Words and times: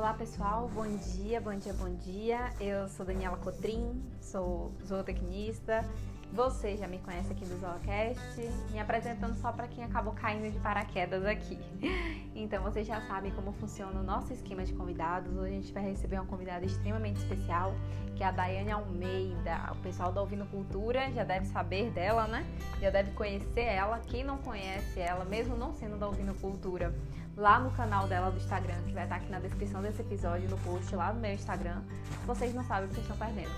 Olá 0.00 0.14
pessoal, 0.14 0.66
bom 0.72 0.86
dia, 0.96 1.42
bom 1.42 1.54
dia, 1.54 1.74
bom 1.74 1.94
dia. 1.96 2.54
Eu 2.58 2.88
sou 2.88 3.04
Daniela 3.04 3.36
Cotrim, 3.36 4.02
sou 4.18 4.72
zootecnista. 4.82 5.84
Você 6.32 6.74
já 6.78 6.88
me 6.88 6.98
conhece 7.00 7.30
aqui 7.30 7.44
do 7.44 7.60
Zoocast, 7.60 8.40
me 8.70 8.78
apresentando 8.78 9.34
só 9.34 9.52
para 9.52 9.68
quem 9.68 9.84
acabou 9.84 10.14
caindo 10.14 10.50
de 10.50 10.58
paraquedas 10.60 11.22
aqui. 11.26 11.58
Então 12.34 12.62
vocês 12.62 12.86
já 12.86 12.98
sabem 13.02 13.30
como 13.32 13.52
funciona 13.52 14.00
o 14.00 14.02
nosso 14.02 14.32
esquema 14.32 14.64
de 14.64 14.72
convidados. 14.72 15.36
Hoje 15.36 15.52
a 15.52 15.60
gente 15.60 15.72
vai 15.72 15.82
receber 15.82 16.16
uma 16.16 16.24
convidada 16.24 16.64
extremamente 16.64 17.18
especial, 17.18 17.74
que 18.16 18.22
é 18.22 18.26
a 18.26 18.30
Daiane 18.30 18.70
Almeida. 18.70 19.70
O 19.72 19.76
pessoal 19.82 20.12
da 20.12 20.22
Ouvindo 20.22 20.46
Cultura 20.46 21.12
já 21.12 21.24
deve 21.24 21.44
saber 21.44 21.90
dela, 21.90 22.26
né? 22.26 22.46
Já 22.80 22.88
deve 22.88 23.10
conhecer 23.12 23.64
ela. 23.64 23.98
Quem 23.98 24.24
não 24.24 24.38
conhece 24.38 24.98
ela, 24.98 25.26
mesmo 25.26 25.58
não 25.58 25.74
sendo 25.74 25.98
da 25.98 26.06
Ouvindo 26.06 26.32
Cultura, 26.40 26.94
lá 27.40 27.58
no 27.58 27.70
canal 27.70 28.06
dela 28.06 28.30
do 28.30 28.36
Instagram, 28.36 28.76
que 28.86 28.92
vai 28.92 29.04
estar 29.04 29.16
aqui 29.16 29.30
na 29.30 29.40
descrição 29.40 29.80
desse 29.80 30.02
episódio, 30.02 30.48
no 30.48 30.58
post 30.58 30.94
lá 30.94 31.10
no 31.10 31.20
meu 31.20 31.32
Instagram, 31.32 31.82
vocês 32.26 32.54
não 32.54 32.62
sabem 32.64 32.84
o 32.84 32.88
que 32.88 32.96
vocês 32.96 33.10
estão 33.10 33.16
perdendo. 33.16 33.50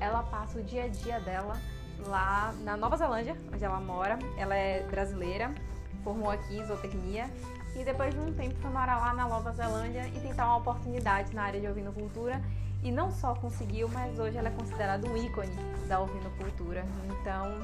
Ela 0.00 0.22
passa 0.22 0.58
o 0.58 0.62
dia 0.62 0.84
a 0.84 0.88
dia 0.88 1.20
dela 1.20 1.60
lá 2.06 2.54
na 2.64 2.74
Nova 2.76 2.96
Zelândia, 2.96 3.36
onde 3.52 3.62
ela 3.62 3.78
mora. 3.80 4.18
Ela 4.38 4.56
é 4.56 4.82
brasileira, 4.84 5.54
formou 6.02 6.30
aqui 6.30 6.56
em 6.56 6.64
zootecnia 6.64 7.30
e 7.76 7.84
depois 7.84 8.14
de 8.14 8.20
um 8.20 8.32
tempo 8.32 8.54
foi 8.60 8.70
morar 8.70 8.98
lá 8.98 9.12
na 9.12 9.28
Nova 9.28 9.52
Zelândia 9.52 10.08
e 10.08 10.20
tentar 10.20 10.46
uma 10.46 10.56
oportunidade 10.56 11.34
na 11.34 11.42
área 11.42 11.60
de 11.60 11.68
ovinocultura 11.68 12.40
e 12.82 12.90
não 12.90 13.10
só 13.10 13.34
conseguiu, 13.34 13.88
mas 13.88 14.18
hoje 14.18 14.38
ela 14.38 14.48
é 14.48 14.52
considerada 14.52 15.06
um 15.06 15.16
ícone 15.16 15.54
da 15.86 16.00
ovinocultura. 16.00 16.82
Então 17.04 17.58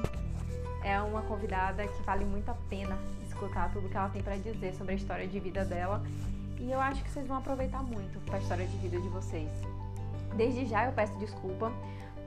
é 0.83 1.01
uma 1.01 1.23
convidada 1.23 1.87
que 1.87 2.03
vale 2.03 2.23
muito 2.23 2.49
a 2.51 2.55
pena 2.69 2.95
escutar 3.35 3.71
tudo 3.71 3.89
que 3.89 3.97
ela 3.97 4.09
tem 4.09 4.23
para 4.23 4.37
dizer 4.37 4.73
sobre 4.73 4.93
a 4.93 4.95
história 4.95 5.27
de 5.27 5.39
vida 5.39 5.63
dela. 5.65 6.01
E 6.57 6.71
eu 6.71 6.79
acho 6.79 7.03
que 7.03 7.11
vocês 7.11 7.27
vão 7.27 7.37
aproveitar 7.37 7.83
muito 7.83 8.19
a 8.33 8.39
história 8.39 8.65
de 8.65 8.77
vida 8.77 8.99
de 8.99 9.09
vocês. 9.09 9.51
Desde 10.35 10.65
já 10.65 10.85
eu 10.85 10.93
peço 10.93 11.17
desculpa, 11.19 11.71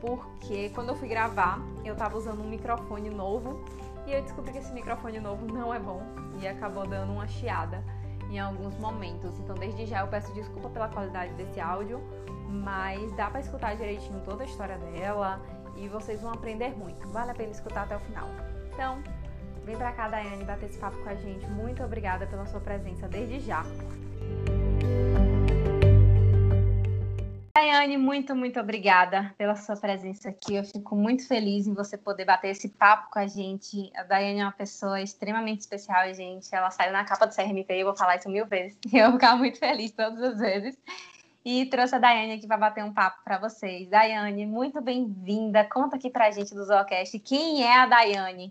porque 0.00 0.69
quando 0.70 0.91
eu 0.91 0.97
fui 0.97 1.09
gravar, 1.09 1.59
eu 1.84 1.97
tava 1.97 2.17
usando 2.17 2.41
um 2.42 2.48
microfone 2.48 3.11
novo 3.11 3.65
e 4.06 4.12
eu 4.12 4.23
descobri 4.23 4.53
que 4.53 4.59
esse 4.59 4.73
microfone 4.73 5.19
novo 5.19 5.47
não 5.47 5.75
é 5.75 5.78
bom 5.78 6.03
e 6.41 6.47
acabou 6.47 6.87
dando 6.87 7.12
uma 7.12 7.27
chiada 7.27 7.83
em 8.31 8.39
alguns 8.39 8.78
momentos. 8.78 9.39
Então, 9.41 9.55
desde 9.56 9.87
já 9.87 10.00
eu 10.00 10.09
peço 10.09 10.33
desculpa 10.34 10.69
pela 10.69 10.89
qualidade 10.89 11.33
desse 11.34 11.59
áudio, 11.59 12.00
mas 12.48 13.11
dá 13.17 13.31
para 13.31 13.41
escutar 13.41 13.75
direitinho 13.77 14.20
toda 14.25 14.45
a 14.45 14.47
história 14.47 14.78
dela 14.78 15.41
e 15.77 15.89
vocês 15.89 16.20
vão 16.20 16.33
aprender 16.33 16.77
muito. 16.77 17.09
Vale 17.09 17.31
a 17.31 17.34
pena 17.34 17.50
escutar 17.50 17.83
até 17.83 17.97
o 17.97 18.00
final. 18.00 18.28
Então, 18.72 19.03
Vem 19.69 19.77
pra 19.77 19.92
cá, 19.92 20.08
Daiane, 20.08 20.44
bater 20.44 20.64
esse 20.64 20.78
papo 20.78 20.97
com 21.02 21.11
a 21.11 21.14
gente. 21.14 21.47
Muito 21.48 21.84
obrigada 21.84 22.27
pela 22.27 22.47
sua 22.47 22.58
presença 22.58 23.06
desde 23.06 23.38
já. 23.41 23.62
Daiane, 27.55 27.98
muito, 27.98 28.34
muito 28.34 28.58
obrigada 28.58 29.34
pela 29.36 29.55
sua 29.56 29.77
presença 29.77 30.30
aqui. 30.30 30.55
Eu 30.55 30.64
fico 30.64 30.97
muito 30.97 31.28
feliz 31.28 31.66
em 31.66 31.75
você 31.75 31.98
poder 31.98 32.25
bater 32.25 32.48
esse 32.48 32.70
papo 32.70 33.10
com 33.10 33.19
a 33.19 33.27
gente. 33.27 33.92
A 33.94 34.05
Daiane 34.05 34.41
é 34.41 34.44
uma 34.44 34.52
pessoa 34.52 35.02
extremamente 35.02 35.60
especial, 35.60 36.14
gente. 36.14 36.48
Ela 36.50 36.70
saiu 36.70 36.91
na 36.91 37.05
capa 37.05 37.27
do 37.27 37.36
CRMP, 37.36 37.70
eu 37.72 37.88
vou 37.88 37.94
falar 37.94 38.16
isso 38.16 38.30
mil 38.30 38.47
vezes. 38.47 38.78
E 38.91 38.97
eu 38.97 39.10
vou 39.10 39.20
ficar 39.20 39.36
muito 39.36 39.58
feliz 39.58 39.91
todas 39.91 40.22
as 40.22 40.38
vezes. 40.38 40.78
E 41.44 41.66
trouxe 41.66 41.94
a 41.94 41.98
Daiane 41.98 42.32
aqui 42.32 42.47
para 42.47 42.56
bater 42.56 42.82
um 42.82 42.94
papo 42.94 43.22
para 43.22 43.36
vocês. 43.36 43.86
Daiane, 43.86 44.47
muito 44.47 44.80
bem-vinda. 44.80 45.62
Conta 45.64 45.97
aqui 45.97 46.08
para 46.08 46.28
a 46.28 46.30
gente 46.30 46.55
do 46.55 46.64
Zoocast 46.64 47.19
quem 47.19 47.62
é 47.62 47.77
a 47.77 47.84
Daiane. 47.84 48.50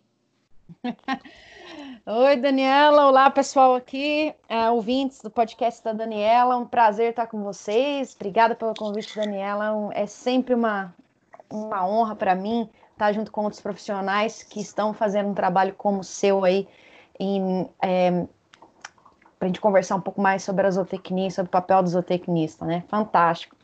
Oi, 2.05 2.35
Daniela. 2.37 3.07
Olá, 3.07 3.29
pessoal 3.29 3.75
aqui, 3.75 4.33
uh, 4.49 4.73
ouvintes 4.73 5.21
do 5.21 5.29
podcast 5.29 5.83
da 5.83 5.93
Daniela. 5.93 6.57
Um 6.57 6.65
prazer 6.65 7.09
estar 7.11 7.27
com 7.27 7.43
vocês. 7.43 8.15
Obrigada 8.15 8.55
pelo 8.55 8.73
convite, 8.73 9.15
Daniela. 9.15 9.89
É 9.93 10.05
sempre 10.05 10.53
uma, 10.53 10.93
uma 11.49 11.87
honra 11.87 12.15
para 12.15 12.35
mim 12.35 12.69
estar 12.93 13.11
junto 13.13 13.31
com 13.31 13.43
outros 13.43 13.61
profissionais 13.61 14.43
que 14.43 14.59
estão 14.59 14.93
fazendo 14.93 15.29
um 15.29 15.33
trabalho 15.33 15.73
como 15.73 15.99
o 15.99 16.03
seu 16.03 16.43
aí, 16.43 16.67
é, 17.81 18.25
para 19.37 19.45
a 19.45 19.47
gente 19.47 19.61
conversar 19.61 19.95
um 19.95 20.01
pouco 20.01 20.21
mais 20.21 20.43
sobre 20.43 20.65
a 20.65 20.71
zootecnia, 20.71 21.29
sobre 21.29 21.49
o 21.49 21.51
papel 21.51 21.83
do 21.83 21.89
zootecnista, 21.89 22.65
né? 22.65 22.83
Fantástico. 22.87 23.55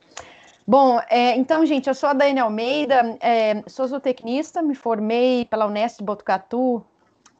Bom, 0.66 1.00
é, 1.10 1.36
então, 1.36 1.66
gente, 1.66 1.88
eu 1.88 1.96
sou 1.96 2.08
a 2.10 2.14
Daiane 2.14 2.40
Almeida, 2.40 3.18
é, 3.20 3.64
sou 3.68 3.86
zootecnista, 3.86 4.62
me 4.62 4.76
formei 4.76 5.46
pela 5.46 5.66
Unesp 5.66 6.02
Botucatu 6.02 6.86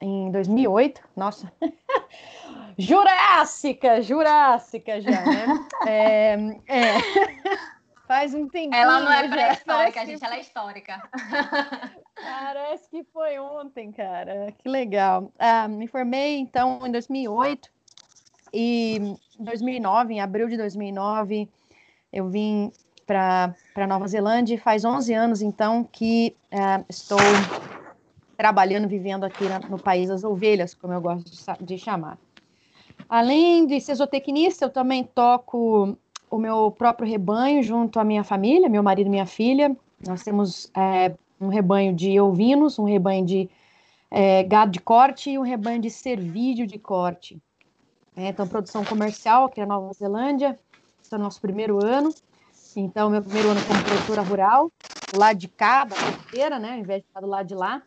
em 0.04 0.30
2008. 0.32 1.02
Nossa, 1.16 1.52
Jurássica, 2.78 4.02
Jurássica 4.02 5.00
já, 5.02 5.24
né? 5.26 5.68
É, 5.88 6.34
é. 6.68 6.94
Faz 8.08 8.34
um 8.34 8.48
tempinho. 8.50 8.76
Ela 8.76 9.00
não 9.00 9.12
é 9.12 9.28
pré-histórica, 9.28 10.02
a 10.02 10.06
gente, 10.06 10.20
que... 10.20 10.26
ela 10.26 10.36
é 10.36 10.42
histórica. 10.42 11.02
Parece 12.16 12.90
que 12.90 13.04
foi 13.06 13.40
ontem, 13.40 13.92
cara. 13.94 14.54
Que 14.60 14.68
legal. 14.68 15.32
Ah, 15.40 15.68
me 15.70 15.88
formei, 15.88 16.38
então, 16.38 16.82
em 16.86 16.92
2008. 16.92 17.70
E 18.54 18.98
em 19.40 19.44
2009, 19.44 20.14
em 20.14 20.22
abril 20.22 20.50
de 20.50 20.58
2009, 20.58 21.50
eu 22.12 22.30
vim 22.30 22.72
para 23.08 23.88
Nova 23.88 24.08
Zelândia. 24.08 24.60
Faz 24.60 24.84
11 24.84 25.14
anos, 25.14 25.42
então, 25.42 25.84
que 25.84 26.36
uh, 26.52 26.86
estou 26.90 27.18
trabalhando, 28.44 28.90
vivendo 28.90 29.24
aqui 29.24 29.46
na, 29.46 29.58
no 29.58 29.80
país 29.80 30.10
das 30.10 30.26
ovelhas, 30.26 30.74
como 30.74 30.92
eu 30.92 31.00
gosto 31.00 31.32
de, 31.32 31.66
de 31.66 31.78
chamar. 31.78 32.18
Além 33.08 33.66
de 33.66 33.80
ser 33.80 33.96
zootecnista, 33.96 34.66
eu 34.66 34.70
também 34.70 35.02
toco 35.02 35.98
o 36.30 36.38
meu 36.38 36.70
próprio 36.70 37.08
rebanho 37.08 37.64
junto 37.64 38.02
à 38.02 38.04
minha 38.04 38.22
família, 38.22 38.68
meu 38.68 38.84
marido 38.84 39.08
e 39.08 39.10
minha 39.10 39.26
filha. 39.26 39.74
Nós 40.06 40.24
temos 40.24 40.70
é, 40.76 41.16
um 41.40 41.48
rebanho 41.48 41.94
de 41.94 42.20
ovinos, 42.20 42.78
um 42.78 42.84
rebanho 42.84 43.26
de 43.26 43.50
é, 44.12 44.44
gado 44.44 44.72
de 44.72 44.82
corte 44.82 45.30
e 45.30 45.40
um 45.40 45.44
rebanho 45.44 45.80
de 45.80 45.90
cervídeo 45.90 46.68
de 46.68 46.78
corte. 46.78 47.42
É, 48.14 48.28
então, 48.28 48.46
produção 48.46 48.84
comercial 48.84 49.46
aqui 49.46 49.62
na 49.62 49.68
Nova 49.68 49.94
Zelândia, 49.94 50.60
esse 51.02 51.14
é 51.14 51.18
o 51.18 51.22
nosso 51.22 51.40
primeiro 51.40 51.82
ano. 51.82 52.14
Então, 52.76 53.10
meu 53.10 53.22
primeiro 53.22 53.52
ano 53.52 53.62
como 53.66 53.82
produtora 53.86 54.22
rural, 54.22 54.70
lado 55.16 55.38
de 55.38 55.48
cá, 55.48 55.86
da 55.86 55.96
fronteira, 55.96 56.60
né, 56.60 56.74
ao 56.74 56.80
invés 56.80 57.04
de 57.04 57.08
estar 57.08 57.22
do 57.22 57.28
lado 57.28 57.48
de 57.48 57.56
lá. 57.56 57.82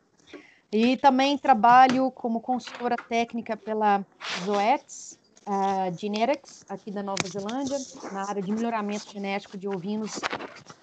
E 0.73 0.97
também 0.97 1.39
trabalho 1.39 2.11
como 2.11 2.41
consultora 2.41 2.97
técnica 2.97 3.57
pela 3.57 4.05
Zoetis 4.45 5.19
uh, 5.47 5.97
Genetics, 5.97 6.65
aqui 6.69 6.91
da 6.91 7.03
Nova 7.03 7.27
Zelândia, 7.27 7.79
na 8.13 8.29
área 8.29 8.43
de 8.43 8.53
melhoramento 8.53 9.11
genético 9.11 9.57
de 9.57 9.69
ovinos 9.69 10.21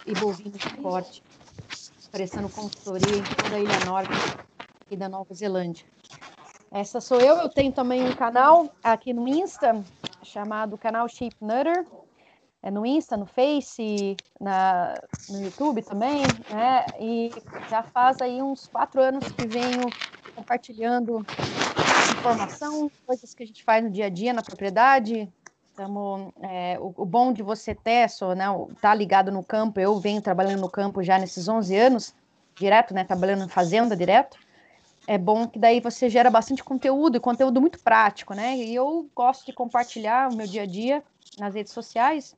e 0.05 0.13
bovinos 0.13 0.57
de 0.57 0.77
corte, 0.77 1.23
prestando 2.11 2.49
consultoria 2.49 3.17
em 3.17 3.23
toda 3.23 3.55
a 3.55 3.59
Ilha 3.59 3.85
Norte 3.85 4.11
aqui 4.85 4.95
da 4.95 5.09
Nova 5.09 5.33
Zelândia. 5.33 5.85
Essa 6.71 7.00
sou 7.00 7.19
eu, 7.19 7.35
eu 7.38 7.50
tenho 7.50 7.71
também 7.71 8.03
um 8.07 8.15
canal 8.15 8.73
aqui 8.83 9.13
no 9.13 9.27
Insta, 9.27 9.83
chamado 10.23 10.77
canal 10.77 11.07
Sheep 11.07 11.35
Nutter, 11.39 11.85
é 12.63 12.72
no 12.72 12.85
Insta, 12.85 13.18
no 13.18 13.25
Face, 13.25 14.16
na, 14.40 14.96
no 15.29 15.44
YouTube 15.44 15.81
também, 15.81 16.22
né? 16.50 16.85
E 16.97 17.29
já 17.69 17.84
faz 17.84 18.22
aí 18.22 18.41
uns 18.41 18.68
quatro 18.68 19.01
anos 19.01 19.29
que 19.34 19.46
venho 19.46 19.90
compartilhando 20.34 21.25
informação, 22.18 22.90
coisas 23.06 23.34
que 23.34 23.44
a 23.44 23.46
gente 23.46 23.63
faz 23.66 23.84
no 23.84 23.90
dia 23.90 24.06
a 24.06 24.09
dia 24.09 24.31
na 24.31 24.41
propriedade. 24.41 25.29
Estamos, 25.69 26.31
é, 26.41 26.78
o, 26.79 26.94
o, 26.96 27.06
bom 27.06 27.34
de 27.34 27.44
você 27.44 27.75
ter, 27.75 28.09
só, 28.09 28.34
né, 28.34 28.46
tá 28.80 28.94
ligado 28.94 29.31
no 29.31 29.44
campo, 29.44 29.80
eu 29.80 30.00
venho 30.00 30.22
trabalhando 30.22 30.62
no 30.62 30.69
campo 30.69 31.03
já 31.03 31.18
nesses 31.18 31.47
11 31.47 31.75
anos, 31.75 32.16
direto, 32.56 32.94
né, 32.94 33.03
trabalhando 33.03 33.44
em 33.44 33.50
fazenda 33.50 33.97
direto, 33.97 34.38
é 35.07 35.18
bom 35.18 35.47
que 35.47 35.57
daí 35.57 35.80
você 35.80 36.09
gera 36.09 36.30
bastante 36.30 36.63
conteúdo, 36.63 37.18
e 37.18 37.19
conteúdo 37.19 37.59
muito 37.59 37.80
prático, 37.80 38.35
né, 38.35 38.56
e 38.56 38.75
eu 38.75 39.10
gosto 39.15 39.48
de 39.48 39.51
compartilhar 39.51 40.31
o 40.31 40.36
meu 40.36 40.45
dia 40.45 40.62
a 40.62 40.68
dia 40.68 41.04
nas 41.39 41.56
redes 41.56 41.74
sociais, 41.74 42.36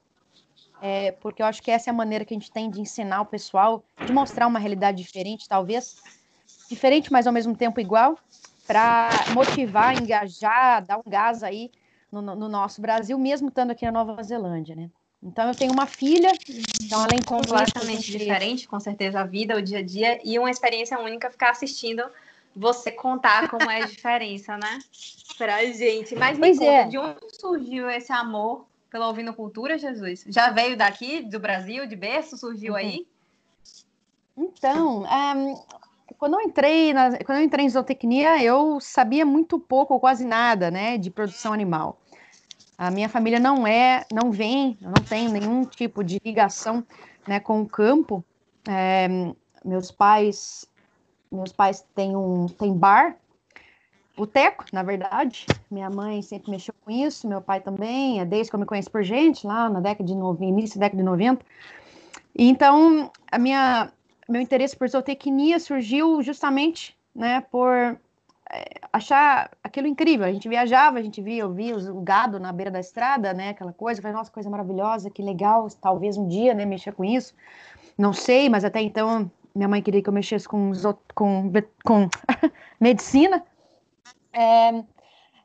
é, 0.81 1.11
porque 1.13 1.41
eu 1.41 1.45
acho 1.45 1.61
que 1.61 1.71
essa 1.71 1.89
é 1.89 1.91
a 1.91 1.93
maneira 1.93 2.25
que 2.25 2.33
a 2.33 2.37
gente 2.37 2.51
tem 2.51 2.69
de 2.69 2.81
ensinar 2.81 3.21
o 3.21 3.25
pessoal, 3.25 3.83
de 4.05 4.11
mostrar 4.11 4.47
uma 4.47 4.59
realidade 4.59 5.01
diferente, 5.01 5.47
talvez 5.47 5.97
diferente, 6.69 7.11
mas 7.11 7.27
ao 7.27 7.33
mesmo 7.33 7.55
tempo 7.55 7.79
igual, 7.79 8.17
para 8.65 9.09
motivar, 9.33 10.01
engajar, 10.01 10.85
dar 10.85 10.97
um 10.97 11.09
gás 11.09 11.43
aí 11.43 11.71
no, 12.11 12.21
no, 12.21 12.49
nosso 12.49 12.81
Brasil, 12.81 13.17
mesmo 13.17 13.49
estando 13.49 13.71
aqui 13.71 13.85
na 13.85 13.91
Nova 13.91 14.21
Zelândia, 14.23 14.75
né? 14.75 14.89
Então 15.21 15.47
eu 15.47 15.55
tenho 15.55 15.71
uma 15.71 15.87
filha, 15.87 16.31
então 16.83 17.01
além 17.01 17.21
completamente 17.21 18.11
diferente, 18.11 18.67
com 18.67 18.79
certeza 18.79 19.21
a 19.21 19.23
vida, 19.23 19.55
o 19.57 19.61
dia 19.61 19.79
a 19.79 19.83
dia 19.83 20.19
e 20.23 20.37
uma 20.37 20.51
experiência 20.51 20.99
única 20.99 21.31
ficar 21.31 21.51
assistindo 21.51 22.03
você 22.55 22.91
contar 22.91 23.49
como 23.49 23.69
é 23.69 23.81
a 23.81 23.85
diferença, 23.87 24.55
né? 24.57 24.79
Pra 25.37 25.63
gente. 25.65 26.15
Mas 26.15 26.37
me 26.37 26.47
pois 26.47 26.59
conta, 26.59 26.71
é. 26.71 26.83
de 26.85 26.97
onde 26.97 27.19
surgiu 27.39 27.89
esse 27.89 28.11
amor 28.11 28.67
pela 28.95 29.07
Ouvindo 29.07 29.33
Cultura, 29.33 29.77
Jesus? 29.77 30.23
Já 30.25 30.51
veio 30.51 30.77
daqui, 30.77 31.21
do 31.21 31.37
Brasil, 31.37 31.85
de 31.85 31.97
berço, 31.97 32.37
surgiu 32.37 32.71
uhum. 32.71 32.79
aí? 32.79 33.05
Então, 34.37 35.03
um, 35.03 35.61
quando 36.17 36.35
eu 36.35 36.41
entrei 36.41 36.93
na, 36.93 37.17
quando 37.25 37.39
eu 37.39 37.43
entrei 37.43 37.65
em 37.65 37.69
zootecnia, 37.69 38.41
eu 38.41 38.79
sabia 38.79 39.25
muito 39.25 39.59
pouco 39.59 39.93
ou 39.93 39.99
quase 39.99 40.23
nada, 40.23 40.71
né, 40.71 40.97
de 40.97 41.11
produção 41.11 41.51
animal. 41.51 41.99
A 42.77 42.89
minha 42.89 43.09
família 43.09 43.37
não 43.37 43.67
é, 43.67 44.05
não 44.13 44.31
vem, 44.31 44.77
eu 44.81 44.87
não 44.87 45.03
tenho 45.03 45.29
nenhum 45.29 45.65
tipo 45.65 46.01
de 46.01 46.21
ligação 46.23 46.81
né, 47.27 47.37
com 47.41 47.63
o 47.63 47.67
campo. 47.67 48.23
É, 48.65 49.09
meus 49.65 49.91
pais, 49.91 50.65
meus 51.29 51.51
pais 51.51 51.85
têm 51.93 52.15
um 52.15 52.47
têm 52.47 52.73
bar, 52.73 53.17
boteco, 54.15 54.65
na 54.71 54.83
verdade. 54.83 55.45
Minha 55.69 55.89
mãe 55.89 56.21
sempre 56.21 56.51
mexeu 56.51 56.73
com 56.83 56.91
isso, 56.91 57.27
meu 57.27 57.41
pai 57.41 57.59
também, 57.59 58.19
é 58.19 58.25
desde 58.25 58.49
que 58.49 58.55
eu 58.55 58.59
me 58.59 58.65
conheço 58.65 58.89
por 58.89 59.03
gente, 59.03 59.45
lá 59.45 59.69
na 59.69 59.79
década 59.79 60.03
de 60.03 60.15
90, 60.15 60.45
início 60.45 60.79
da 60.79 60.85
década 60.85 61.01
de 61.01 61.05
90. 61.05 61.45
Então, 62.37 63.11
a 63.31 63.37
minha, 63.37 63.91
meu 64.27 64.41
interesse 64.41 64.75
por 64.75 64.87
zootecnia 64.87 65.59
surgiu 65.59 66.21
justamente, 66.21 66.95
né, 67.13 67.41
por 67.49 67.71
é, 68.51 68.65
achar 68.91 69.49
aquilo 69.63 69.87
incrível. 69.87 70.25
A 70.25 70.31
gente 70.31 70.49
viajava, 70.49 70.99
a 70.99 71.01
gente 71.01 71.21
via, 71.21 71.43
eu 71.43 71.53
via 71.53 71.77
o 71.77 72.01
gado 72.01 72.39
na 72.39 72.51
beira 72.51 72.71
da 72.71 72.79
estrada, 72.79 73.33
né, 73.33 73.49
aquela 73.49 73.73
coisa, 73.73 74.05
eu 74.05 74.13
nossa, 74.13 74.31
coisa 74.31 74.49
maravilhosa, 74.49 75.09
que 75.09 75.21
legal, 75.21 75.67
talvez 75.81 76.17
um 76.17 76.27
dia, 76.27 76.53
né, 76.53 76.65
mexer 76.65 76.93
com 76.93 77.03
isso. 77.03 77.33
Não 77.97 78.11
sei, 78.11 78.49
mas 78.49 78.65
até 78.65 78.81
então 78.81 79.31
minha 79.55 79.69
mãe 79.69 79.81
queria 79.81 80.01
que 80.01 80.09
eu 80.09 80.13
mexesse 80.13 80.47
com, 80.47 80.71
com, 81.13 81.51
com 81.83 82.09
medicina. 82.79 83.41
É, 84.35 84.83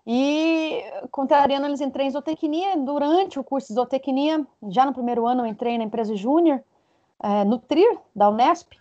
e, 0.07 0.83
contrariando, 1.11 1.67
eles 1.67 1.81
entrei 1.81 2.07
em 2.07 2.11
zootecnia. 2.11 2.77
Durante 2.77 3.39
o 3.39 3.45
curso 3.45 3.69
de 3.69 3.75
zootecnia, 3.75 4.45
já 4.69 4.85
no 4.85 4.93
primeiro 4.93 5.27
ano, 5.27 5.43
eu 5.43 5.47
entrei 5.47 5.79
na 5.79 5.85
empresa 5.85 6.17
júnior, 6.17 6.61
é, 7.23 7.45
Nutrir, 7.45 7.99
da 8.15 8.29
Unesp. 8.29 8.73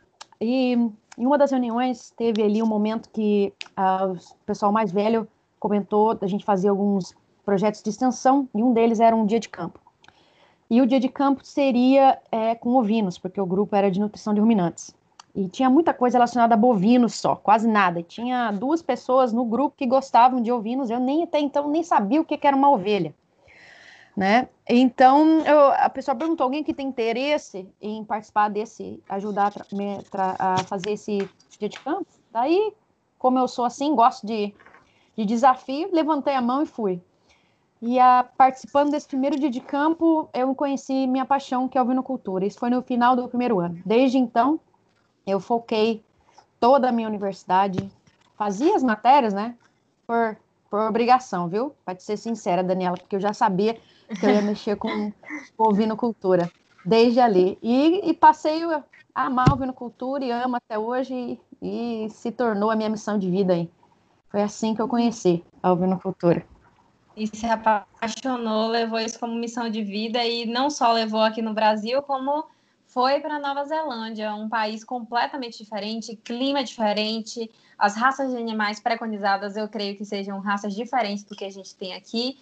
E 0.42 0.74
em 1.18 1.26
uma 1.26 1.38
das 1.38 1.52
reuniões, 1.52 2.12
teve 2.12 2.42
ali 2.42 2.64
um 2.64 2.66
momento 2.66 3.10
que 3.10 3.54
ah, 3.76 4.08
o 4.08 4.46
pessoal 4.46 4.72
mais 4.72 4.92
velho 4.92 5.28
comentou 5.60 6.16
da 6.16 6.26
gente 6.26 6.46
fazer 6.46 6.70
alguns 6.70 7.14
projetos 7.44 7.84
de 7.84 7.90
extensão, 7.90 8.48
e 8.56 8.64
um 8.64 8.72
deles 8.72 9.00
era 9.00 9.16
um 9.16 9.26
dia 9.26 9.40
de 9.40 9.50
campo. 9.50 9.80
E 10.70 10.82
o 10.82 10.86
dia 10.86 11.00
de 11.00 11.10
campo 11.10 11.44
seria 11.44 12.20
é, 12.32 12.56
com 12.56 12.76
ovinos, 12.76 13.18
porque 13.18 13.42
o 13.42 13.46
grupo 13.46 13.76
era 13.76 13.92
de 13.92 14.00
nutrição 14.00 14.34
de 14.34 14.40
ruminantes. 14.40 14.96
E 15.36 15.48
tinha 15.48 15.70
muita 15.70 15.94
coisa 15.94 16.18
relacionada 16.18 16.56
a 16.56 16.58
bovinos 16.58 17.16
só, 17.16 17.36
quase 17.36 17.68
nada. 17.68 18.02
Tinha 18.02 18.52
duas 18.52 18.82
pessoas 18.82 19.32
no 19.32 19.46
grupo 19.46 19.76
que 19.78 19.86
gostavam 19.86 20.42
de 20.42 20.52
ovinos, 20.52 20.90
eu 20.90 21.00
nem 21.00 21.24
até 21.24 21.40
então 21.40 21.70
nem 21.70 21.84
sabia 21.84 22.20
o 22.20 22.26
que, 22.26 22.40
era 22.46 22.56
uma 22.56 22.72
ovelha. 22.72 23.14
Né? 24.18 24.50
Então, 24.68 25.40
eu, 25.46 25.72
a 25.72 25.90
pessoa 25.90 26.16
perguntou: 26.16 26.44
alguém 26.44 26.64
que 26.64 26.74
tem 26.74 26.88
interesse 26.88 27.70
em 27.80 28.04
participar 28.04 28.50
desse, 28.50 29.02
ajudar 29.08 29.54
a, 30.14 30.54
a 30.54 30.58
fazer 30.64 30.92
esse 30.92 31.18
dia 31.58 31.70
de 31.70 31.80
campo? 31.80 32.08
Daí, 32.32 32.74
como 33.18 33.40
eu 33.40 33.48
sou 33.48 33.66
assim, 33.66 33.96
gosto 33.96 34.26
de, 34.26 34.54
de 35.16 35.26
desafio, 35.26 35.90
levantei 35.94 36.34
a 36.34 36.42
mão 36.42 36.64
e 36.64 36.66
fui. 36.66 37.02
E 37.82 37.98
a, 37.98 38.26
participando 38.38 38.92
desse 38.92 39.08
primeiro 39.08 39.40
dia 39.40 39.50
de 39.50 39.62
campo, 39.62 40.28
eu 40.34 40.54
conheci 40.54 41.08
minha 41.08 41.24
paixão, 41.24 41.68
que 41.68 41.78
é 41.78 41.82
a 41.82 41.84
ovinocultura. 41.84 42.46
Isso 42.46 42.60
foi 42.60 42.70
no 42.70 42.82
final 42.82 43.16
do 43.16 43.28
primeiro 43.30 43.60
ano. 43.60 43.80
Desde 43.86 44.18
então, 44.18 44.60
eu 45.30 45.40
foquei 45.40 46.04
toda 46.60 46.90
a 46.90 46.92
minha 46.92 47.08
universidade, 47.08 47.90
fazia 48.38 48.76
as 48.76 48.84
matérias, 48.84 49.34
né? 49.34 49.56
Por, 50.06 50.38
por 50.70 50.82
obrigação, 50.82 51.48
viu? 51.48 51.74
Pode 51.86 52.04
ser 52.04 52.18
sincera, 52.18 52.64
Daniela, 52.64 52.98
porque 52.98 53.16
eu 53.16 53.20
já 53.20 53.34
sabia 53.34 53.76
que 54.20 54.26
eu 54.26 54.30
ia 54.30 54.42
mexer 54.42 54.76
com, 54.76 55.12
com 55.56 55.70
ovinocultura 55.70 56.52
desde 56.86 57.20
ali. 57.20 57.58
E, 57.62 58.10
e 58.10 58.14
passei 58.14 58.64
a 58.64 58.84
amar 59.14 59.50
a 59.50 59.54
ovinocultura 59.54 60.24
e 60.24 60.32
amo 60.32 60.56
até 60.56 60.78
hoje 60.78 61.40
e, 61.62 62.06
e 62.06 62.10
se 62.10 62.32
tornou 62.32 62.72
a 62.72 62.76
minha 62.76 62.90
missão 62.90 63.18
de 63.18 63.30
vida 63.30 63.54
aí. 63.54 63.70
Foi 64.30 64.42
assim 64.42 64.76
que 64.76 64.82
eu 64.82 64.88
conheci 64.88 65.44
a 65.62 65.72
ovinocultura 65.72 66.46
e 67.20 67.28
se 67.28 67.46
apaixonou, 67.46 68.70
levou 68.70 68.98
isso 68.98 69.20
como 69.20 69.36
missão 69.36 69.70
de 69.70 69.84
vida 69.84 70.24
e 70.24 70.46
não 70.46 70.70
só 70.70 70.94
levou 70.94 71.22
aqui 71.22 71.42
no 71.42 71.54
Brasil, 71.54 72.02
como 72.02 72.46
foi 72.90 73.20
para 73.20 73.40
Nova 73.40 73.64
Zelândia, 73.66 74.34
um 74.34 74.50
país 74.50 74.84
completamente 74.84 75.64
diferente, 75.64 76.16
clima 76.16 76.64
diferente, 76.64 77.50
as 77.78 77.96
raças 77.96 78.32
de 78.32 78.38
animais 78.38 78.80
preconizadas 78.80 79.56
eu 79.56 79.70
creio 79.70 79.96
que 79.96 80.04
sejam 80.04 80.40
raças 80.40 80.74
diferentes 80.74 81.24
do 81.24 81.36
que 81.36 81.46
a 81.46 81.52
gente 81.52 81.76
tem 81.76 81.94
aqui. 81.94 82.40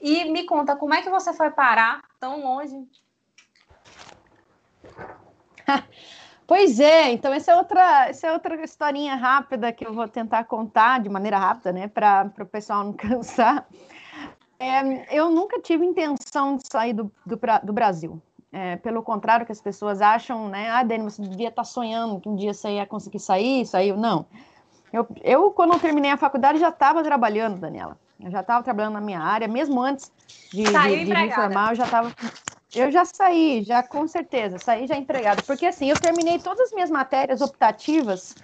E 0.00 0.24
me 0.30 0.44
conta, 0.44 0.74
como 0.74 0.92
é 0.92 1.00
que 1.00 1.08
você 1.08 1.32
foi 1.32 1.50
parar 1.50 2.02
tão 2.20 2.42
longe? 2.42 2.86
Pois 6.46 6.78
é, 6.78 7.10
então 7.10 7.32
essa 7.32 7.52
é 7.52 7.56
outra, 7.56 8.08
essa 8.10 8.26
é 8.26 8.32
outra 8.34 8.62
historinha 8.62 9.14
rápida 9.14 9.72
que 9.72 9.86
eu 9.86 9.94
vou 9.94 10.06
tentar 10.06 10.44
contar 10.44 11.00
de 11.00 11.08
maneira 11.08 11.38
rápida, 11.38 11.72
né, 11.72 11.88
para 11.88 12.30
o 12.38 12.44
pessoal 12.44 12.84
não 12.84 12.92
cansar. 12.92 13.66
É, 14.58 15.16
eu 15.18 15.30
nunca 15.30 15.58
tive 15.62 15.86
intenção 15.86 16.56
de 16.56 16.64
sair 16.70 16.92
do, 16.92 17.10
do, 17.24 17.40
do 17.62 17.72
Brasil. 17.72 18.20
É, 18.56 18.76
pelo 18.76 19.02
contrário, 19.02 19.44
que 19.44 19.50
as 19.50 19.60
pessoas 19.60 20.00
acham, 20.00 20.48
né? 20.48 20.70
Ah, 20.70 20.84
Dani, 20.84 21.02
você 21.02 21.20
devia 21.20 21.48
estar 21.48 21.62
tá 21.62 21.64
sonhando 21.64 22.20
que 22.20 22.28
um 22.28 22.36
dia 22.36 22.54
você 22.54 22.70
ia 22.70 22.86
conseguir 22.86 23.18
sair, 23.18 23.66
saiu. 23.66 23.96
Não. 23.96 24.26
Eu, 24.92 25.08
eu 25.24 25.50
quando 25.50 25.72
eu 25.72 25.80
terminei 25.80 26.12
a 26.12 26.16
faculdade, 26.16 26.60
já 26.60 26.68
estava 26.68 27.02
trabalhando, 27.02 27.58
Daniela. 27.58 27.98
Eu 28.22 28.30
já 28.30 28.42
estava 28.42 28.62
trabalhando 28.62 28.92
na 28.94 29.00
minha 29.00 29.18
área, 29.18 29.48
mesmo 29.48 29.82
antes 29.82 30.12
de, 30.52 30.62
de, 30.62 31.04
de 31.04 31.14
me 31.16 31.32
formar, 31.32 31.72
eu 31.72 31.74
já 31.74 31.84
estava. 31.84 32.14
Eu 32.72 32.92
já 32.92 33.04
saí, 33.04 33.64
já 33.64 33.82
com 33.82 34.06
certeza, 34.06 34.56
saí 34.56 34.86
já 34.86 34.96
empregada. 34.96 35.42
Porque 35.42 35.66
assim, 35.66 35.90
eu 35.90 35.96
terminei 35.96 36.38
todas 36.38 36.68
as 36.68 36.72
minhas 36.72 36.90
matérias 36.90 37.40
optativas 37.40 38.36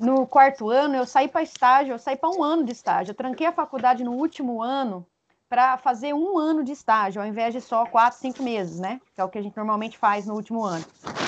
no 0.00 0.24
quarto 0.24 0.70
ano, 0.70 0.94
eu 0.94 1.04
saí 1.04 1.26
para 1.26 1.42
estágio, 1.42 1.94
eu 1.94 1.98
saí 1.98 2.16
para 2.16 2.30
um 2.30 2.44
ano 2.44 2.62
de 2.62 2.70
estágio. 2.70 3.10
Eu 3.10 3.16
tranquei 3.16 3.48
a 3.48 3.52
faculdade 3.52 4.04
no 4.04 4.12
último 4.12 4.62
ano 4.62 5.04
para 5.52 5.76
fazer 5.76 6.14
um 6.14 6.38
ano 6.38 6.64
de 6.64 6.72
estágio, 6.72 7.20
ao 7.20 7.28
invés 7.28 7.52
de 7.52 7.60
só 7.60 7.84
quatro, 7.84 8.18
cinco 8.18 8.42
meses, 8.42 8.80
né? 8.80 8.98
Que 9.14 9.20
é 9.20 9.24
o 9.24 9.28
que 9.28 9.36
a 9.36 9.42
gente 9.42 9.54
normalmente 9.54 9.98
faz 9.98 10.24
no 10.24 10.32
último 10.32 10.64
ano. 10.64 10.82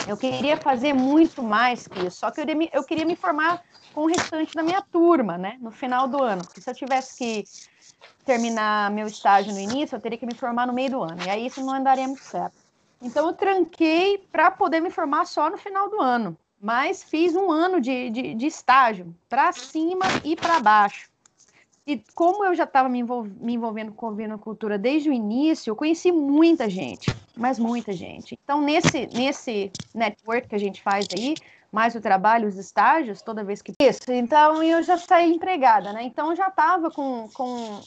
Eu 0.09 0.17
queria 0.17 0.57
fazer 0.57 0.95
muito 0.95 1.43
mais 1.43 1.87
que 1.87 2.07
isso, 2.07 2.21
só 2.21 2.31
que 2.31 2.41
eu, 2.73 2.85
queria 2.85 3.05
me 3.05 3.17
formar 3.17 3.63
com 3.93 4.05
o 4.05 4.07
restante 4.07 4.55
da 4.55 4.63
minha 4.63 4.81
turma, 4.81 5.37
né? 5.37 5.59
No 5.61 5.71
final 5.71 6.09
do 6.09 6.23
ano. 6.23 6.43
Porque 6.43 6.63
se 6.63 6.71
eu 6.71 6.75
tivesse 6.75 7.19
que 7.19 7.45
terminar 8.25 8.91
meu 8.91 9.07
estágio 9.07 9.53
no 9.53 9.61
início, 9.61 9.95
eu 9.95 10.01
teria 10.01 10.17
que 10.17 10.25
me 10.25 10.35
formar 10.35 10.67
no 10.67 10.73
meio 10.73 10.93
do 10.93 11.03
ano. 11.03 11.23
E 11.27 11.29
aí 11.29 11.45
isso 11.45 11.63
não 11.63 11.75
andaria 11.75 12.07
muito 12.07 12.25
certo. 12.25 12.57
Então 13.03 13.27
eu 13.27 13.35
tranquei 13.35 14.27
para 14.33 14.51
poder 14.51 14.81
me 14.81 14.89
formar 14.89 15.27
só 15.27 15.51
no 15.51 15.59
final 15.59 15.91
do 15.91 16.01
ano. 16.01 16.35
Mas 16.59 17.05
fiz 17.05 17.37
um 17.37 17.53
ano 17.53 17.79
de, 17.79 18.09
de, 18.09 18.35
de 18.35 18.47
estágio, 18.47 19.15
para 19.29 19.53
cima 19.53 20.07
e 20.25 20.35
para 20.35 20.61
baixo. 20.61 21.13
E 21.87 22.03
como 22.15 22.45
eu 22.45 22.55
já 22.55 22.65
estava 22.65 22.89
me, 22.89 23.01
envol 23.01 23.25
me, 23.25 23.55
envolvendo 23.55 23.93
com 23.93 24.09
a 24.09 24.39
cultura 24.39 24.79
desde 24.79 25.11
o 25.11 25.13
início, 25.13 25.71
eu 25.71 25.77
conheci 25.77 26.11
muita 26.11 26.69
gente, 26.69 27.15
mas 27.37 27.59
muita 27.59 27.93
gente. 27.93 28.39
Então, 28.43 28.63
nesse, 28.63 29.07
nesse 29.13 29.71
network 29.95 30.49
que 30.49 30.55
a 30.55 30.59
gente 30.59 30.83
faz 30.83 31.07
aí, 31.17 31.35
mais 31.71 31.95
o 31.95 32.01
trabalho, 32.01 32.49
os 32.49 32.57
estágios, 32.57 33.21
toda 33.21 33.45
vez 33.45 33.61
que. 33.61 33.75
Isso, 33.81 34.11
então 34.11 34.63
eu 34.63 34.83
já 34.83 34.97
saí 34.97 35.31
empregada, 35.31 35.93
né? 35.93 36.05
Então 36.05 36.31
eu 36.31 36.37
já 36.37 36.49
estava 36.49 36.91
com, 36.91 37.29
com 37.35 37.81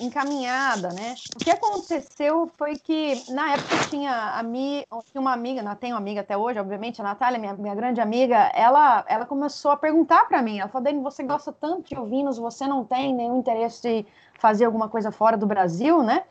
encaminhada, 0.00 0.92
né? 0.92 1.14
O 1.36 1.38
que 1.38 1.50
aconteceu 1.50 2.50
foi 2.56 2.76
que, 2.76 3.22
na 3.30 3.52
época, 3.52 3.76
tinha, 3.90 4.38
ami, 4.38 4.84
tinha 5.10 5.20
uma 5.20 5.32
amiga, 5.32 5.62
não 5.62 5.74
tenho 5.74 5.94
uma 5.94 6.00
amiga 6.00 6.20
até 6.20 6.36
hoje, 6.36 6.58
obviamente, 6.58 7.00
a 7.00 7.04
Natália, 7.04 7.38
minha, 7.38 7.54
minha 7.54 7.74
grande 7.74 8.00
amiga, 8.00 8.50
ela, 8.54 9.04
ela 9.08 9.26
começou 9.26 9.70
a 9.70 9.76
perguntar 9.76 10.26
para 10.28 10.42
mim, 10.42 10.58
ela 10.58 10.68
falou, 10.68 10.84
Dani, 10.84 11.02
você 11.02 11.22
gosta 11.22 11.52
tanto 11.52 11.88
de 11.88 11.98
ovinos, 11.98 12.38
você 12.38 12.66
não 12.66 12.84
tem 12.84 13.14
nenhum 13.14 13.38
interesse 13.38 13.82
de 13.82 14.06
fazer 14.38 14.64
alguma 14.64 14.88
coisa 14.88 15.10
fora 15.10 15.36
do 15.36 15.46
Brasil, 15.46 16.02
né? 16.02 16.24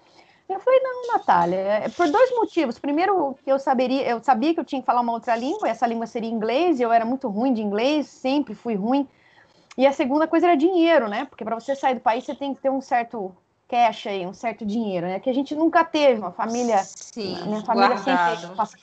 Eu 0.49 0.61
falei, 0.61 0.79
não, 0.79 1.07
Natália, 1.13 1.57
é 1.57 1.89
por 1.89 2.09
dois 2.09 2.31
motivos. 2.31 2.79
Primeiro, 2.79 3.35
que 3.43 3.51
eu 3.51 3.59
saberia, 3.59 4.07
eu 4.07 4.23
sabia 4.23 4.53
que 4.53 4.59
eu 4.59 4.63
tinha 4.63 4.81
que 4.81 4.85
falar 4.85 5.01
uma 5.01 5.11
outra 5.11 5.35
língua, 5.35 5.67
essa 5.67 5.85
língua 5.85 6.07
seria 6.07 6.29
inglês, 6.29 6.79
e 6.79 6.83
eu 6.83 6.91
era 6.91 7.03
muito 7.03 7.27
ruim 7.27 7.53
de 7.53 7.61
inglês, 7.61 8.07
sempre 8.07 8.55
fui 8.55 8.75
ruim. 8.75 9.07
E 9.77 9.85
a 9.85 9.93
segunda 9.93 10.27
coisa 10.27 10.47
era 10.47 10.57
dinheiro, 10.57 11.07
né? 11.07 11.25
Porque 11.25 11.45
para 11.45 11.59
você 11.59 11.75
sair 11.75 11.93
do 11.95 12.01
país, 12.01 12.23
você 12.25 12.33
tem 12.33 12.55
que 12.55 12.61
ter 12.61 12.71
um 12.71 12.81
certo 12.81 13.35
cash 13.67 14.07
aí, 14.07 14.25
um 14.25 14.33
certo 14.33 14.65
dinheiro, 14.65 15.05
né? 15.05 15.19
Que 15.19 15.29
a 15.29 15.33
gente 15.33 15.53
nunca 15.53 15.85
teve, 15.85 16.19
uma 16.19 16.31
família. 16.31 16.79
Sim, 16.83 17.37
minha 17.45 17.61
família 17.61 17.95
guardado. 17.95 18.41
sempre 18.41 18.55
passa, 18.55 18.77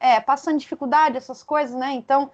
é, 0.00 0.20
passando 0.20 0.58
dificuldade, 0.58 1.18
essas 1.18 1.42
coisas, 1.42 1.76
né? 1.78 1.92
Então, 1.92 2.30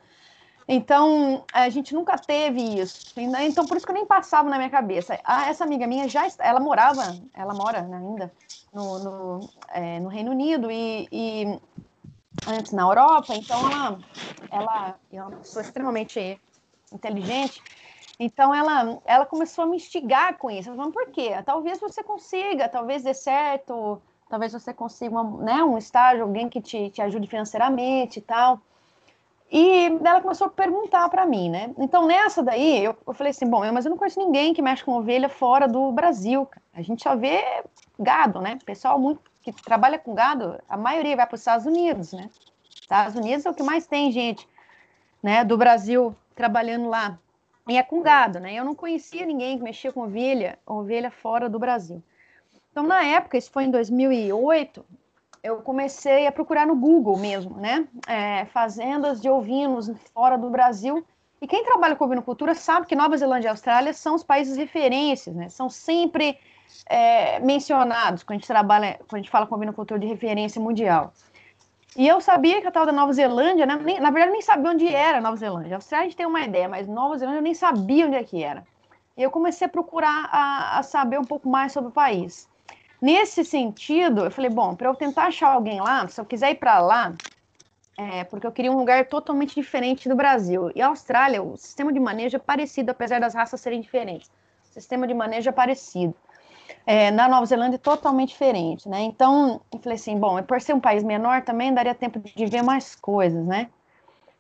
então 0.69 1.45
a 1.53 1.69
gente 1.69 1.93
nunca 1.93 2.17
teve 2.17 2.61
isso. 2.81 3.13
Então, 3.17 3.67
por 3.67 3.77
isso 3.77 3.85
que 3.85 3.91
eu 3.91 3.97
nem 3.97 4.07
passava 4.07 4.49
na 4.49 4.59
minha 4.59 4.71
cabeça. 4.71 5.19
Ah, 5.25 5.49
essa 5.49 5.65
amiga 5.65 5.87
minha 5.87 6.09
já 6.09 6.27
ela 6.39 6.61
morava, 6.61 7.17
ela 7.35 7.53
mora 7.53 7.81
ainda 7.81 8.33
no, 8.73 8.99
no, 8.99 9.51
é, 9.71 9.99
no 9.99 10.09
Reino 10.09 10.31
Unido 10.31 10.71
e, 10.71 11.09
e, 11.11 11.61
antes 12.47 12.73
na 12.73 12.83
Europa, 12.83 13.35
então 13.35 13.59
ela, 13.71 13.99
ela 14.51 14.95
é 15.13 15.23
uma 15.23 15.33
pessoa 15.33 15.63
extremamente 15.63 16.41
inteligente. 16.93 17.63
Então 18.19 18.55
ela, 18.55 19.01
ela 19.05 19.27
começou 19.27 19.65
a 19.65 19.67
me 19.67 19.77
instigar 19.77 20.37
com 20.39 20.51
isso. 20.51 20.75
Falou, 20.75 20.93
por 20.93 21.07
quê? 21.09 21.31
Talvez 21.45 21.81
você 21.81 22.03
consiga, 22.03 22.69
talvez 22.69 23.03
dê 23.03 23.15
certo, 23.15 24.01
talvez 24.29 24.53
você 24.53 24.73
consiga 24.73 25.21
uma, 25.21 25.43
né, 25.43 25.65
um 25.65 25.77
estágio, 25.77 26.23
alguém 26.23 26.49
que 26.49 26.61
te, 26.61 26.91
te 26.91 27.03
ajude 27.03 27.27
financeiramente 27.27 28.19
e 28.19 28.23
tal. 28.23 28.61
E 29.51 29.87
ela 30.05 30.21
começou 30.21 30.47
a 30.47 30.51
perguntar 30.51 31.09
para 31.09 31.27
mim, 31.27 31.49
né? 31.51 31.73
Então 31.79 32.07
nessa 32.07 32.43
daí 32.43 32.85
eu, 32.85 32.97
eu 33.07 33.15
falei 33.15 33.31
assim, 33.31 33.49
bom, 33.49 33.61
mas 33.73 33.85
eu 33.85 33.91
não 33.91 33.99
conheço 33.99 34.19
ninguém 34.19 34.55
que 34.55 34.63
mexe 34.63 34.85
com 34.85 34.93
ovelha 34.93 35.29
fora 35.29 35.69
do 35.69 35.93
Brasil. 35.93 36.49
A 36.73 36.83
gente 36.83 37.03
só 37.03 37.15
vê 37.15 37.45
gado, 37.99 38.41
né? 38.41 38.59
Pessoal 38.65 38.99
muito 38.99 39.21
que 39.43 39.53
trabalha 39.53 39.99
com 39.99 40.15
gado, 40.15 40.59
a 40.69 40.77
maioria 40.77 41.17
vai 41.17 41.27
para 41.27 41.35
os 41.35 41.41
Estados 41.41 41.67
Unidos, 41.67 42.13
né? 42.13 42.31
Estados 42.81 43.15
Unidos 43.15 43.45
é 43.45 43.51
o 43.51 43.55
que 43.55 43.63
mais 43.63 43.87
tem 43.87 44.11
gente, 44.11 44.49
né, 45.23 45.45
do 45.45 45.57
Brasil 45.57 46.17
trabalhando 46.35 46.89
lá. 46.89 47.19
E 47.69 47.77
é 47.79 47.83
com 47.83 48.03
gado, 48.03 48.39
né? 48.41 48.55
Eu 48.55 48.65
não 48.65 48.75
conhecia 48.75 49.25
ninguém 49.25 49.57
que 49.57 49.65
mexia 49.65 49.93
com 49.93 50.03
ovelha, 50.03 50.59
ovelha 50.67 51.11
fora 51.11 51.49
do 51.49 51.59
Brasil. 51.59 52.03
Então, 52.71 52.83
na 52.83 53.05
época, 53.05 53.39
isso 53.39 53.51
foi 53.51 53.65
em 53.65 53.71
2008, 53.71 54.85
eu 55.45 55.59
comecei 55.59 56.27
a 56.27 56.33
procurar 56.33 56.67
no 56.67 56.75
Google 56.75 57.19
mesmo, 57.19 57.59
né? 57.59 57.87
É, 58.09 58.47
fazendas 58.47 59.21
de 59.21 59.29
ovinos 59.29 59.91
fora 60.15 60.39
do 60.39 60.49
Brasil. 60.49 61.05
E 61.41 61.47
quem 61.47 61.63
trabalha 61.63 61.95
com 61.95 62.05
ovinocultura 62.07 62.55
sabe 62.55 62.87
que 62.87 62.97
Nova 62.97 63.15
Zelândia 63.19 63.49
e 63.49 63.51
Austrália 63.51 63.93
são 63.93 64.15
os 64.15 64.25
países 64.25 64.57
referências, 64.57 65.37
né? 65.37 65.51
São 65.51 65.69
sempre 65.69 66.39
é, 66.89 67.39
mencionados 67.41 68.23
quando 68.23 68.37
a 68.37 68.41
gente 68.41 68.47
trabalha, 68.47 68.99
quando 69.07 69.17
a 69.17 69.19
gente 69.19 69.31
fala 69.31 69.47
com 69.47 69.55
ovinocultura 69.55 70.01
de 70.01 70.07
referência 70.07 70.59
mundial. 70.59 71.13
E 71.97 72.09
eu 72.09 72.21
sabia 72.21 72.61
que 72.61 72.67
a 72.67 72.71
tal 72.73 72.87
da 72.87 72.93
Nova 72.93 73.13
Zelândia, 73.13 73.67
né? 73.67 73.77
nem, 73.77 74.01
na 74.01 74.11
verdade, 74.11 74.33
nem 74.33 74.43
sabia 74.43 74.71
onde 74.71 74.89
era 74.89 75.19
a 75.19 75.21
Nova 75.21 75.37
Zelândia. 75.37 75.75
A 75.75 75.79
Austrália 75.79 76.07
a 76.07 76.09
gente 76.09 76.17
tem 76.17 76.27
uma 76.27 76.41
ideia, 76.41 76.69
mas 76.69 76.89
Nova 76.89 77.17
Zelândia 77.17 77.39
eu 77.39 77.43
nem 77.43 77.55
sabia 77.55 78.07
onde 78.07 78.17
é 78.17 78.25
que 78.25 78.43
era. 78.43 78.67
E 79.17 79.23
eu 79.23 79.31
comecei 79.31 79.67
a 79.67 79.71
procurar 79.71 80.29
a, 80.33 80.79
a 80.79 80.83
saber 80.83 81.21
um 81.21 81.25
pouco 81.25 81.49
mais 81.49 81.73
sobre 81.73 81.91
o 81.91 81.93
país. 81.93 82.49
Nesse 83.01 83.45
sentido, 83.45 84.25
eu 84.25 84.31
falei, 84.31 84.51
bom, 84.51 84.75
para 84.75 84.89
eu 84.89 84.95
tentar 84.95 85.27
achar 85.27 85.51
alguém 85.51 85.81
lá, 85.81 86.09
se 86.09 86.21
eu 86.21 86.25
quiser 86.25 86.51
ir 86.51 86.57
para 86.57 86.81
lá, 86.81 87.15
é, 87.97 88.25
porque 88.25 88.47
eu 88.47 88.51
queria 88.51 88.73
um 88.73 88.77
lugar 88.79 89.07
totalmente 89.07 89.55
diferente 89.55 90.09
do 90.09 90.17
Brasil. 90.17 90.73
E 90.75 90.83
a 90.83 90.89
Austrália, 90.89 91.43
o 91.43 91.57
sistema 91.57 91.93
de 91.93 92.01
manejo 92.01 92.37
é 92.37 92.41
parecido, 92.41 92.91
apesar 92.91 93.21
das 93.21 93.35
raças 93.35 93.61
serem 93.61 93.81
diferentes. 93.81 94.29
O 94.71 94.75
sistema 94.75 95.07
de 95.07 95.15
manejo 95.15 95.49
é 95.49 95.53
parecido. 95.53 96.17
É, 96.87 97.11
na 97.11 97.29
Nova 97.29 97.47
Zelândia, 97.47 97.79
totalmente 97.79 98.31
diferente, 98.31 98.89
né? 98.89 99.01
Então, 99.03 99.61
eu 99.73 99.79
falei 99.79 99.97
assim, 99.97 100.19
bom, 100.19 100.43
por 100.43 100.61
ser 100.61 100.75
um 100.75 100.81
país 100.81 101.03
menor, 101.03 101.43
também 101.43 101.73
daria 101.73 101.95
tempo 101.95 102.19
de 102.21 102.47
ver 102.47 102.63
mais 102.63 102.95
coisas, 102.95 103.47
né? 103.47 103.69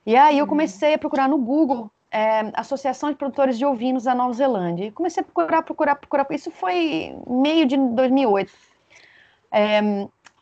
E 0.04 0.14
aí 0.14 0.38
eu 0.38 0.44
uhum. 0.44 0.50
comecei 0.50 0.94
a 0.94 0.98
procurar 0.98 1.28
no 1.28 1.38
Google 1.38 1.90
é, 2.10 2.50
Associação 2.54 3.10
de 3.10 3.16
Produtores 3.16 3.58
de 3.58 3.64
Ovinos 3.64 4.04
da 4.04 4.14
Nova 4.14 4.32
Zelândia. 4.34 4.84
E 4.84 4.90
comecei 4.90 5.22
a 5.22 5.24
procurar, 5.24 5.62
procurar, 5.62 5.96
procurar. 5.96 6.26
Isso 6.30 6.50
foi 6.50 7.16
meio 7.26 7.66
de 7.66 7.76
2008. 7.76 8.52
É, 9.50 9.80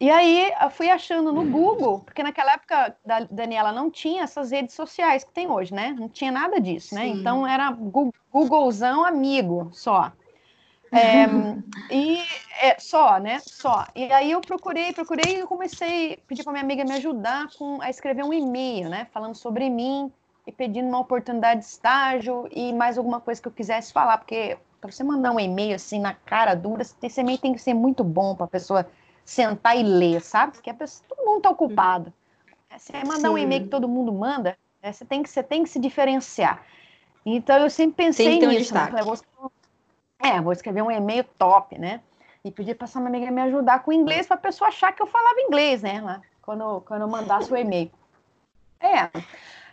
e 0.02 0.11
aí 0.11 0.52
eu 0.61 0.71
fui 0.71 0.90
achando 0.90 1.32
no 1.32 1.44
Google, 1.44 2.00
porque 2.00 2.25
naquela 2.25 2.54
época 2.54 2.97
da 3.06 3.21
Daniela 3.30 3.71
não 3.71 3.88
tinha 3.88 4.25
essas 4.25 4.50
redes 4.50 4.75
sociais 4.75 5.23
que 5.23 5.30
tem 5.30 5.49
hoje, 5.49 5.73
né? 5.73 5.94
Não 5.97 6.09
tinha 6.09 6.32
nada 6.32 6.61
disso, 6.61 6.94
né? 6.94 7.02
Sim. 7.04 7.21
Então 7.21 7.47
era 7.47 7.71
Googlezão 8.32 9.04
amigo 9.04 9.71
só. 9.73 10.11
É, 10.92 11.25
e 11.90 12.22
é, 12.61 12.78
só, 12.78 13.18
né? 13.18 13.40
Só. 13.40 13.87
E 13.94 14.12
aí 14.12 14.30
eu 14.30 14.40
procurei, 14.40 14.92
procurei 14.92 15.40
e 15.40 15.46
comecei 15.46 16.14
a 16.14 16.18
pedir 16.28 16.44
para 16.44 16.52
minha 16.52 16.64
amiga 16.64 16.84
me 16.84 16.92
ajudar 16.92 17.49
com, 17.58 17.80
a 17.80 17.90
escrever 17.90 18.25
um 18.25 18.32
e-mail, 18.32 18.88
né? 18.88 19.06
Falando 19.12 19.34
sobre 19.34 19.70
mim, 19.70 20.12
e 20.46 20.52
pedindo 20.52 20.88
uma 20.88 20.99
oportunidade 20.99 21.61
de 21.61 21.66
estágio 21.66 22.49
e 22.50 22.72
mais 22.72 22.99
alguma 22.99 23.20
coisa 23.20 23.40
que 23.40 23.49
eu 23.49 23.52
quisesse 23.52 23.92
falar, 23.92 24.18
porque 24.18 24.58
para 24.80 24.90
você 24.90 25.04
mandar 25.04 25.30
um 25.30 25.38
e-mail 25.38 25.76
assim 25.76 26.00
na 26.00 26.14
cara 26.14 26.54
dura, 26.54 26.82
esse 26.82 27.20
e-mail 27.20 27.38
tem 27.38 27.54
que 27.54 27.61
ser 27.61 27.75
muito 27.75 28.02
bom 28.02 28.34
para 28.34 28.46
a 28.46 28.49
pessoa 28.49 28.88
sentar 29.25 29.76
e 29.76 29.84
ler, 29.84 30.20
sabe? 30.20 30.52
Porque 30.52 30.70
a 30.70 30.75
pessoa, 30.75 31.04
todo 31.08 31.25
mundo 31.25 31.37
está 31.38 31.50
ocupado. 31.50 32.12
É, 32.68 32.78
você 32.78 32.92
mandar 33.04 33.28
Sim. 33.28 33.28
um 33.28 33.38
e-mail 33.38 33.62
que 33.62 33.68
todo 33.68 33.88
mundo 33.88 34.12
manda, 34.12 34.58
é, 34.82 34.90
você, 34.90 35.04
tem 35.04 35.22
que, 35.22 35.30
você 35.30 35.42
tem 35.42 35.62
que 35.62 35.68
se 35.68 35.78
diferenciar. 35.78 36.64
Então 37.25 37.56
eu 37.58 37.70
sempre 37.70 38.04
pensei 38.04 38.40
tem 38.40 38.49
nisso. 38.49 38.75
Um 38.75 38.78
né? 38.78 38.87
Falei, 38.88 39.04
vou, 39.04 39.16
é, 40.22 40.40
vou 40.40 40.52
escrever 40.52 40.82
um 40.82 40.90
e-mail 40.90 41.24
top, 41.38 41.78
né? 41.78 42.00
E 42.44 42.50
pedir 42.50 42.74
para 42.74 42.84
essa 42.84 42.98
minha 42.98 43.10
amiga 43.10 43.30
me 43.30 43.40
ajudar 43.42 43.82
com 43.82 43.92
inglês 43.92 44.26
para 44.26 44.36
a 44.36 44.40
pessoa 44.40 44.68
achar 44.68 44.92
que 44.92 45.02
eu 45.02 45.06
falava 45.06 45.40
inglês, 45.40 45.82
né? 45.82 46.00
Lá, 46.00 46.20
quando, 46.40 46.80
quando 46.82 47.02
eu 47.02 47.08
mandasse 47.08 47.52
o 47.52 47.56
e-mail. 47.56 47.90
É. 48.80 49.10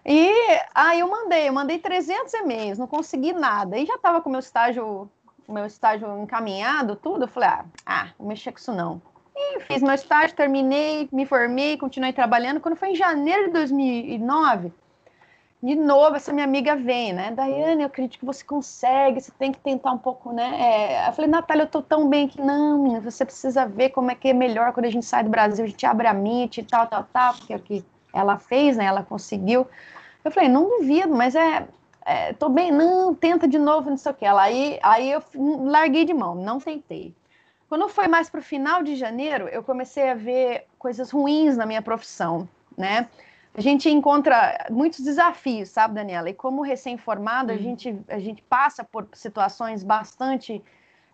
E 0.05 0.31
aí 0.73 0.99
eu 0.99 1.09
mandei, 1.09 1.49
eu 1.49 1.53
mandei 1.53 1.77
300 1.79 2.33
e-mails, 2.33 2.77
não 2.77 2.87
consegui 2.87 3.33
nada. 3.33 3.77
E 3.77 3.85
já 3.85 3.95
estava 3.95 4.21
com 4.21 4.29
o 4.29 4.31
meu 4.31 4.39
estágio, 4.39 5.09
meu 5.47 5.65
estágio 5.65 6.07
encaminhado, 6.21 6.95
tudo. 6.95 7.23
Eu 7.23 7.27
falei, 7.27 7.49
ah, 7.49 7.65
ah, 7.85 8.07
vou 8.17 8.27
mexer 8.27 8.51
com 8.51 8.59
isso 8.59 8.73
não. 8.73 9.01
E 9.35 9.59
fiz 9.61 9.81
meu 9.81 9.93
estágio, 9.93 10.35
terminei, 10.35 11.07
me 11.11 11.25
formei, 11.25 11.77
continuei 11.77 12.13
trabalhando. 12.13 12.59
Quando 12.59 12.75
foi 12.75 12.89
em 12.89 12.95
janeiro 12.95 13.45
de 13.45 13.53
2009, 13.53 14.73
de 15.61 15.75
novo, 15.75 16.15
essa 16.15 16.31
minha 16.31 16.45
amiga 16.45 16.75
vem, 16.75 17.11
né? 17.11 17.31
Daiane, 17.31 17.81
eu 17.81 17.87
acredito 17.87 18.17
que 18.17 18.25
você 18.25 18.43
consegue, 18.43 19.19
você 19.19 19.31
tem 19.37 19.51
que 19.51 19.59
tentar 19.59 19.91
um 19.91 19.97
pouco, 19.97 20.31
né? 20.31 20.55
É... 20.57 21.09
eu 21.09 21.13
falei, 21.13 21.29
Natália, 21.29 21.63
eu 21.63 21.67
tô 21.67 21.81
tão 21.81 22.07
bem 22.07 22.29
que 22.29 22.41
não, 22.41 22.81
menina, 22.81 23.01
você 23.01 23.25
precisa 23.25 23.65
ver 23.65 23.89
como 23.89 24.09
é 24.09 24.15
que 24.15 24.29
é 24.29 24.33
melhor 24.33 24.71
quando 24.71 24.85
a 24.85 24.89
gente 24.89 25.05
sai 25.05 25.23
do 25.23 25.29
Brasil, 25.29 25.65
a 25.65 25.67
gente 25.67 25.85
abre 25.85 26.07
a 26.07 26.13
mente 26.13 26.61
e 26.61 26.63
tal, 26.63 26.87
tal, 26.87 27.03
tal, 27.11 27.33
porque 27.33 27.53
aqui 27.53 27.85
ela 28.13 28.37
fez, 28.39 28.77
né? 28.77 28.85
Ela 28.85 29.03
conseguiu. 29.03 29.67
Eu 30.23 30.31
falei, 30.31 30.47
não 30.49 30.69
duvido, 30.79 31.13
mas 31.13 31.35
é, 31.35 31.67
é 32.05 32.33
tô 32.33 32.47
bem, 32.47 32.71
não, 32.71 33.13
tenta 33.13 33.45
de 33.47 33.59
novo, 33.59 33.89
não 33.89 33.97
sei 33.97 34.11
o 34.13 34.15
que. 34.15 34.25
Ela, 34.25 34.43
aí, 34.43 34.79
aí 34.81 35.11
eu 35.11 35.21
larguei 35.35 36.05
de 36.05 36.13
mão, 36.13 36.35
não 36.35 36.59
tentei. 36.59 37.13
Quando 37.67 37.87
foi 37.89 38.07
mais 38.07 38.29
para 38.29 38.39
o 38.39 38.43
final 38.43 38.81
de 38.81 38.95
janeiro, 38.95 39.47
eu 39.49 39.61
comecei 39.61 40.09
a 40.09 40.15
ver 40.15 40.65
coisas 40.79 41.11
ruins 41.11 41.57
na 41.57 41.65
minha 41.65 41.81
profissão, 41.81 42.47
né? 42.77 43.09
A 43.53 43.61
gente 43.61 43.89
encontra 43.89 44.67
muitos 44.69 44.99
desafios, 45.01 45.69
sabe, 45.69 45.95
Daniela? 45.95 46.29
E 46.29 46.33
como 46.33 46.61
recém-formada, 46.61 47.51
a, 47.51 47.55
uhum. 47.55 47.61
gente, 47.61 47.99
a 48.07 48.19
gente 48.19 48.41
passa 48.43 48.83
por 48.83 49.07
situações 49.13 49.83
bastante 49.83 50.63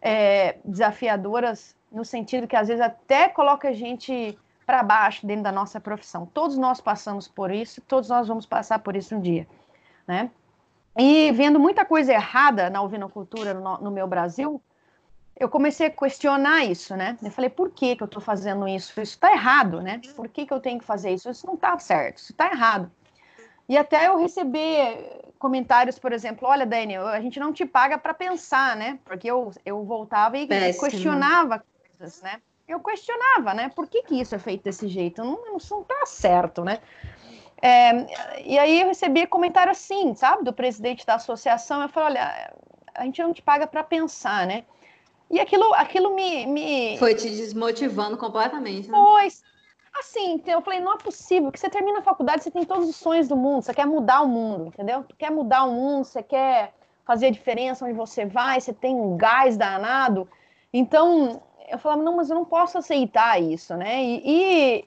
é, 0.02 0.58
desafiadoras, 0.64 1.76
no 1.92 2.04
sentido 2.04 2.48
que 2.48 2.56
às 2.56 2.68
vezes 2.68 2.82
até 2.82 3.30
coloca 3.30 3.70
a 3.70 3.74
gente 3.74 4.38
para 4.66 4.84
baixo 4.84 5.26
dentro 5.26 5.44
da 5.44 5.52
nossa 5.52 5.80
profissão. 5.80 6.26
Todos 6.26 6.58
nós 6.58 6.82
passamos 6.82 7.28
por 7.28 7.52
isso, 7.52 7.82
todos 7.82 8.10
nós 8.10 8.28
vamos 8.28 8.46
passar 8.46 8.80
por 8.80 8.96
isso 8.96 9.16
um 9.16 9.22
dia, 9.22 9.48
né? 10.08 10.30
E 10.98 11.32
vendo 11.32 11.60
muita 11.60 11.84
coisa 11.86 12.14
errada 12.14 12.70
na 12.70 12.82
ovinocultura 12.82 13.54
no, 13.54 13.78
no 13.78 13.92
meu 13.92 14.08
Brasil, 14.08 14.62
eu 15.38 15.50
comecei 15.50 15.88
a 15.88 15.90
questionar 15.90 16.66
isso, 16.66 16.96
né? 16.96 17.18
Eu 17.22 17.32
falei, 17.32 17.50
por 17.50 17.70
que, 17.70 17.96
que 17.96 18.04
eu 18.04 18.06
estou 18.06 18.22
fazendo 18.22 18.68
isso? 18.68 18.92
Isso 19.02 19.14
está 19.14 19.32
errado, 19.32 19.82
né? 19.82 20.00
Por 20.16 20.28
que, 20.30 20.46
que 20.46 20.54
eu 20.54 20.60
tenho 20.60 20.80
que 20.80 20.86
fazer 20.86 21.12
isso? 21.12 21.30
Isso 21.30 21.46
não 21.46 21.56
está 21.56 21.78
certo, 21.80 22.18
isso 22.18 22.32
está 22.32 22.52
errado. 22.52 22.92
E 23.68 23.78
até 23.78 24.08
eu 24.08 24.18
receber 24.18 25.22
comentários, 25.40 26.00
por 26.00 26.14
exemplo, 26.14 26.48
olha, 26.48 26.66
Daniel, 26.66 27.08
a 27.08 27.20
gente 27.20 27.40
não 27.40 27.52
te 27.52 27.66
paga 27.66 27.98
para 27.98 28.14
pensar, 28.14 28.76
né? 28.76 29.00
Porque 29.04 29.30
eu, 29.30 29.52
eu 29.66 29.84
voltava 29.84 30.38
e 30.38 30.48
Péssimo. 30.48 30.86
questionava 30.86 31.64
coisas, 31.98 32.22
né? 32.22 32.40
eu 32.68 32.80
questionava, 32.80 33.54
né? 33.54 33.70
Por 33.70 33.88
que, 33.88 34.04
que 34.04 34.20
isso 34.20 34.34
é 34.34 34.40
feito 34.40 34.64
desse 34.64 34.88
jeito? 34.88 35.24
Não, 35.24 35.40
não 35.46 35.84
tá 35.84 36.06
certo, 36.06 36.64
né? 36.64 36.80
É, 37.62 38.42
e 38.44 38.58
aí 38.60 38.82
eu 38.82 38.88
recebi 38.88 39.26
comentário 39.28 39.72
assim, 39.72 40.14
sabe, 40.16 40.44
do 40.44 40.54
presidente 40.54 41.06
da 41.06 41.16
associação. 41.16 41.82
Eu 41.82 41.90
falei, 41.90 42.22
olha, 42.22 42.54
a 42.94 43.04
gente 43.04 43.22
não 43.22 43.34
te 43.34 43.42
paga 43.42 43.68
para 43.68 43.84
pensar, 43.84 44.48
né? 44.48 44.66
E 45.30 45.40
aquilo, 45.40 45.74
aquilo 45.74 46.14
me, 46.14 46.46
me. 46.46 46.98
Foi 46.98 47.16
te 47.16 47.30
desmotivando 47.30 48.18
completamente. 48.18 48.90
Né? 48.90 48.98
Foi. 48.98 49.28
Assim, 49.98 50.34
então 50.34 50.56
eu 50.56 50.62
falei, 50.62 50.82
não 50.82 50.94
é 50.94 50.98
possível 50.98 51.52
que 51.52 51.60
você 51.60 51.70
termina 51.70 52.00
a 52.00 52.04
faculdade, 52.04 52.44
você 52.44 52.52
tem 52.52 52.66
todos 52.66 52.90
os 52.90 52.98
sonhos 52.98 53.30
do 53.30 53.36
mundo, 53.38 53.64
você 53.64 53.74
quer 53.74 53.88
mudar 53.88 54.22
o 54.22 54.28
mundo, 54.28 54.68
entendeu? 54.68 55.06
Tu 55.08 55.16
quer 55.16 55.32
mudar 55.32 55.64
o 55.64 55.72
mundo, 55.72 56.04
você 56.04 56.22
quer 56.22 56.74
fazer 57.06 57.28
a 57.28 57.32
diferença 57.32 57.86
onde 57.86 57.94
você 57.94 58.26
vai, 58.26 58.60
você 58.60 58.74
tem 58.74 58.94
um 58.94 59.16
gás 59.16 59.56
danado. 59.56 60.28
Então, 60.74 61.42
eu 61.70 61.80
falava, 61.80 62.04
não, 62.04 62.18
mas 62.18 62.30
eu 62.30 62.36
não 62.36 62.44
posso 62.44 62.78
aceitar 62.78 63.42
isso, 63.42 63.76
né? 63.78 64.04
E, 64.04 64.22
e, 64.26 64.86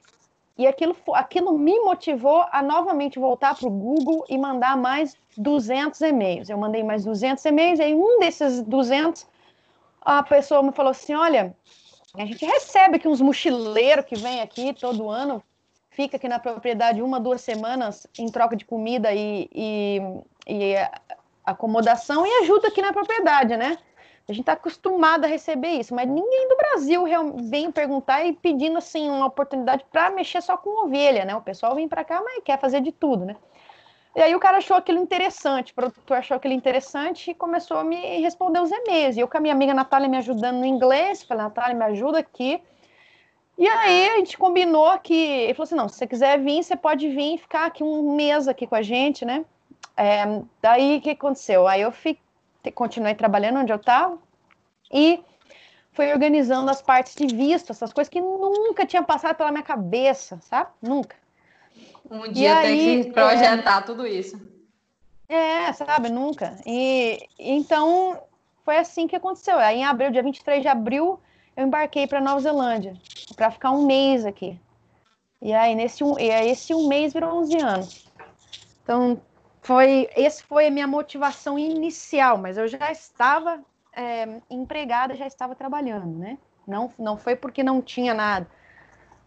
e 0.59 0.67
aquilo, 0.67 0.95
aquilo 1.13 1.57
me 1.57 1.79
motivou 1.79 2.45
a 2.51 2.61
novamente 2.61 3.17
voltar 3.17 3.55
para 3.55 3.67
o 3.67 3.71
Google 3.71 4.25
e 4.29 4.37
mandar 4.37 4.77
mais 4.77 5.17
200 5.37 5.99
e-mails. 6.01 6.49
Eu 6.49 6.57
mandei 6.57 6.83
mais 6.83 7.03
200 7.03 7.43
e-mails, 7.45 7.79
e 7.79 7.83
aí 7.83 7.95
um 7.95 8.19
desses 8.19 8.61
200, 8.61 9.25
a 10.01 10.23
pessoa 10.23 10.63
me 10.63 10.71
falou 10.71 10.91
assim, 10.91 11.13
olha, 11.13 11.55
a 12.15 12.25
gente 12.25 12.45
recebe 12.45 12.97
aqui 12.97 13.07
uns 13.07 13.21
mochileiros 13.21 14.05
que 14.05 14.15
vêm 14.15 14.41
aqui 14.41 14.73
todo 14.73 15.09
ano, 15.09 15.43
fica 15.91 16.17
aqui 16.17 16.27
na 16.27 16.39
propriedade 16.39 17.01
uma, 17.01 17.19
duas 17.19 17.41
semanas 17.41 18.07
em 18.17 18.27
troca 18.27 18.55
de 18.55 18.65
comida 18.65 19.13
e, 19.13 19.49
e, 19.53 20.01
e 20.47 20.75
acomodação 21.45 22.25
e 22.25 22.43
ajuda 22.43 22.67
aqui 22.67 22.81
na 22.81 22.93
propriedade, 22.93 23.55
né? 23.57 23.77
A 24.27 24.31
gente 24.31 24.41
está 24.41 24.53
acostumado 24.53 25.25
a 25.25 25.27
receber 25.27 25.69
isso, 25.69 25.93
mas 25.95 26.07
ninguém 26.07 26.47
do 26.47 26.55
Brasil 26.55 27.03
vem 27.49 27.71
perguntar 27.71 28.23
e 28.23 28.33
pedindo 28.33 28.77
assim 28.77 29.09
uma 29.09 29.25
oportunidade 29.25 29.83
para 29.91 30.11
mexer 30.11 30.41
só 30.41 30.55
com 30.55 30.85
ovelha, 30.85 31.25
né? 31.25 31.35
O 31.35 31.41
pessoal 31.41 31.73
vem 31.73 31.87
para 31.87 32.03
cá, 32.03 32.21
mas 32.23 32.43
quer 32.43 32.59
fazer 32.59 32.79
de 32.81 32.91
tudo, 32.91 33.25
né? 33.25 33.35
E 34.15 34.21
aí 34.21 34.35
o 34.35 34.39
cara 34.39 34.57
achou 34.57 34.75
aquilo 34.75 34.99
interessante, 34.99 35.71
o 35.71 35.75
produtor 35.75 36.17
achou 36.17 36.35
aquilo 36.35 36.53
interessante 36.53 37.31
e 37.31 37.33
começou 37.35 37.77
a 37.77 37.83
me 37.83 38.19
responder 38.21 38.59
os 38.59 38.71
e-mails. 38.71 39.15
E 39.15 39.19
eu 39.19 39.27
com 39.27 39.37
a 39.37 39.41
minha 39.41 39.53
amiga 39.53 39.73
Natália 39.73 40.09
me 40.09 40.17
ajudando 40.17 40.57
no 40.57 40.65
inglês, 40.65 41.23
falei, 41.23 41.43
Natália, 41.43 41.75
me 41.75 41.85
ajuda 41.85 42.19
aqui. 42.19 42.61
E 43.57 43.67
aí 43.67 44.09
a 44.09 44.17
gente 44.17 44.37
combinou 44.37 44.97
que, 44.99 45.13
ele 45.13 45.53
falou 45.53 45.65
assim, 45.65 45.75
não, 45.75 45.89
se 45.89 45.97
você 45.97 46.07
quiser 46.07 46.39
vir, 46.39 46.63
você 46.63 46.75
pode 46.75 47.07
vir 47.09 47.35
e 47.35 47.37
ficar 47.37 47.65
aqui 47.65 47.83
um 47.83 48.15
mês 48.15 48.47
aqui 48.47 48.65
com 48.65 48.75
a 48.75 48.81
gente, 48.81 49.25
né? 49.25 49.45
É, 49.95 50.41
daí 50.61 50.97
o 50.97 51.01
que 51.01 51.09
aconteceu? 51.11 51.67
Aí 51.67 51.81
eu 51.81 51.91
fiquei 51.91 52.19
continuei 52.73 53.15
trabalhando 53.15 53.59
onde 53.59 53.71
eu 53.71 53.77
estava 53.77 54.17
e 54.91 55.23
foi 55.91 56.11
organizando 56.13 56.69
as 56.69 56.81
partes 56.81 57.15
de 57.15 57.27
visto, 57.35 57.71
essas 57.71 57.91
coisas 57.91 58.09
que 58.09 58.21
nunca 58.21 58.85
tinha 58.85 59.03
passado 59.03 59.35
pela 59.35 59.51
minha 59.51 59.63
cabeça, 59.63 60.39
sabe? 60.41 60.69
Nunca. 60.81 61.15
Um 62.09 62.31
dia 62.31 62.51
e 62.51 62.61
tem 62.61 62.97
aí, 62.97 63.03
que 63.03 63.11
projetar 63.11 63.79
é... 63.79 63.81
tudo 63.81 64.05
isso. 64.07 64.39
É, 65.27 65.71
sabe, 65.73 66.09
nunca. 66.09 66.57
E 66.65 67.19
então 67.37 68.19
foi 68.65 68.77
assim 68.77 69.07
que 69.07 69.15
aconteceu. 69.15 69.57
Aí 69.57 69.77
em 69.77 69.85
abril, 69.85 70.11
dia 70.11 70.23
23 70.23 70.61
de 70.61 70.67
abril, 70.67 71.19
eu 71.55 71.67
embarquei 71.67 72.07
para 72.07 72.19
Nova 72.19 72.39
Zelândia 72.39 72.93
para 73.35 73.51
ficar 73.51 73.71
um 73.71 73.85
mês 73.85 74.25
aqui. 74.25 74.59
E 75.41 75.53
aí 75.53 75.75
nesse 75.75 76.03
um, 76.03 76.17
e 76.19 76.31
aí, 76.31 76.49
esse 76.49 76.73
um 76.73 76.87
mês 76.87 77.13
virou 77.13 77.37
11 77.41 77.57
anos. 77.61 78.11
Então 78.83 79.21
foi, 79.61 80.09
esse 80.15 80.43
foi 80.43 80.67
a 80.67 80.71
minha 80.71 80.87
motivação 80.87 81.59
inicial, 81.59 82.37
mas 82.37 82.57
eu 82.57 82.67
já 82.67 82.91
estava 82.91 83.59
é, 83.93 84.41
empregada, 84.49 85.15
já 85.15 85.27
estava 85.27 85.53
trabalhando, 85.53 86.17
né? 86.17 86.37
Não, 86.67 86.91
não 86.97 87.17
foi 87.17 87.35
porque 87.35 87.63
não 87.63 87.81
tinha 87.81 88.13
nada, 88.13 88.47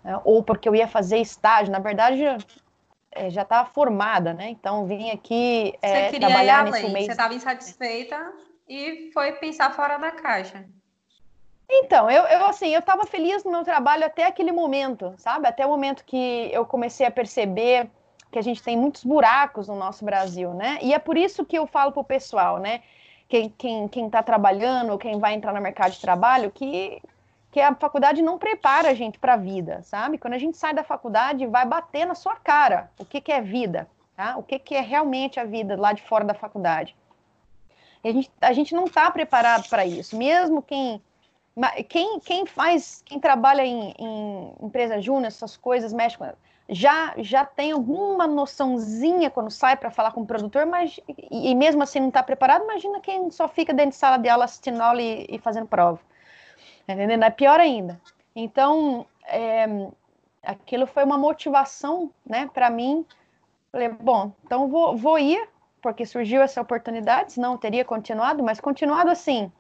é, 0.05 0.17
ou 0.25 0.43
porque 0.43 0.69
eu 0.69 0.75
ia 0.75 0.89
fazer 0.89 1.19
estágio. 1.19 1.73
Na 1.73 1.79
verdade, 1.79 2.23
é, 3.13 3.31
já 3.31 3.43
estava 3.43 3.69
formada, 3.69 4.33
né? 4.33 4.49
Então 4.51 4.87
vim 4.87 5.11
aqui 5.11 5.75
é, 5.83 6.11
Você 6.11 6.19
trabalhar 6.19 6.65
nesse 6.65 6.89
mês. 6.89 7.07
Você 7.07 7.13
estava 7.13 7.35
insatisfeita 7.35 8.33
e 8.69 9.11
foi 9.13 9.33
pensar 9.33 9.73
fora 9.75 9.99
da 9.99 10.11
caixa. 10.11 10.65
Então, 11.75 12.11
eu, 12.11 12.25
eu 12.25 12.45
assim, 12.47 12.69
eu 12.69 12.81
estava 12.81 13.07
feliz 13.07 13.45
no 13.45 13.51
meu 13.51 13.65
trabalho 13.65 14.05
até 14.05 14.27
aquele 14.27 14.53
momento, 14.53 15.15
sabe? 15.17 15.47
Até 15.47 15.65
o 15.65 15.71
momento 15.71 16.05
que 16.05 16.51
eu 16.53 16.67
comecei 16.67 17.07
a 17.07 17.11
perceber 17.11 17.89
que 18.31 18.39
a 18.39 18.43
gente 18.43 18.63
tem 18.63 18.77
muitos 18.77 19.05
buracos 19.05 19.69
no 19.69 19.77
nosso 19.77 20.05
Brasil, 20.05 20.53
né? 20.53 20.79
E 20.83 20.93
é 20.93 20.99
por 20.99 21.17
isso 21.17 21.45
que 21.45 21.57
eu 21.57 21.67
falo 21.67 21.93
pro 21.93 22.05
pessoal, 22.05 22.59
né? 22.59 22.83
Quem, 23.29 23.49
quem, 23.51 23.89
quem 23.89 24.11
tá 24.11 24.23
trabalhando, 24.23 24.99
quem 24.99 25.19
vai 25.19 25.35
entrar 25.35 25.55
no 25.55 25.61
mercado 25.61 25.93
de 25.93 26.01
trabalho, 26.01 26.51
que 26.51 27.01
que 27.53 27.61
a 27.61 27.75
faculdade 27.75 28.23
não 28.23 28.39
prepara 28.39 28.89
a 28.89 28.95
gente 28.95 29.19
para 29.19 29.35
a 29.35 29.37
vida, 29.37 29.83
sabe? 29.83 30.17
Quando 30.17 30.33
a 30.33 30.39
gente 30.39 30.57
sai 30.57 30.73
da 30.73 30.83
faculdade, 30.83 31.47
vai 31.47 31.67
bater 31.67 32.07
na 32.07 32.15
sua 32.15 32.35
cara 32.35 32.91
o 32.99 33.05
que, 33.05 33.21
que 33.21 33.31
é 33.31 33.43
vida, 33.43 33.87
tá? 34.17 34.39
O 34.39 34.43
que, 34.43 34.59
que 34.59 34.75
é 34.75 34.81
realmente 34.81 35.39
a 35.39 35.45
vida 35.45 35.79
lá 35.79 35.93
de 35.93 36.03
fora 36.03 36.25
da 36.25 36.33
faculdade. 36.33 36.97
E 38.03 38.09
a 38.09 38.13
gente, 38.13 38.31
a 38.41 38.53
gente 38.55 38.75
não 38.75 38.85
está 38.85 39.11
preparado 39.11 39.69
para 39.69 39.85
isso. 39.85 40.17
Mesmo 40.17 40.63
quem, 40.63 41.03
quem, 41.91 42.19
quem 42.21 42.47
faz, 42.47 43.03
quem 43.05 43.21
trabalha 43.21 43.63
em, 43.63 43.95
em 43.99 44.55
empresa 44.63 44.99
júnior, 44.99 45.27
essas 45.27 45.55
coisas, 45.55 45.93
mexe 45.93 46.17
com, 46.17 46.25
já, 46.71 47.13
já 47.19 47.45
tem 47.45 47.73
alguma 47.73 48.27
noçãozinha 48.27 49.31
quando 49.31 49.51
sai 49.51 49.77
para 49.77 49.91
falar 49.91 50.13
com 50.13 50.23
o 50.23 50.27
produtor, 50.27 50.65
mas 50.65 50.99
e, 51.31 51.51
e 51.51 51.55
mesmo 51.55 51.83
assim 51.83 52.01
não 52.01 52.09
está 52.09 52.23
preparado, 52.23 52.65
imagina 52.65 52.99
quem 52.99 53.31
só 53.31 53.47
fica 53.47 53.75
dentro 53.75 53.91
de 53.91 53.97
sala 53.97 54.17
de 54.17 54.31
aula 54.31 54.47
assistindo 54.47 54.81
aula 54.81 55.03
e, 55.03 55.27
e 55.29 55.39
fazendo 55.39 55.67
prova. 55.67 56.01
Tá 56.87 56.95
entendendo? 56.95 57.25
É 57.25 57.31
pior 57.31 57.61
ainda. 57.61 58.01
Então, 58.35 59.07
é, 59.27 59.67
aquilo 60.43 60.87
foi 60.87 61.05
uma 61.05 61.19
motivação, 61.19 62.11
né, 62.27 62.51
para 62.53 62.71
mim. 62.71 63.07
Falei, 63.71 63.89
bom, 63.89 64.33
então 64.45 64.69
vou, 64.69 64.97
vou 64.97 65.19
ir, 65.19 65.49
porque 65.81 66.05
surgiu 66.05 66.43
essa 66.43 66.61
oportunidade, 66.61 67.33
senão 67.35 67.57
teria 67.57 67.85
continuado, 67.85 68.43
mas 68.43 68.61
continuado 68.61 69.11
assim, 69.11 69.51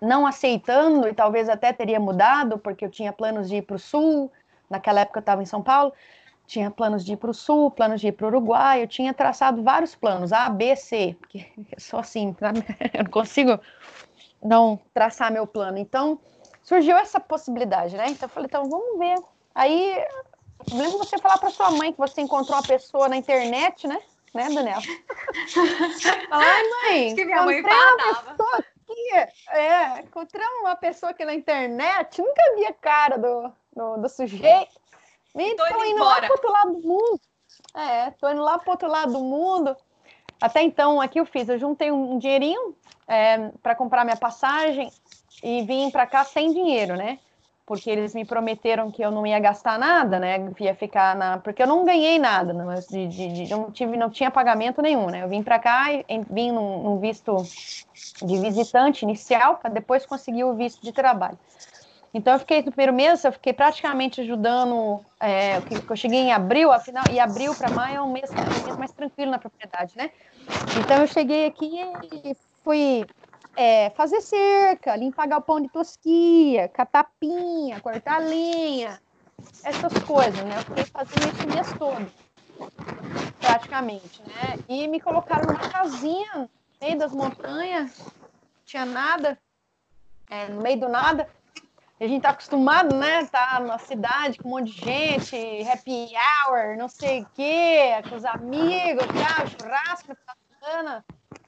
não 0.00 0.26
aceitando 0.26 1.08
e 1.08 1.14
talvez 1.14 1.48
até 1.48 1.72
teria 1.72 1.98
mudado, 1.98 2.58
porque 2.58 2.84
eu 2.84 2.90
tinha 2.90 3.12
planos 3.12 3.48
de 3.48 3.56
ir 3.56 3.62
para 3.62 3.76
o 3.76 3.78
sul, 3.78 4.30
naquela 4.70 5.00
época 5.00 5.18
eu 5.18 5.22
estava 5.22 5.42
em 5.42 5.46
São 5.46 5.62
Paulo, 5.62 5.92
tinha 6.46 6.70
planos 6.70 7.04
de 7.04 7.14
ir 7.14 7.16
para 7.16 7.30
o 7.30 7.34
sul, 7.34 7.70
planos 7.70 8.00
de 8.00 8.08
ir 8.08 8.12
para 8.12 8.26
o 8.26 8.28
Uruguai, 8.28 8.82
eu 8.82 8.86
tinha 8.86 9.12
traçado 9.12 9.62
vários 9.62 9.94
planos, 9.94 10.32
A, 10.32 10.48
B, 10.48 10.76
C, 10.76 11.16
porque 11.20 11.46
eu 11.56 11.80
sou 11.80 11.98
assim, 11.98 12.34
eu 12.94 13.04
não 13.04 13.10
consigo 13.10 13.58
não 14.42 14.78
traçar 14.92 15.32
meu 15.32 15.46
plano. 15.46 15.78
Então, 15.78 16.20
surgiu 16.62 16.96
essa 16.96 17.20
possibilidade, 17.20 17.96
né? 17.96 18.06
Então, 18.08 18.26
eu 18.26 18.30
falei, 18.30 18.46
então 18.46 18.68
vamos 18.68 18.98
ver. 18.98 19.16
Aí, 19.54 20.04
mesmo 20.72 20.98
você 20.98 21.18
falar 21.18 21.38
para 21.38 21.50
sua 21.50 21.70
mãe 21.70 21.92
que 21.92 21.98
você 21.98 22.20
encontrou 22.20 22.56
uma 22.56 22.66
pessoa 22.66 23.08
na 23.08 23.16
internet, 23.16 23.86
né? 23.86 23.98
Né, 24.34 24.48
Daniela? 24.50 24.82
Ai, 26.30 26.62
mãe, 26.68 27.14
que 27.14 27.24
minha 27.24 27.42
mãe 27.42 27.62
uma 27.62 28.24
pessoa 28.24 28.58
aqui. 28.58 29.30
É, 29.50 30.00
encontramos 30.00 30.60
uma 30.60 30.76
pessoa 30.76 31.10
aqui 31.10 31.24
na 31.24 31.34
internet, 31.34 32.20
nunca 32.20 32.42
vi 32.54 32.66
a 32.66 32.72
cara 32.74 33.16
do, 33.16 33.52
do, 33.74 33.96
do 33.96 34.08
sujeito. 34.08 34.78
Então, 35.34 35.66
indo, 35.68 35.84
indo 35.86 36.04
lá 36.04 36.20
pro 36.20 36.32
outro 36.32 36.52
lado 36.52 36.72
do 36.74 36.86
mundo. 36.86 37.20
É, 37.74 38.10
tô 38.12 38.28
indo 38.30 38.42
lá 38.42 38.58
pro 38.58 38.70
outro 38.70 38.88
lado 38.88 39.12
do 39.12 39.20
mundo. 39.20 39.76
Até 40.40 40.62
então, 40.62 41.00
aqui 41.00 41.18
eu 41.18 41.26
fiz, 41.26 41.48
eu 41.48 41.58
juntei 41.58 41.90
um 41.90 42.18
dinheirinho 42.18 42.74
é, 43.08 43.50
para 43.62 43.74
comprar 43.74 44.04
minha 44.04 44.16
passagem 44.16 44.90
e 45.42 45.62
vim 45.62 45.90
para 45.90 46.06
cá 46.06 46.24
sem 46.24 46.52
dinheiro, 46.52 46.96
né? 46.96 47.18
Porque 47.64 47.90
eles 47.90 48.14
me 48.14 48.24
prometeram 48.24 48.92
que 48.92 49.02
eu 49.02 49.10
não 49.10 49.26
ia 49.26 49.40
gastar 49.40 49.76
nada, 49.76 50.20
né? 50.20 50.36
Ia 50.60 50.74
ficar 50.74 51.16
na. 51.16 51.38
Porque 51.38 51.62
eu 51.62 51.66
não 51.66 51.84
ganhei 51.84 52.16
nada, 52.16 52.52
não, 52.52 52.72
de, 52.74 53.08
de, 53.08 53.28
de, 53.32 53.50
não, 53.50 53.72
tive, 53.72 53.96
não 53.96 54.08
tinha 54.08 54.30
pagamento 54.30 54.80
nenhum, 54.80 55.06
né? 55.08 55.24
Eu 55.24 55.28
vim 55.28 55.42
para 55.42 55.58
cá 55.58 55.92
e 55.92 56.04
vim 56.30 56.52
num, 56.52 56.82
num 56.84 57.00
visto 57.00 57.36
de 58.22 58.38
visitante 58.38 59.04
inicial, 59.04 59.56
para 59.56 59.70
depois 59.70 60.06
conseguir 60.06 60.44
o 60.44 60.54
visto 60.54 60.80
de 60.80 60.92
trabalho. 60.92 61.38
Então 62.14 62.32
eu 62.32 62.38
fiquei 62.38 62.62
no 62.62 62.72
primeiro 62.72 62.92
mês, 62.92 63.24
eu 63.24 63.32
fiquei 63.32 63.52
praticamente 63.52 64.20
ajudando. 64.20 65.04
É, 65.20 65.60
que 65.60 65.90
eu 65.90 65.96
cheguei 65.96 66.20
em 66.20 66.32
abril, 66.32 66.72
afinal, 66.72 67.04
e 67.10 67.20
abril 67.20 67.54
para 67.54 67.70
maio 67.70 67.96
é 67.96 68.02
um 68.02 68.12
mês, 68.12 68.30
um 68.30 68.64
mês 68.64 68.76
mais 68.76 68.92
tranquilo 68.92 69.30
na 69.30 69.38
propriedade, 69.38 69.96
né? 69.96 70.10
Então 70.78 71.00
eu 71.00 71.06
cheguei 71.06 71.46
aqui 71.46 71.80
e 72.24 72.36
fui 72.62 73.06
é, 73.56 73.90
fazer 73.90 74.20
cerca, 74.20 74.94
limpar 74.96 75.26
galpão 75.26 75.60
de 75.60 75.68
tosquia, 75.68 76.68
catapinha, 76.68 77.80
cortar 77.80 78.20
linha, 78.20 79.00
essas 79.64 79.92
coisas, 80.04 80.44
né? 80.44 80.58
Eu 80.58 80.62
fiquei 80.62 80.84
fazendo 80.84 81.32
isso 81.32 81.46
o 81.46 81.54
mês 81.54 81.72
todo, 81.78 82.12
praticamente, 83.40 84.22
né? 84.22 84.58
E 84.68 84.86
me 84.88 85.00
colocaram 85.00 85.46
numa 85.46 85.70
casinha 85.70 86.32
no 86.36 86.50
meio 86.80 86.98
das 86.98 87.12
montanhas, 87.12 88.06
tinha 88.64 88.84
nada, 88.84 89.38
é, 90.28 90.48
no 90.48 90.60
meio 90.60 90.80
do 90.80 90.88
nada. 90.88 91.28
A 91.98 92.06
gente 92.06 92.22
tá 92.22 92.30
acostumado, 92.30 92.94
né? 92.94 93.24
Tá 93.26 93.58
numa 93.58 93.78
cidade 93.78 94.38
com 94.38 94.48
um 94.48 94.50
monte 94.52 94.70
de 94.70 94.84
gente, 94.84 95.68
happy 95.68 96.08
hour, 96.14 96.76
não 96.76 96.88
sei 96.88 97.22
o 97.22 97.26
quê, 97.34 98.02
com 98.06 98.16
os 98.16 98.24
amigos, 98.24 99.06
tá, 99.06 99.46
churrasco, 99.46 100.14
bacana. 100.26 101.02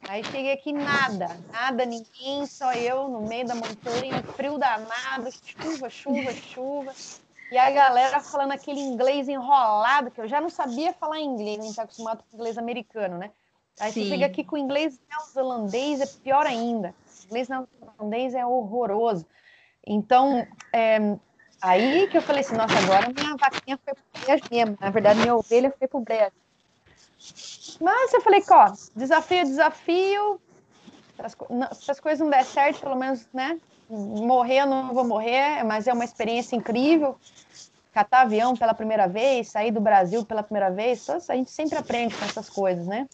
Aí 0.08 0.24
cheguei 0.24 0.52
aqui, 0.52 0.72
nada, 0.72 1.28
nada, 1.52 1.84
ninguém, 1.84 2.46
só 2.46 2.72
eu 2.72 3.08
no 3.08 3.28
meio 3.28 3.46
da 3.46 3.54
montanha, 3.54 4.22
frio 4.36 4.56
danado, 4.56 5.28
chuva, 5.44 5.90
chuva, 5.90 6.32
chuva. 6.32 6.94
E 7.52 7.58
a 7.58 7.70
galera 7.70 8.18
falando 8.20 8.52
aquele 8.52 8.80
inglês 8.80 9.28
enrolado, 9.28 10.10
que 10.10 10.20
eu 10.20 10.28
já 10.28 10.40
não 10.40 10.48
sabia 10.48 10.94
falar 10.94 11.20
inglês, 11.20 11.58
a 11.58 11.62
gente 11.62 11.76
tá 11.76 11.82
acostumado 11.82 12.24
com 12.24 12.36
inglês 12.36 12.56
americano, 12.56 13.18
né? 13.18 13.30
Aí 13.78 13.92
Sim. 13.92 14.04
você 14.04 14.08
chega 14.08 14.26
aqui 14.26 14.42
com 14.42 14.56
inglês 14.56 14.98
neozelandês, 15.10 16.00
é 16.00 16.06
pior 16.06 16.46
ainda. 16.46 16.94
O 17.06 17.26
inglês 17.26 17.48
neozelandês 17.48 18.34
é 18.34 18.46
horroroso. 18.46 19.26
Então, 19.90 20.46
é, 20.70 21.16
aí 21.62 22.06
que 22.08 22.18
eu 22.18 22.22
falei 22.22 22.42
assim, 22.42 22.54
nossa, 22.54 22.78
agora 22.78 23.08
minha 23.08 23.34
vaquinha 23.36 23.78
foi 23.82 23.94
pro 23.94 24.22
brejo 24.22 24.42
mesmo. 24.50 24.76
Na 24.78 24.90
verdade, 24.90 25.20
minha 25.20 25.34
ovelha 25.34 25.74
foi 25.78 25.88
pro 25.88 26.00
brejo. 26.00 26.32
Mas 27.80 28.12
eu 28.12 28.20
falei, 28.20 28.44
ó, 28.50 28.72
desafio, 28.94 29.44
desafio. 29.44 30.40
Se 31.80 31.90
as 31.90 31.98
coisas 31.98 32.20
não 32.20 32.28
der 32.28 32.44
certo, 32.44 32.80
pelo 32.80 32.96
menos, 32.96 33.26
né? 33.32 33.58
Morrer, 33.88 34.60
eu 34.60 34.66
não 34.66 34.92
vou 34.92 35.04
morrer, 35.04 35.64
mas 35.64 35.86
é 35.86 35.92
uma 35.92 36.04
experiência 36.04 36.54
incrível. 36.54 37.16
Catar 37.92 38.22
avião 38.22 38.54
pela 38.54 38.74
primeira 38.74 39.08
vez, 39.08 39.48
sair 39.48 39.70
do 39.70 39.80
Brasil 39.80 40.24
pela 40.24 40.42
primeira 40.42 40.70
vez, 40.70 41.08
a 41.08 41.34
gente 41.34 41.50
sempre 41.50 41.78
aprende 41.78 42.14
com 42.14 42.24
essas 42.26 42.50
coisas, 42.50 42.86
né? 42.86 43.08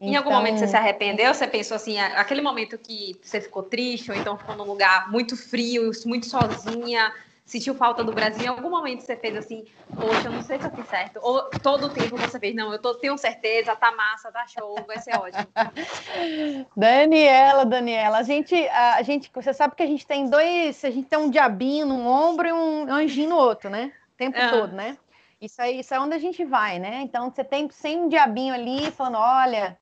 Em 0.00 0.10
então... 0.10 0.18
algum 0.18 0.30
momento 0.30 0.58
você 0.58 0.66
se 0.66 0.76
arrependeu? 0.76 1.32
Você 1.32 1.46
pensou 1.46 1.74
assim, 1.74 1.98
aquele 1.98 2.42
momento 2.42 2.76
que 2.78 3.18
você 3.22 3.40
ficou 3.40 3.62
triste, 3.62 4.10
ou 4.10 4.16
então 4.16 4.36
ficou 4.36 4.56
num 4.56 4.64
lugar 4.64 5.10
muito 5.10 5.36
frio, 5.36 5.90
muito 6.04 6.26
sozinha, 6.26 7.12
sentiu 7.46 7.74
falta 7.74 8.04
do 8.04 8.12
Brasil? 8.12 8.44
Em 8.44 8.48
algum 8.48 8.68
momento 8.68 9.00
você 9.00 9.16
fez 9.16 9.36
assim, 9.36 9.64
poxa, 9.94 10.28
eu 10.28 10.32
não 10.32 10.42
sei 10.42 10.58
se 10.58 10.66
eu 10.66 10.70
fiz 10.72 10.86
certo. 10.88 11.18
Ou 11.22 11.48
todo 11.62 11.86
o 11.86 11.88
tempo 11.88 12.16
você 12.16 12.38
fez, 12.38 12.54
não, 12.54 12.72
eu 12.72 12.78
tô, 12.78 12.94
tenho 12.94 13.16
certeza, 13.16 13.74
tá 13.76 13.92
massa, 13.92 14.30
tá 14.30 14.46
show, 14.46 14.76
vai 14.86 14.98
ser 14.98 15.16
ótimo. 15.16 15.46
Daniela, 16.76 17.64
Daniela, 17.64 18.18
a 18.18 18.22
gente, 18.22 18.54
a, 18.68 19.02
gente, 19.02 19.30
você 19.32 19.54
sabe 19.54 19.74
que 19.74 19.82
a 19.82 19.86
gente 19.86 20.06
tem 20.06 20.28
dois, 20.28 20.84
a 20.84 20.90
gente 20.90 21.08
tem 21.08 21.18
um 21.18 21.30
diabinho 21.30 21.86
num 21.86 22.06
ombro 22.06 22.48
e 22.48 22.52
um 22.52 22.92
anjinho 22.92 23.30
no 23.30 23.36
outro, 23.36 23.70
né? 23.70 23.92
O 24.12 24.16
tempo 24.16 24.36
ah. 24.38 24.50
todo, 24.50 24.72
né? 24.74 24.98
Isso 25.40 25.60
aí, 25.60 25.80
isso 25.80 25.94
é 25.94 26.00
onde 26.00 26.14
a 26.14 26.18
gente 26.18 26.44
vai, 26.44 26.78
né? 26.78 27.02
Então 27.02 27.30
você 27.30 27.44
tem 27.44 27.70
sem 27.70 27.98
um 27.98 28.08
diabinho 28.08 28.54
ali 28.54 28.90
falando, 28.90 29.18
olha, 29.18 29.78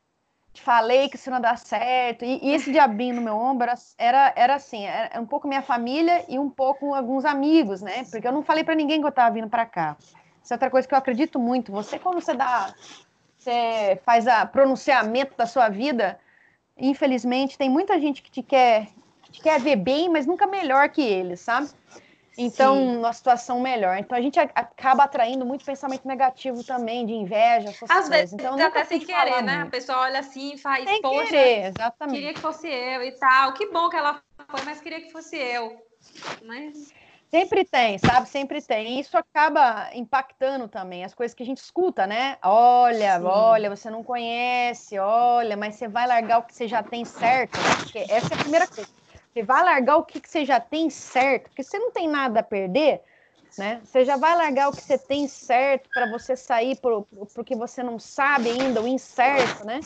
te 0.55 0.63
falei 0.63 1.09
que 1.09 1.17
isso 1.17 1.31
não 1.31 1.41
dá 1.41 1.57
certo. 1.57 2.25
E, 2.25 2.39
e 2.43 2.55
esse 2.55 2.71
diabinho 2.71 3.17
no 3.17 3.21
meu 3.21 3.37
ombro 3.37 3.69
era, 3.99 4.33
era 4.37 4.55
assim, 4.55 4.87
era 4.87 5.21
um 5.21 5.27
pouco 5.27 5.49
minha 5.49 5.61
família 5.63 6.25
e 6.29 6.39
um 6.39 6.49
pouco 6.49 6.95
alguns 6.95 7.25
amigos, 7.25 7.83
né? 7.83 8.05
Porque 8.11 8.27
eu 8.27 8.33
não 8.33 8.43
falei 8.43 8.63
para 8.63 8.75
ninguém 8.75 9.01
que 9.01 9.05
eu 9.05 9.11
estava 9.11 9.35
vindo 9.35 9.49
para 9.49 9.67
cá. 9.67 9.97
Isso 10.43 10.53
é 10.53 10.55
outra 10.55 10.71
coisa 10.71 10.87
que 10.87 10.95
eu 10.95 10.99
acredito 10.99 11.39
muito. 11.39 11.73
Você, 11.73 11.99
quando 11.99 12.21
você 12.21 12.35
dá, 12.35 12.73
você 13.37 14.01
faz 14.05 14.29
a 14.29 14.47
pronunciamento 14.47 15.37
da 15.37 15.47
sua 15.47 15.69
vida, 15.69 16.19
infelizmente, 16.79 17.59
tem 17.59 17.69
muita 17.69 17.99
gente 17.99 18.23
que 18.23 18.31
te 18.31 18.43
quer, 18.43 18.89
gente 19.27 19.43
quer 19.43 19.61
ver 19.61 19.77
bem, 19.77 20.09
mas 20.09 20.25
nunca 20.25 20.47
melhor 20.47 20.89
que 20.89 21.03
eles, 21.03 21.41
sabe? 21.41 21.69
Então, 22.37 22.77
Sim. 22.77 22.97
uma 22.99 23.13
situação 23.13 23.61
melhor. 23.61 23.97
Então, 23.97 24.19
a 24.19 24.21
gente 24.21 24.39
acaba 24.39 25.05
atraindo 25.05 25.47
muito 25.47 25.65
pensamento 25.65 26.07
negativo 26.07 26.65
também, 26.65 27.07
de 27.07 27.13
inveja, 27.13 27.69
essas 27.69 27.89
Às 27.89 28.09
vezes. 28.09 28.33
Então, 28.33 28.61
até 28.61 28.85
sem 28.85 29.01
querer, 29.01 29.43
né? 29.43 29.57
Muito. 29.57 29.69
A 29.69 29.71
pessoa 29.71 29.99
olha 30.01 30.19
assim 30.19 30.55
e 30.55 30.59
faz, 30.59 30.89
sem 30.89 31.01
poxa, 31.01 31.31
querer, 31.31 31.67
exatamente. 31.67 32.17
queria 32.17 32.35
que 32.35 32.41
fosse 32.41 32.67
eu 32.67 33.03
e 33.03 33.13
tal. 33.13 33.55
Que 33.55 33.71
bom 33.71 33.89
que 33.89 33.97
ela 33.97 34.21
foi, 34.49 34.63
mas 34.65 34.81
queria 34.81 35.01
que 35.01 35.13
fosse 35.13 35.37
eu. 35.37 35.77
Mas... 36.45 36.93
Sempre 37.31 37.65
tem, 37.65 37.99
sabe? 37.99 38.29
Sempre 38.29 38.63
tem. 38.63 38.97
E 38.97 39.01
isso 39.01 39.17
acaba 39.17 39.91
impactando 39.93 40.69
também 40.69 41.05
as 41.05 41.15
coisas 41.15 41.35
que 41.35 41.43
a 41.43 41.47
gente 41.47 41.59
escuta, 41.59 42.07
né? 42.07 42.37
Olha, 42.43 43.19
Sim. 43.19 43.25
olha, 43.25 43.71
você 43.71 43.91
não 43.91 44.05
conhece, 44.05 44.99
olha, 44.99 45.57
mas 45.57 45.75
você 45.75 45.89
vai 45.89 46.07
largar 46.07 46.39
o 46.39 46.43
que 46.43 46.55
você 46.55 46.69
já 46.69 46.83
tem 46.83 47.05
certo. 47.05 47.59
Porque 47.79 48.07
essa 48.09 48.35
é 48.35 48.37
a 48.37 48.41
primeira 48.41 48.67
coisa 48.69 49.04
você 49.35 49.43
vai 49.43 49.65
largar 49.65 49.97
o 49.97 50.05
que, 50.05 50.21
que 50.21 50.31
você 50.31 50.45
já 50.45 50.61
tem 50.61 50.89
certo, 50.89 51.49
porque 51.49 51.65
você 51.65 51.77
não 51.77 51.91
tem 51.91 52.09
nada 52.09 52.39
a 52.39 52.43
perder, 52.43 53.03
né? 53.59 53.81
Você 53.85 54.05
já 54.05 54.17
vai 54.17 54.37
largar 54.37 54.69
o 54.69 54.73
que 54.73 54.81
você 54.81 54.97
tem 54.97 55.27
certo 55.27 55.91
para 55.93 56.07
você 56.07 56.37
sair 56.37 56.77
pro, 56.77 57.05
porque 57.35 57.57
você 57.57 57.83
não 57.83 57.99
sabe 57.99 58.51
ainda, 58.51 58.81
o 58.81 58.87
incerto, 58.87 59.67
né? 59.67 59.81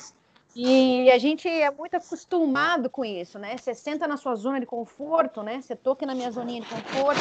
E 0.55 1.11
a 1.11 1.17
gente 1.19 1.49
é 1.49 1.71
muito 1.71 1.95
acostumado 1.95 2.91
com 2.91 3.05
isso, 3.05 3.39
né? 3.39 3.57
Você 3.57 3.75
senta 3.75 4.07
na 4.07 4.19
sua 4.19 4.35
zona 4.35 4.61
de 4.61 4.67
conforto, 4.67 5.43
né? 5.43 5.63
Você 5.63 5.75
toca 5.75 6.05
na 6.05 6.15
minha 6.15 6.31
zoninha 6.31 6.61
de 6.61 6.69
conforto. 6.69 7.21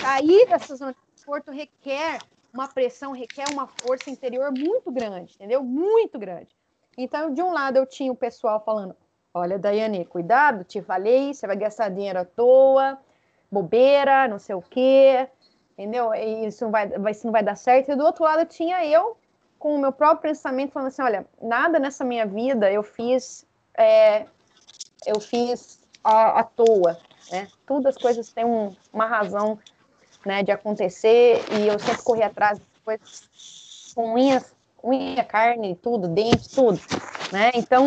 Sair 0.00 0.46
dessa 0.46 0.74
zona 0.74 0.92
de 0.92 0.98
conforto 1.16 1.52
requer 1.52 2.18
uma 2.52 2.66
pressão, 2.66 3.12
requer 3.12 3.48
uma 3.52 3.68
força 3.68 4.10
interior 4.10 4.50
muito 4.50 4.90
grande, 4.90 5.34
entendeu? 5.34 5.62
Muito 5.62 6.18
grande. 6.18 6.48
Então, 6.98 7.32
de 7.32 7.40
um 7.40 7.52
lado, 7.52 7.76
eu 7.76 7.86
tinha 7.86 8.10
o 8.10 8.16
pessoal 8.16 8.62
falando: 8.64 8.96
Olha, 9.34 9.58
Daiane, 9.58 10.04
cuidado, 10.04 10.62
te 10.62 10.82
falei, 10.82 11.32
você 11.32 11.46
vai 11.46 11.56
gastar 11.56 11.88
dinheiro 11.88 12.20
à 12.20 12.24
toa, 12.24 12.98
bobeira, 13.50 14.28
não 14.28 14.38
sei 14.38 14.54
o 14.54 14.60
quê, 14.60 15.26
entendeu? 15.72 16.14
E 16.14 16.46
isso 16.46 16.64
não 16.64 16.70
vai, 16.70 16.86
vai, 16.86 17.12
isso 17.12 17.26
não 17.26 17.32
vai 17.32 17.42
dar 17.42 17.56
certo. 17.56 17.90
E 17.90 17.96
do 17.96 18.04
outro 18.04 18.24
lado 18.24 18.44
tinha 18.46 18.84
eu 18.84 19.16
com 19.58 19.74
o 19.74 19.78
meu 19.78 19.90
próprio 19.90 20.30
pensamento 20.30 20.72
falando 20.72 20.88
assim, 20.88 21.02
olha, 21.02 21.26
nada 21.40 21.78
nessa 21.78 22.04
minha 22.04 22.26
vida 22.26 22.70
eu 22.70 22.82
fiz, 22.82 23.46
é, 23.78 24.26
eu 25.06 25.18
fiz 25.18 25.80
à, 26.04 26.40
à, 26.40 26.44
toa, 26.44 26.98
né? 27.30 27.48
Todas 27.66 27.96
as 27.96 28.02
coisas 28.02 28.30
têm 28.30 28.44
um, 28.44 28.74
uma 28.92 29.06
razão, 29.06 29.58
né, 30.26 30.42
de 30.42 30.52
acontecer 30.52 31.42
e 31.52 31.68
eu 31.68 31.78
sempre 31.78 32.02
corri 32.02 32.22
atrás 32.22 32.58
de 32.58 32.64
coisas 32.84 33.92
com 33.94 34.14
unhas, 34.14 34.54
unha, 34.84 35.24
carne, 35.24 35.74
tudo, 35.76 36.06
dente, 36.06 36.50
tudo, 36.50 36.78
né? 37.32 37.50
Então 37.54 37.86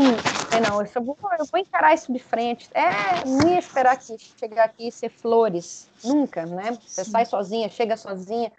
não, 0.60 0.82
eu, 0.82 1.04
vou, 1.04 1.18
eu 1.40 1.46
vou 1.46 1.60
encarar 1.60 1.94
isso 1.94 2.12
de 2.12 2.20
frente. 2.20 2.70
É, 2.74 3.26
não 3.26 3.50
ia 3.50 3.60
esperar 3.60 3.98
que 3.98 4.18
chegar 4.40 4.66
aqui 4.66 4.88
e 4.88 4.92
ser 4.92 5.10
flores. 5.10 5.90
Nunca, 6.04 6.46
né? 6.46 6.78
Você 6.86 7.04
Sim. 7.04 7.12
sai 7.12 7.26
sozinha, 7.26 7.70
chega 7.70 7.98
sozinha. 7.98 8.52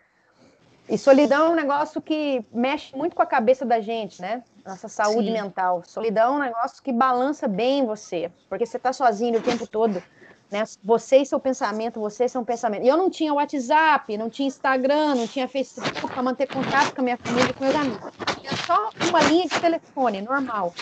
E 0.88 0.96
solidão 0.96 1.46
é 1.46 1.50
um 1.50 1.54
negócio 1.54 2.00
que 2.00 2.44
mexe 2.52 2.96
muito 2.96 3.16
com 3.16 3.22
a 3.22 3.26
cabeça 3.26 3.64
da 3.64 3.80
gente, 3.80 4.22
né? 4.22 4.42
Nossa 4.64 4.88
saúde 4.88 5.26
Sim. 5.26 5.32
mental. 5.32 5.82
Solidão 5.85 6.35
é 6.35 6.37
um 6.37 6.40
negócio 6.48 6.82
que 6.82 6.92
balança 6.92 7.48
bem 7.48 7.85
você, 7.85 8.30
porque 8.48 8.64
você 8.64 8.78
tá 8.78 8.92
sozinho 8.92 9.38
o 9.38 9.42
tempo 9.42 9.66
todo. 9.66 10.02
Né? 10.48 10.62
Você 10.85 11.16
e 11.18 11.26
seu 11.26 11.40
pensamento, 11.40 11.98
você 11.98 12.26
e 12.26 12.28
seu 12.28 12.44
pensamento. 12.44 12.85
E 12.85 12.88
eu 12.88 12.96
não 12.96 13.11
tinha 13.11 13.35
WhatsApp, 13.35 14.16
não 14.16 14.30
tinha 14.30 14.46
Instagram, 14.46 15.16
não 15.16 15.26
tinha 15.26 15.48
Facebook 15.48 16.06
para 16.06 16.22
manter 16.22 16.46
contato 16.46 16.94
com 16.94 17.00
a 17.00 17.04
minha 17.04 17.16
família 17.16 17.50
e 17.50 17.52
com 17.52 17.64
meus 17.64 17.74
amigos. 17.74 18.12
Tinha 18.40 18.56
só 18.64 18.90
uma 19.09 19.22
linha 19.22 19.48
de 19.48 19.61
telefone, 19.61 20.22
normal 20.22 20.72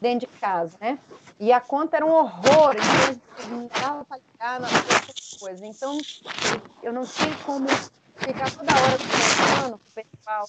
dentro 0.00 0.26
de 0.28 0.38
casa, 0.38 0.76
né? 0.80 0.98
E 1.38 1.52
a 1.52 1.60
conta 1.60 1.96
era 1.96 2.06
um 2.06 2.12
horror, 2.12 2.74
então 2.76 3.68
dava 3.80 4.04
para 4.04 4.18
ligar 4.18 4.60
nas 4.60 5.38
coisas. 5.38 5.62
Então, 5.62 5.98
eu 6.82 6.92
não 6.92 7.04
tinha 7.04 7.34
como 7.44 7.66
ficar 8.16 8.50
toda 8.50 8.72
hora 8.72 8.98
conversando 8.98 9.78
com 9.78 10.00
o 10.00 10.04
pessoal, 10.04 10.48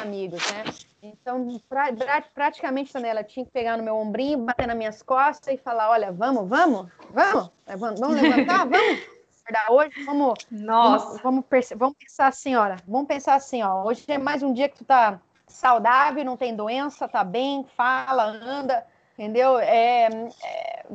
amigos, 0.00 0.40
né? 0.52 0.64
Então, 1.02 1.60
pra, 1.68 1.92
praticamente, 2.34 2.92
ela 2.96 3.24
tinha 3.24 3.44
que 3.44 3.50
pegar 3.50 3.76
no 3.76 3.82
meu 3.82 3.96
ombrinho, 3.96 4.38
bater 4.38 4.66
nas 4.66 4.76
minhas 4.76 5.02
costas 5.02 5.54
e 5.54 5.56
falar: 5.56 5.90
olha, 5.90 6.12
vamos, 6.12 6.48
vamos, 6.48 6.88
vamos, 7.10 7.50
vamos 7.66 8.20
levantar, 8.20 8.66
vamos 8.66 9.00
acordar 9.42 9.72
hoje, 9.72 10.04
vamos. 10.04 10.34
Nossa. 10.50 11.22
Vamos, 11.22 11.44
vamos, 11.48 11.68
vamos 11.76 11.96
pensar 11.98 12.26
assim, 12.28 12.54
olha, 12.54 12.76
vamos 12.86 13.08
pensar 13.08 13.34
assim, 13.34 13.62
ó. 13.62 13.84
Hoje 13.84 14.04
é 14.08 14.18
mais 14.18 14.42
um 14.42 14.52
dia 14.52 14.68
que 14.68 14.78
tu 14.78 14.84
tá 14.84 15.20
saudável, 15.50 16.24
não 16.24 16.36
tem 16.36 16.54
doença, 16.54 17.08
tá 17.08 17.22
bem, 17.24 17.66
fala, 17.76 18.24
anda, 18.24 18.86
entendeu? 19.14 19.58
É, 19.58 20.08
é, 20.42 20.86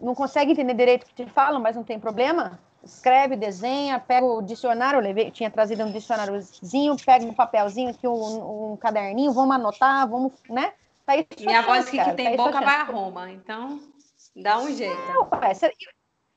não 0.00 0.14
consegue 0.14 0.52
entender 0.52 0.74
direito 0.74 1.04
o 1.04 1.06
que 1.06 1.24
te 1.24 1.30
falam, 1.30 1.60
mas 1.60 1.76
não 1.76 1.82
tem 1.82 1.98
problema. 1.98 2.58
Escreve, 2.82 3.34
desenha, 3.34 3.98
pega 3.98 4.26
o 4.26 4.42
dicionário, 4.42 4.98
eu 4.98 5.02
levei, 5.02 5.30
tinha 5.30 5.50
trazido 5.50 5.82
um 5.84 5.90
dicionáriozinho, 5.90 6.96
pega 7.04 7.24
um 7.24 7.32
papelzinho 7.32 7.90
aqui, 7.90 8.06
um, 8.06 8.72
um 8.72 8.76
caderninho, 8.76 9.32
vamos 9.32 9.54
anotar, 9.54 10.06
vamos, 10.06 10.32
né? 10.50 10.72
Tá 11.06 11.14
Minha 11.40 11.62
voz 11.62 11.88
que, 11.88 12.02
que 12.02 12.12
tem 12.12 12.36
tá 12.36 12.44
boca 12.44 12.60
vai 12.60 12.76
a 12.76 12.84
Roma, 12.84 13.30
então 13.30 13.80
dá 14.36 14.58
um 14.58 14.70
jeito. 14.74 14.96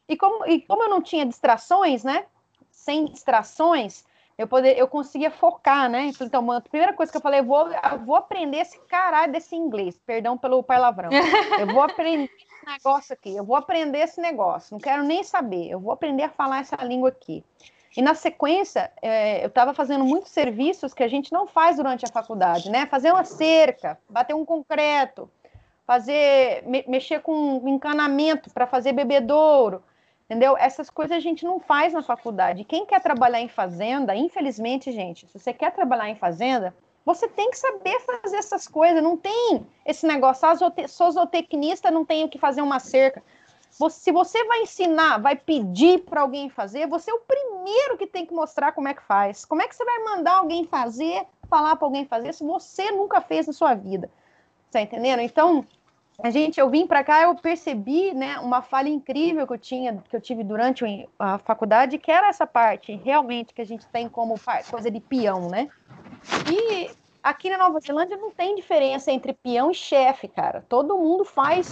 e, 0.08 0.16
como, 0.16 0.46
e 0.46 0.62
como 0.62 0.84
eu 0.84 0.90
não 0.90 1.02
tinha 1.02 1.26
distrações, 1.26 2.04
né? 2.04 2.26
Sem 2.72 3.06
distrações, 3.06 4.06
eu, 4.38 4.48
poder, 4.48 4.78
eu 4.78 4.88
conseguia 4.88 5.32
focar, 5.32 5.90
né? 5.90 6.12
Então, 6.22 6.52
a 6.52 6.62
primeira 6.62 6.94
coisa 6.94 7.12
que 7.12 7.18
eu 7.18 7.22
falei, 7.22 7.40
eu 7.40 7.46
vou, 7.46 7.68
eu 7.70 8.00
vou 8.06 8.16
aprender 8.16 8.58
esse 8.58 8.80
caralho 8.82 9.32
desse 9.32 9.56
inglês, 9.56 10.00
perdão 10.06 10.38
pelo 10.38 10.62
palavrão. 10.62 11.10
Eu 11.60 11.68
vou 11.68 11.82
aprender 11.82 12.30
esse 12.38 12.66
negócio 12.66 13.14
aqui, 13.14 13.36
eu 13.36 13.44
vou 13.44 13.56
aprender 13.56 14.00
esse 14.00 14.22
negócio, 14.22 14.74
não 14.74 14.80
quero 14.80 15.04
nem 15.04 15.24
saber, 15.24 15.70
eu 15.70 15.80
vou 15.80 15.92
aprender 15.92 16.24
a 16.24 16.30
falar 16.30 16.60
essa 16.60 16.76
língua 16.84 17.10
aqui. 17.10 17.44
E 17.96 18.02
na 18.02 18.14
sequência, 18.14 18.92
é, 19.02 19.44
eu 19.44 19.48
estava 19.48 19.74
fazendo 19.74 20.06
muitos 20.06 20.32
serviços 20.32 20.94
que 20.94 21.02
a 21.02 21.08
gente 21.08 21.34
não 21.34 21.48
faz 21.48 21.78
durante 21.78 22.06
a 22.06 22.12
faculdade, 22.12 22.70
né? 22.70 22.86
Fazer 22.86 23.12
uma 23.12 23.24
cerca, 23.24 23.98
bater 24.08 24.36
um 24.36 24.46
concreto, 24.46 25.28
fazer, 25.84 26.62
me, 26.68 26.86
mexer 26.88 27.22
com 27.22 27.68
encanamento 27.68 28.52
para 28.52 28.68
fazer 28.68 28.94
bebedouro 28.94 29.82
Entendeu? 30.30 30.58
Essas 30.58 30.90
coisas 30.90 31.16
a 31.16 31.22
gente 31.22 31.46
não 31.46 31.58
faz 31.58 31.94
na 31.94 32.04
faculdade. 32.04 32.66
Quem 32.66 32.86
quer 32.86 33.02
trabalhar 33.02 33.40
em 33.40 33.48
fazenda, 33.48 34.14
infelizmente, 34.14 34.92
gente, 34.92 35.26
se 35.28 35.40
você 35.40 35.54
quer 35.54 35.72
trabalhar 35.72 36.10
em 36.10 36.16
fazenda, 36.16 36.76
você 37.06 37.30
tem 37.30 37.50
que 37.50 37.58
saber 37.58 37.98
fazer 38.02 38.36
essas 38.36 38.68
coisas. 38.68 39.02
Não 39.02 39.16
tem 39.16 39.66
esse 39.86 40.06
negócio, 40.06 40.46
ah, 40.46 40.88
sou 40.90 41.12
zootecnista, 41.12 41.90
não 41.90 42.04
tenho 42.04 42.28
que 42.28 42.38
fazer 42.38 42.62
uma 42.62 42.78
cerca. 42.78 43.24
se 43.70 44.12
você 44.12 44.44
vai 44.44 44.64
ensinar, 44.64 45.18
vai 45.18 45.38
pedir 45.38 46.00
para 46.00 46.20
alguém 46.20 46.50
fazer, 46.50 46.88
você 46.88 47.10
é 47.10 47.14
o 47.14 47.22
primeiro 47.22 47.98
que 47.98 48.06
tem 48.06 48.26
que 48.26 48.34
mostrar 48.34 48.74
como 48.74 48.90
é 48.90 48.94
que 48.94 49.04
faz. 49.04 49.46
Como 49.46 49.62
é 49.62 49.68
que 49.70 49.76
você 49.78 49.86
vai 49.86 50.00
mandar 50.04 50.40
alguém 50.40 50.66
fazer, 50.66 51.26
falar 51.50 51.78
para 51.78 51.88
alguém 51.88 52.06
fazer, 52.06 52.34
se 52.34 52.44
você 52.44 52.92
nunca 52.92 53.22
fez 53.22 53.48
na 53.48 53.54
sua 53.54 53.74
vida? 53.74 54.12
Tá 54.70 54.82
entendendo? 54.82 55.22
Então, 55.22 55.66
a 56.24 56.32
gente, 56.32 56.60
eu 56.60 56.68
vim 56.70 56.88
para 56.88 57.04
cá, 57.04 57.22
eu 57.24 57.36
percebi, 57.36 58.12
né, 58.14 58.40
uma 58.40 58.64
falha 58.64 58.90
incrível 58.90 59.46
que 59.46 59.54
eu 59.54 59.58
tinha, 59.58 60.04
que 60.10 60.16
eu 60.16 60.22
tive 60.22 60.44
durante 60.44 61.08
a 61.20 61.38
faculdade, 61.38 62.00
que 62.00 62.12
era 62.12 62.28
essa 62.28 62.48
parte, 62.48 62.96
realmente, 63.04 63.54
que 63.54 63.62
a 63.62 63.66
gente 63.66 63.86
tem 63.88 64.10
como 64.10 64.36
coisa 64.70 64.90
de 64.90 65.00
peão, 65.00 65.48
né? 65.48 65.70
E 66.52 66.90
aqui 67.22 67.52
na 67.52 67.58
Nova 67.60 67.80
Zelândia 67.80 68.18
não 68.18 68.32
tem 68.32 68.56
diferença 68.56 69.12
entre 69.12 69.32
peão 69.32 69.70
e 69.70 69.76
chefe, 69.76 70.28
cara. 70.28 70.66
Todo 70.68 70.98
mundo 70.98 71.24
faz, 71.24 71.70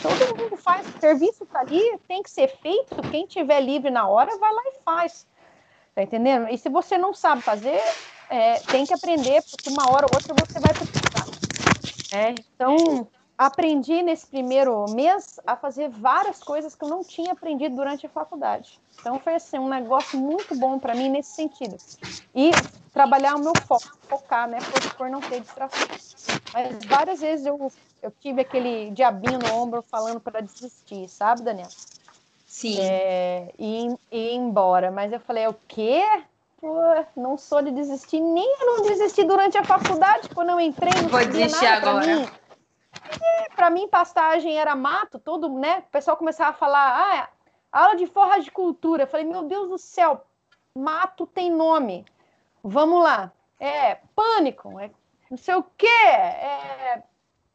todo 0.00 0.40
mundo 0.40 0.56
faz. 0.56 0.86
O 0.88 0.98
serviço 0.98 1.44
tá 1.44 1.60
ali, 1.60 1.82
tem 2.08 2.22
que 2.22 2.30
ser 2.30 2.48
feito. 2.48 2.96
Quem 3.10 3.26
tiver 3.26 3.60
livre 3.60 3.90
na 3.90 4.08
hora, 4.08 4.38
vai 4.38 4.52
lá 4.54 4.62
e 4.68 4.82
faz. 4.82 5.26
Tá 5.94 6.02
entendendo? 6.02 6.48
E 6.48 6.56
se 6.56 6.70
você 6.70 6.96
não 6.96 7.12
sabe 7.12 7.42
fazer, 7.42 7.80
é, 8.30 8.54
tem 8.60 8.86
que 8.86 8.94
aprender, 8.94 9.42
porque 9.50 9.68
uma 9.68 9.92
hora 9.92 10.06
ou 10.06 10.14
outra 10.14 10.34
você 10.34 10.58
vai 10.60 10.72
precisar. 10.72 11.26
É, 12.16 12.30
então, 12.30 13.06
aprendi 13.38 14.02
nesse 14.02 14.26
primeiro 14.26 14.84
mês 14.90 15.38
a 15.46 15.56
fazer 15.56 15.90
várias 15.90 16.42
coisas 16.42 16.74
que 16.74 16.84
eu 16.84 16.88
não 16.88 17.04
tinha 17.04 17.32
aprendido 17.32 17.76
durante 17.76 18.06
a 18.06 18.08
faculdade. 18.08 18.80
Então 18.98 19.18
foi 19.18 19.34
assim, 19.34 19.58
um 19.58 19.68
negócio 19.68 20.18
muito 20.18 20.54
bom 20.56 20.78
para 20.78 20.94
mim 20.94 21.10
nesse 21.10 21.34
sentido. 21.34 21.76
E 22.34 22.50
trabalhar 22.92 23.36
o 23.36 23.40
meu 23.40 23.52
foco, 23.66 23.96
focar, 24.08 24.48
né, 24.48 24.58
por, 24.58 24.94
por 24.94 25.10
não 25.10 25.20
ter 25.20 25.40
distração. 25.40 25.86
Mas 26.52 26.84
várias 26.86 27.20
vezes 27.20 27.44
eu, 27.44 27.70
eu 28.02 28.10
tive 28.20 28.40
aquele 28.40 28.90
diabinho 28.90 29.38
no 29.38 29.54
ombro 29.54 29.82
falando 29.82 30.18
para 30.18 30.40
desistir, 30.40 31.06
sabe, 31.08 31.42
Daniel? 31.42 31.68
Sim. 32.46 32.80
É, 32.80 33.52
e, 33.58 33.94
e 34.10 34.30
ir 34.30 34.34
embora. 34.34 34.90
Mas 34.90 35.12
eu 35.12 35.20
falei, 35.20 35.46
o 35.46 35.54
quê? 35.68 36.02
Pô, 36.58 36.74
não 37.14 37.36
sou 37.36 37.60
de 37.60 37.70
desistir, 37.70 38.18
nem 38.18 38.56
eu 38.60 38.66
não 38.66 38.82
desisti 38.86 39.24
durante 39.24 39.58
a 39.58 39.64
faculdade, 39.64 40.30
quando 40.34 40.50
eu 40.50 40.58
entrei, 40.58 40.90
não 41.02 41.10
Vou 41.10 41.24
desistir 41.26 41.66
agora. 41.66 42.06
Mim 42.06 42.26
para 43.54 43.70
mim, 43.70 43.88
pastagem 43.88 44.58
era 44.58 44.76
mato, 44.76 45.18
todo, 45.18 45.48
né? 45.48 45.78
O 45.78 45.90
pessoal 45.90 46.16
começava 46.16 46.50
a 46.50 46.54
falar, 46.54 46.98
ah, 46.98 47.28
aula 47.72 47.96
de 47.96 48.06
forra 48.06 48.38
de 48.40 48.50
cultura. 48.50 49.04
Eu 49.04 49.08
falei, 49.08 49.26
meu 49.26 49.42
Deus 49.44 49.68
do 49.68 49.78
céu, 49.78 50.24
mato 50.74 51.26
tem 51.26 51.50
nome. 51.50 52.04
Vamos 52.62 53.02
lá. 53.02 53.32
É 53.58 53.96
pânico, 54.14 54.78
é 54.78 54.90
não 55.30 55.36
sei 55.36 55.54
o 55.54 55.62
quê, 55.76 55.86
é 55.86 57.02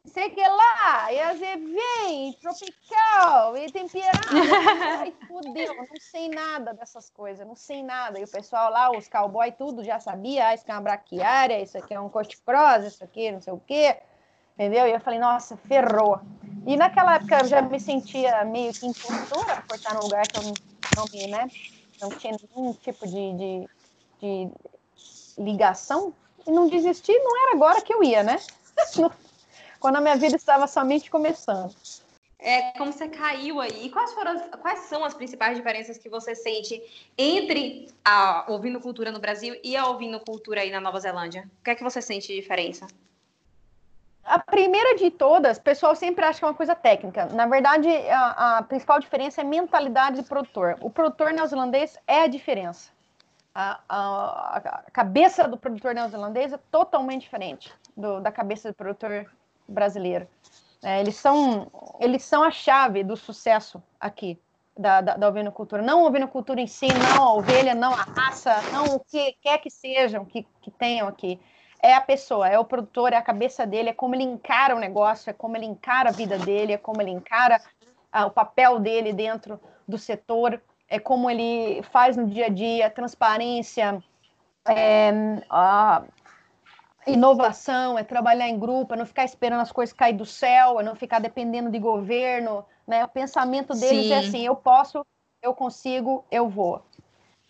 sei 0.06 0.30
que 0.32 0.42
lá, 0.42 1.14
ia 1.14 1.34
dizer, 1.34 1.58
vem, 1.58 2.34
tropical, 2.34 3.56
e 3.56 3.72
temperado. 3.72 4.18
Ai, 5.00 5.14
fudeu, 5.28 5.76
não 5.76 5.86
sei 6.00 6.30
nada 6.30 6.74
dessas 6.74 7.10
coisas, 7.10 7.46
não 7.46 7.56
sei 7.56 7.84
nada. 7.84 8.20
E 8.20 8.24
o 8.24 8.28
pessoal 8.28 8.72
lá, 8.72 8.92
os 8.92 9.08
cowboy, 9.08 9.52
tudo 9.52 9.84
já 9.84 10.00
sabia, 10.00 10.48
ah, 10.48 10.54
isso 10.54 10.64
aqui 10.64 10.72
é 10.72 10.76
uma 10.76 10.82
braquiária, 10.82 11.62
isso 11.62 11.78
aqui 11.78 11.94
é 11.94 12.00
um 12.00 12.10
cost 12.10 12.36
cross, 12.42 12.86
isso 12.86 13.04
aqui 13.04 13.32
não 13.32 13.42
sei 13.42 13.54
o 13.54 13.60
quê, 13.60 14.02
entendeu? 14.54 14.88
E 14.88 14.92
eu 14.92 15.00
falei, 15.00 15.20
nossa, 15.20 15.58
ferrou. 15.58 16.20
E 16.66 16.78
naquela 16.78 17.16
época 17.16 17.40
eu 17.40 17.48
já 17.48 17.62
me 17.62 17.80
sentia 17.80 18.44
meio 18.46 18.72
que 18.74 18.86
impostora 18.86 19.64
por 19.68 19.76
estar 19.76 19.94
num 19.94 20.02
lugar 20.02 20.28
que 20.28 20.38
eu 20.38 20.44
não, 20.44 20.54
não 20.96 21.30
né, 21.30 21.50
não 22.02 22.10
tinha 22.10 22.38
nenhum 22.56 22.74
tipo 22.74 23.08
de, 23.08 23.34
de, 23.34 23.70
de 24.20 24.52
ligação. 25.38 26.14
E 26.46 26.52
não 26.52 26.68
desisti, 26.68 27.12
não 27.20 27.44
era 27.44 27.56
agora 27.56 27.82
que 27.82 27.94
eu 27.94 28.04
ia, 28.04 28.24
né? 28.24 28.38
quando 29.80 29.98
a 29.98 30.02
minha 30.02 30.16
vida 30.16 30.36
estava 30.36 30.68
somente 30.68 31.10
começando. 31.10 31.76
É 32.40 32.72
como 32.72 32.92
você 32.92 33.08
caiu 33.08 33.62
aí. 33.62 33.90
Quais, 33.92 34.14
foram 34.14 34.40
quais 34.40 34.80
são 34.82 35.06
as 35.06 35.14
principais 35.14 35.56
diferenças 35.56 36.00
que 36.00 36.10
você 36.10 36.34
sente 36.34 36.82
entre 37.16 37.88
a 38.04 38.46
ouvindo 38.48 38.80
cultura 38.80 39.12
no 39.12 39.20
Brasil 39.20 39.56
e 39.64 39.76
a 39.76 39.86
ouvindo 39.88 40.20
cultura 40.20 40.62
aí 40.62 40.72
na 40.72 40.80
Nova 40.80 41.00
Zelândia? 41.00 41.48
O 41.60 41.64
que 41.64 41.70
é 41.70 41.76
que 41.76 41.84
você 41.84 42.02
sente 42.02 42.28
de 42.28 42.42
diferença? 42.42 42.88
A 44.24 44.40
primeira 44.40 44.96
de 44.96 45.10
todas, 45.10 45.58
o 45.58 45.62
pessoal 45.62 45.96
sempre 45.96 46.24
acha 46.24 46.40
que 46.40 46.46
é 46.46 46.48
uma 46.48 46.54
coisa 46.54 46.76
técnica. 46.76 47.26
Na 47.26 47.48
verdade, 47.48 47.90
a, 48.10 48.58
a 48.58 48.64
principal 48.64 49.00
diferença 49.00 49.42
é 49.42 49.44
mentalidade 49.44 50.22
do 50.22 50.24
produtor. 50.24 50.78
O 50.80 50.90
produtor 50.90 51.34
neozelandês 51.34 51.98
é 52.08 52.24
a 52.24 52.28
diferença. 52.28 52.92
A, 53.54 53.80
a, 53.90 54.58
a 54.58 54.92
cabeça 54.92 55.48
do 55.48 55.58
produtor 55.58 55.94
neozelandês 55.94 56.54
é 56.54 56.60
totalmente 56.72 57.24
diferente 57.24 57.74
do, 57.98 58.22
da 58.22 58.32
cabeça 58.32 58.70
do 58.70 58.76
produtor 58.76 59.30
brasileiro. 59.68 60.28
É, 60.84 61.00
eles, 61.00 61.16
são, 61.16 61.70
eles 62.00 62.24
são 62.24 62.44
a 62.44 62.52
chave 62.52 63.04
do 63.04 63.18
sucesso 63.18 63.84
aqui 64.00 64.40
da, 64.78 65.02
da, 65.02 65.18
da 65.18 65.28
ovinocultura. 65.28 65.82
Não 65.82 66.06
a 66.06 66.08
ovinocultura 66.08 66.62
em 66.62 66.68
si, 66.68 66.88
não 66.88 67.24
a 67.24 67.34
ovelha, 67.34 67.76
não 67.76 67.94
a 67.94 68.04
raça, 68.04 68.56
não 68.72 68.96
o 68.96 69.00
que 69.00 69.34
quer 69.42 69.58
que 69.60 69.70
sejam 69.70 70.26
que, 70.26 70.46
que 70.62 70.72
tenham 70.72 71.08
aqui. 71.08 71.40
É 71.82 71.94
a 71.94 72.02
pessoa, 72.02 72.48
é 72.48 72.60
o 72.60 72.66
produtor, 72.66 73.14
é 73.14 73.18
a 73.18 73.22
cabeça 73.22 73.66
dele, 73.66 73.90
é 73.90 73.94
como 73.94 74.16
ele 74.16 74.24
encara 74.24 74.76
o 74.76 74.80
negócio, 74.80 75.30
é 75.30 75.34
como 75.34 75.58
ele 75.58 75.66
encara 75.66 76.10
a 76.10 76.14
vida 76.14 76.38
dele, 76.38 76.74
é 76.74 76.78
como 76.78 77.02
ele 77.02 77.12
encara 77.12 77.60
ah, 78.12 78.28
o 78.28 78.32
papel 78.32 78.80
dele 78.80 79.12
dentro 79.12 79.60
do 79.88 79.98
setor, 79.98 80.62
é 80.88 81.00
como 81.00 81.30
ele 81.30 81.82
faz 81.84 82.16
no 82.16 82.28
dia 82.28 82.46
a 82.48 82.50
dia, 82.50 82.90
transparência, 82.90 84.04
é, 84.68 85.12
a, 85.50 86.04
inovação, 87.08 87.98
é 87.98 88.04
trabalhar 88.04 88.48
em 88.48 88.60
grupo, 88.60 88.94
é 88.94 88.98
não 88.98 89.06
ficar 89.06 89.24
esperando 89.24 89.62
as 89.62 89.72
coisas 89.72 89.94
cair 89.94 90.14
do 90.14 90.26
céu, 90.26 90.80
é 90.80 90.84
não 90.84 90.96
ficar 90.96 91.20
dependendo 91.20 91.72
de 91.72 91.80
governo, 91.80 92.66
né? 92.86 93.04
O 93.04 93.08
pensamento 93.08 93.74
deles 93.74 94.06
é 94.06 94.08
Sim. 94.08 94.14
é 94.14 94.18
assim, 94.18 94.46
eu 94.46 94.56
posso, 94.56 95.06
eu 95.42 95.54
consigo, 95.54 96.24
eu 96.30 96.48
vou. 96.48 96.84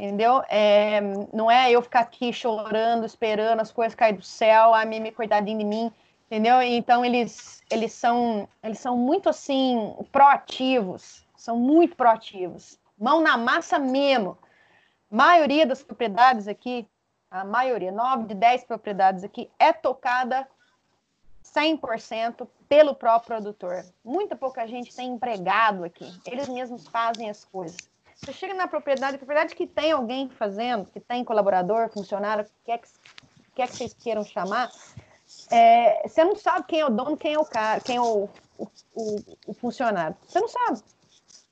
Entendeu? 0.01 0.41
É, 0.49 0.99
não 1.31 1.51
é 1.51 1.69
eu 1.69 1.79
ficar 1.79 1.99
aqui 1.99 2.33
chorando, 2.33 3.05
esperando 3.05 3.59
as 3.59 3.71
coisas 3.71 3.93
cair 3.93 4.13
do 4.13 4.23
céu, 4.23 4.73
a 4.73 4.83
mim, 4.83 5.11
coitadinho 5.11 5.59
de 5.59 5.63
mim, 5.63 5.91
entendeu? 6.25 6.59
Então 6.59 7.05
eles 7.05 7.61
eles 7.69 7.93
são 7.93 8.49
eles 8.63 8.79
são 8.79 8.97
muito 8.97 9.29
assim 9.29 9.95
proativos, 10.11 11.23
são 11.37 11.55
muito 11.55 11.95
proativos. 11.95 12.79
Mão 12.97 13.21
na 13.21 13.37
massa 13.37 13.77
mesmo. 13.77 14.35
A 15.11 15.15
maioria 15.15 15.67
das 15.67 15.83
propriedades 15.83 16.47
aqui 16.47 16.87
a 17.29 17.45
maioria, 17.45 17.91
9 17.91 18.23
de 18.23 18.33
10 18.33 18.63
propriedades 18.63 19.23
aqui, 19.23 19.51
é 19.59 19.71
tocada 19.71 20.47
100% 21.45 22.47
pelo 22.67 22.95
próprio 22.95 23.37
produtor. 23.37 23.85
Muita 24.03 24.35
pouca 24.35 24.67
gente 24.67 24.95
tem 24.95 25.11
empregado 25.11 25.83
aqui. 25.83 26.11
Eles 26.25 26.49
mesmos 26.49 26.87
fazem 26.87 27.29
as 27.29 27.45
coisas. 27.45 27.90
Você 28.23 28.33
chega 28.33 28.53
na 28.53 28.67
propriedade, 28.67 29.17
propriedade 29.17 29.55
que 29.55 29.65
tem 29.65 29.91
alguém 29.91 30.29
fazendo, 30.29 30.85
que 30.85 30.99
tem 30.99 31.25
colaborador, 31.25 31.89
funcionário, 31.89 32.43
o 32.43 32.47
que 32.63 32.71
é 32.71 32.77
que, 32.77 32.87
que, 33.55 33.61
é 33.63 33.67
que 33.67 33.75
vocês 33.75 33.93
queiram 33.95 34.23
chamar, 34.23 34.71
é, 35.49 36.07
você 36.07 36.23
não 36.23 36.35
sabe 36.35 36.67
quem 36.67 36.81
é 36.81 36.85
o 36.85 36.89
dono, 36.89 37.17
quem 37.17 37.33
é 37.33 37.39
o 37.39 37.45
cara, 37.45 37.79
quem 37.79 37.97
é 37.97 38.01
o, 38.01 38.29
o, 38.59 38.67
o, 38.93 39.15
o 39.47 39.53
funcionário. 39.55 40.15
Você 40.27 40.39
não 40.39 40.47
sabe. 40.47 40.81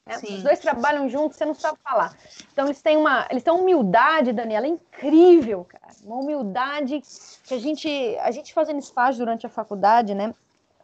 Né? 0.06 0.18
Os 0.18 0.44
dois 0.44 0.60
trabalham 0.60 1.10
juntos, 1.10 1.38
você 1.38 1.46
não 1.46 1.56
sabe 1.56 1.80
falar. 1.84 2.16
Então 2.54 2.66
eles 2.66 2.82
têm 2.84 2.98
uma, 2.98 3.28
eles 3.32 3.42
têm 3.42 3.52
uma 3.52 3.62
humildade, 3.62 4.32
Daniela, 4.32 4.68
incrível, 4.68 5.66
cara. 5.66 5.94
Uma 6.04 6.18
humildade 6.18 7.02
que 7.46 7.54
a 7.54 7.60
gente, 7.60 7.90
a 8.20 8.30
gente 8.30 8.54
fazendo 8.54 8.80
estágio 8.80 9.20
durante 9.20 9.46
a 9.46 9.50
faculdade, 9.50 10.14
né? 10.14 10.36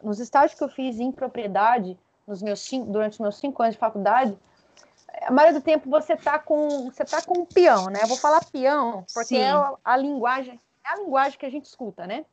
Nos 0.02 0.18
estágios 0.18 0.58
que 0.58 0.64
eu 0.64 0.68
fiz 0.68 0.98
em 0.98 1.12
propriedade, 1.12 1.96
nos 2.26 2.42
meus 2.42 2.60
cinco, 2.60 2.90
durante 2.90 3.14
os 3.14 3.20
meus 3.20 3.36
cinco 3.36 3.62
anos 3.62 3.76
de 3.76 3.78
faculdade, 3.78 4.36
a 5.22 5.30
maioria 5.30 5.58
do 5.58 5.64
tempo 5.64 5.88
você 5.88 6.16
tá 6.16 6.38
com, 6.38 6.90
você 6.90 7.04
tá 7.04 7.22
com 7.22 7.40
um 7.40 7.44
peão, 7.44 7.86
né? 7.86 8.00
Eu 8.02 8.08
vou 8.08 8.16
falar 8.16 8.44
peão 8.44 9.04
porque 9.12 9.36
Sim. 9.36 9.40
é 9.40 9.50
a, 9.50 9.74
a 9.84 9.96
linguagem, 9.96 10.60
é 10.84 10.88
a 10.94 10.96
linguagem 10.96 11.38
que 11.38 11.46
a 11.46 11.50
gente 11.50 11.66
escuta, 11.66 12.06
né? 12.06 12.24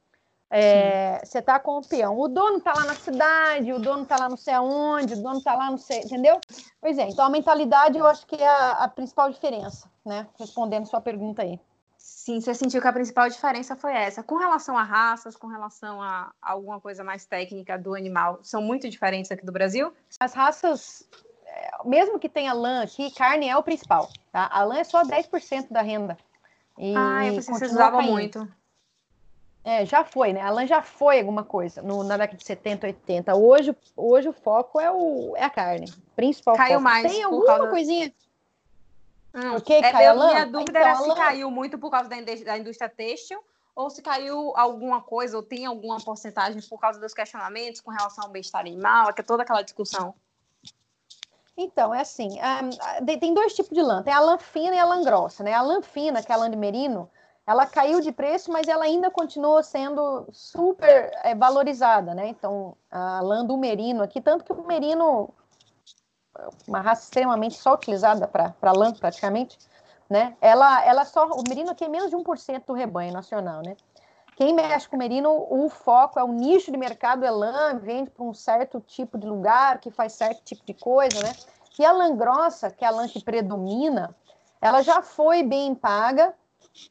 É, 0.55 1.19
você 1.23 1.41
tá 1.41 1.59
com 1.59 1.79
o 1.79 1.81
peão. 1.81 2.19
O 2.19 2.27
dono 2.27 2.61
tá 2.61 2.73
lá 2.75 2.85
na 2.85 2.93
cidade, 2.93 3.73
o 3.73 3.79
dono 3.79 4.05
tá 4.05 4.17
lá 4.17 4.29
não 4.29 4.37
sei 4.37 4.53
aonde, 4.53 5.15
o 5.15 5.23
dono 5.23 5.41
tá 5.41 5.55
lá 5.55 5.71
não 5.71 5.79
sei, 5.79 6.01
entendeu? 6.01 6.39
Pois 6.79 6.97
é, 6.99 7.09
então 7.09 7.25
a 7.25 7.29
mentalidade 7.29 7.97
eu 7.97 8.05
acho 8.05 8.27
que 8.27 8.35
é 8.35 8.47
a, 8.47 8.71
a 8.73 8.87
principal 8.87 9.31
diferença, 9.31 9.89
né? 10.05 10.27
Respondendo 10.37 10.85
sua 10.85 11.01
pergunta 11.01 11.41
aí. 11.41 11.59
Sim, 11.97 12.39
você 12.41 12.53
sentiu 12.53 12.81
que 12.81 12.87
a 12.87 12.93
principal 12.93 13.29
diferença 13.29 13.77
foi 13.77 13.93
essa. 13.95 14.21
Com 14.21 14.35
relação 14.35 14.77
a 14.77 14.83
raças, 14.83 15.37
com 15.37 15.47
relação 15.47 16.01
a 16.01 16.31
alguma 16.41 16.79
coisa 16.79 17.03
mais 17.03 17.25
técnica 17.25 17.77
do 17.77 17.95
animal, 17.95 18.39
são 18.43 18.61
muito 18.61 18.89
diferentes 18.89 19.31
aqui 19.31 19.45
do 19.45 19.53
Brasil? 19.53 19.91
As 20.19 20.33
raças, 20.33 21.09
mesmo 21.85 22.19
que 22.19 22.29
tenha 22.29 22.53
lã 22.53 22.83
aqui, 22.83 23.11
carne 23.11 23.47
é 23.47 23.57
o 23.57 23.63
principal, 23.63 24.09
tá? 24.31 24.49
A 24.51 24.63
lã 24.63 24.77
é 24.77 24.83
só 24.83 25.03
10% 25.03 25.71
da 25.71 25.81
renda. 25.81 26.17
E 26.77 26.93
ah, 26.95 27.25
eu 27.25 27.35
pensei 27.35 27.53
que 27.53 27.59
vocês 27.59 27.71
usavam 27.71 28.01
muito. 28.01 28.47
É, 29.63 29.85
já 29.85 30.03
foi, 30.03 30.33
né? 30.33 30.41
A 30.41 30.49
lã 30.49 30.67
já 30.67 30.81
foi 30.81 31.19
alguma 31.19 31.43
coisa 31.43 31.81
no, 31.81 32.03
na 32.03 32.17
década 32.17 32.37
de 32.37 32.43
70, 32.43 32.87
80. 32.87 33.35
Hoje, 33.35 33.75
hoje 33.95 34.27
o 34.27 34.33
foco 34.33 34.79
é, 34.79 34.91
o, 34.91 35.33
é 35.37 35.45
a 35.45 35.49
carne. 35.49 35.91
Principal 36.15 36.55
Caiu 36.55 36.79
foco. 36.79 36.83
mais. 36.83 37.11
Tem 37.11 37.23
alguma 37.23 37.45
causa... 37.45 37.67
coisinha. 37.69 38.13
Hum, 39.33 39.55
okay, 39.55 39.77
é, 39.77 39.91
caiu 39.91 40.09
a 40.09 40.13
lã? 40.13 40.27
Minha 40.27 40.45
dúvida 40.45 40.79
então, 40.79 40.81
era 40.81 40.95
se 40.95 41.07
lã... 41.07 41.15
caiu 41.15 41.49
muito 41.49 41.77
por 41.77 41.89
causa 41.89 42.09
da, 42.09 42.15
da 42.15 42.57
indústria 42.57 42.89
têxtil 42.89 43.41
ou 43.75 43.89
se 43.89 44.01
caiu 44.01 44.53
alguma 44.55 45.01
coisa, 45.01 45.35
ou 45.35 45.43
tem 45.43 45.65
alguma 45.65 45.99
porcentagem 45.99 46.61
por 46.69 46.79
causa 46.79 46.99
dos 46.99 47.13
questionamentos 47.13 47.81
com 47.81 47.91
relação 47.91 48.25
ao 48.25 48.29
bem-estar 48.29 48.61
animal, 48.61 49.09
é 49.09 49.13
que 49.13 49.21
é 49.21 49.23
toda 49.23 49.43
aquela 49.43 49.61
discussão. 49.61 50.13
Então, 51.55 51.93
é 51.93 52.01
assim, 52.01 52.29
um, 52.39 53.05
tem 53.19 53.33
dois 53.33 53.53
tipos 53.53 53.71
de 53.71 53.81
lã, 53.81 54.01
tem 54.01 54.13
a 54.13 54.19
lã 54.19 54.37
fina 54.39 54.75
e 54.75 54.79
a 54.79 54.85
lã 54.85 55.03
grossa, 55.03 55.43
né? 55.43 55.53
A 55.53 55.61
lã 55.61 55.81
fina, 55.81 56.23
que 56.23 56.31
é 56.31 56.35
a 56.35 56.37
lã 56.37 56.49
de 56.49 56.57
merino, 56.57 57.09
ela 57.45 57.67
caiu 57.67 58.01
de 58.01 58.11
preço, 58.11 58.51
mas 58.51 58.67
ela 58.67 58.85
ainda 58.85 59.11
continua 59.11 59.61
sendo 59.61 60.27
super 60.31 61.11
é, 61.23 61.35
valorizada, 61.35 62.15
né? 62.15 62.27
Então, 62.27 62.75
a 62.89 63.21
lã 63.21 63.45
do 63.45 63.55
merino 63.55 64.01
aqui, 64.01 64.19
tanto 64.19 64.43
que 64.43 64.51
o 64.53 64.65
merino, 64.65 65.29
uma 66.67 66.81
raça 66.81 67.03
extremamente 67.03 67.55
só 67.55 67.75
utilizada 67.75 68.27
para 68.27 68.71
lã, 68.71 68.91
praticamente, 68.93 69.59
né? 70.09 70.35
Ela, 70.41 70.83
ela 70.85 71.05
só, 71.05 71.27
o 71.27 71.43
merino 71.47 71.71
aqui 71.71 71.83
é 71.83 71.89
menos 71.89 72.09
de 72.09 72.15
1% 72.15 72.65
do 72.65 72.73
rebanho 72.73 73.13
nacional, 73.13 73.61
né? 73.61 73.75
Quem 74.35 74.53
mexe 74.53 74.89
com 74.89 74.97
merino, 74.97 75.45
o 75.49 75.69
foco 75.69 76.19
é 76.19 76.23
o 76.23 76.31
nicho 76.31 76.71
de 76.71 76.77
mercado, 76.77 77.23
é 77.23 77.31
lã, 77.31 77.77
vende 77.77 78.09
para 78.09 78.23
um 78.23 78.33
certo 78.33 78.79
tipo 78.79 79.17
de 79.17 79.27
lugar, 79.27 79.79
que 79.79 79.91
faz 79.91 80.13
certo 80.13 80.41
tipo 80.43 80.65
de 80.65 80.73
coisa, 80.73 81.21
né? 81.21 81.33
E 81.77 81.85
a 81.85 81.91
lã 81.91 82.15
grossa, 82.15 82.71
que 82.71 82.83
é 82.83 82.87
a 82.87 82.91
lã 82.91 83.07
que 83.07 83.23
predomina, 83.23 84.15
ela 84.61 84.81
já 84.81 85.01
foi 85.01 85.43
bem 85.43 85.75
paga, 85.75 86.33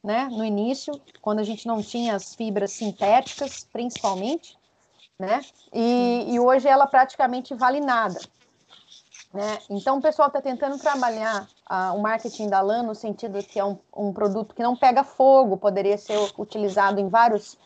né, 0.03 0.27
no 0.31 0.45
início, 0.45 0.93
quando 1.21 1.39
a 1.39 1.43
gente 1.43 1.67
não 1.67 1.81
tinha 1.81 2.15
as 2.15 2.35
fibras 2.35 2.71
sintéticas, 2.71 3.67
principalmente, 3.71 4.57
né, 5.19 5.41
e, 5.73 6.25
e 6.29 6.39
hoje 6.39 6.67
ela 6.67 6.87
praticamente 6.87 7.53
vale 7.53 7.81
nada. 7.81 8.19
Né? 9.33 9.57
Então, 9.67 9.97
o 9.97 10.01
pessoal 10.01 10.27
está 10.27 10.39
tentando 10.39 10.77
trabalhar 10.77 11.47
uh, 11.67 11.95
o 11.95 12.01
marketing 12.01 12.49
da 12.49 12.61
lã 12.61 12.83
no 12.83 12.93
sentido 12.93 13.41
que 13.43 13.59
é 13.59 13.65
um, 13.65 13.79
um, 13.97 14.13
produto 14.13 14.53
que 14.53 14.61
não 14.61 14.75
pega 14.75 15.03
fogo, 15.03 15.57
poderia 15.57 15.97
ser 15.97 16.19
utilizado 16.37 16.99
em 16.99 17.09
vários 17.09 17.57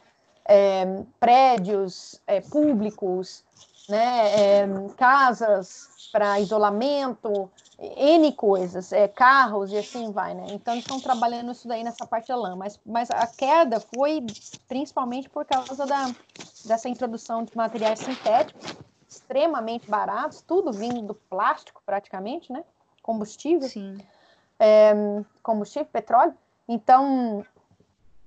é, 0.45 1.03
prédios 1.19 2.21
é, 2.25 2.39
públicos, 2.39 3.43
né, 3.89 4.61
é, 4.61 4.67
casas 4.95 5.89
para 6.13 6.39
isolamento, 6.39 7.51
N 7.79 8.31
coisas, 8.31 8.91
carros 9.13 9.71
e 9.71 9.77
assim 9.77 10.11
vai, 10.11 10.33
né? 10.33 10.47
Então 10.49 10.73
estão 10.75 10.99
trabalhando 10.99 11.51
isso 11.51 11.67
daí 11.67 11.83
nessa 11.83 12.07
parte 12.07 12.29
da 12.29 12.35
lã, 12.35 12.55
mas, 12.55 12.79
mas 12.85 13.11
a 13.11 13.27
queda 13.27 13.79
foi 13.93 14.25
principalmente 14.67 15.29
por 15.29 15.45
causa 15.45 15.85
da, 15.85 16.09
dessa 16.65 16.89
introdução 16.89 17.43
de 17.43 17.55
materiais 17.55 17.99
sintéticos 17.99 18.86
extremamente 19.27 19.89
baratos, 19.89 20.41
tudo 20.41 20.71
vindo 20.71 21.01
do 21.01 21.13
plástico 21.13 21.81
praticamente, 21.85 22.51
né? 22.51 22.63
Combustível. 23.03 23.67
Sim. 23.67 23.97
É, 24.57 24.93
combustível, 25.43 25.87
petróleo. 25.91 26.33
Então, 26.67 27.45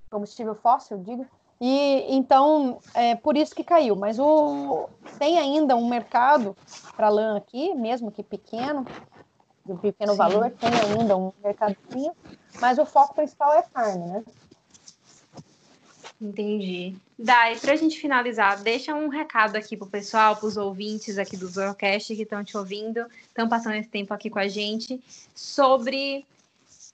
combustível 0.09 0.53
fóssil, 0.55 0.99
digo. 0.99 1.27
E 1.59 2.05
então, 2.15 2.79
é 2.93 3.15
por 3.15 3.35
isso 3.35 3.55
que 3.55 3.63
caiu. 3.63 3.95
Mas 3.95 4.19
o, 4.19 4.87
tem 5.17 5.37
ainda 5.39 5.75
um 5.75 5.87
mercado 5.87 6.55
para 6.95 7.09
lã 7.09 7.37
aqui, 7.37 7.73
mesmo 7.73 8.11
que 8.11 8.23
pequeno, 8.23 8.85
de 9.65 9.75
pequeno 9.75 10.13
Sim. 10.13 10.17
valor, 10.17 10.51
tem 10.51 10.69
ainda 10.69 11.17
um 11.17 11.31
mercadinho, 11.43 12.13
mas 12.59 12.77
o 12.77 12.85
foco 12.85 13.15
principal 13.15 13.53
é 13.53 13.63
carne, 13.63 14.07
né? 14.07 14.23
Entendi. 16.21 16.95
Dai, 17.17 17.57
para 17.57 17.73
a 17.73 17.75
gente 17.75 17.99
finalizar, 17.99 18.61
deixa 18.61 18.93
um 18.93 19.07
recado 19.07 19.55
aqui 19.55 19.75
pro 19.75 19.87
pessoal, 19.87 20.35
para 20.35 20.45
os 20.45 20.55
ouvintes 20.55 21.17
aqui 21.17 21.35
do 21.35 21.47
Zorocast 21.47 22.15
que 22.15 22.21
estão 22.21 22.43
te 22.43 22.55
ouvindo, 22.55 23.05
estão 23.27 23.49
passando 23.49 23.75
esse 23.75 23.89
tempo 23.89 24.13
aqui 24.13 24.29
com 24.29 24.37
a 24.37 24.47
gente, 24.47 25.01
sobre 25.33 26.23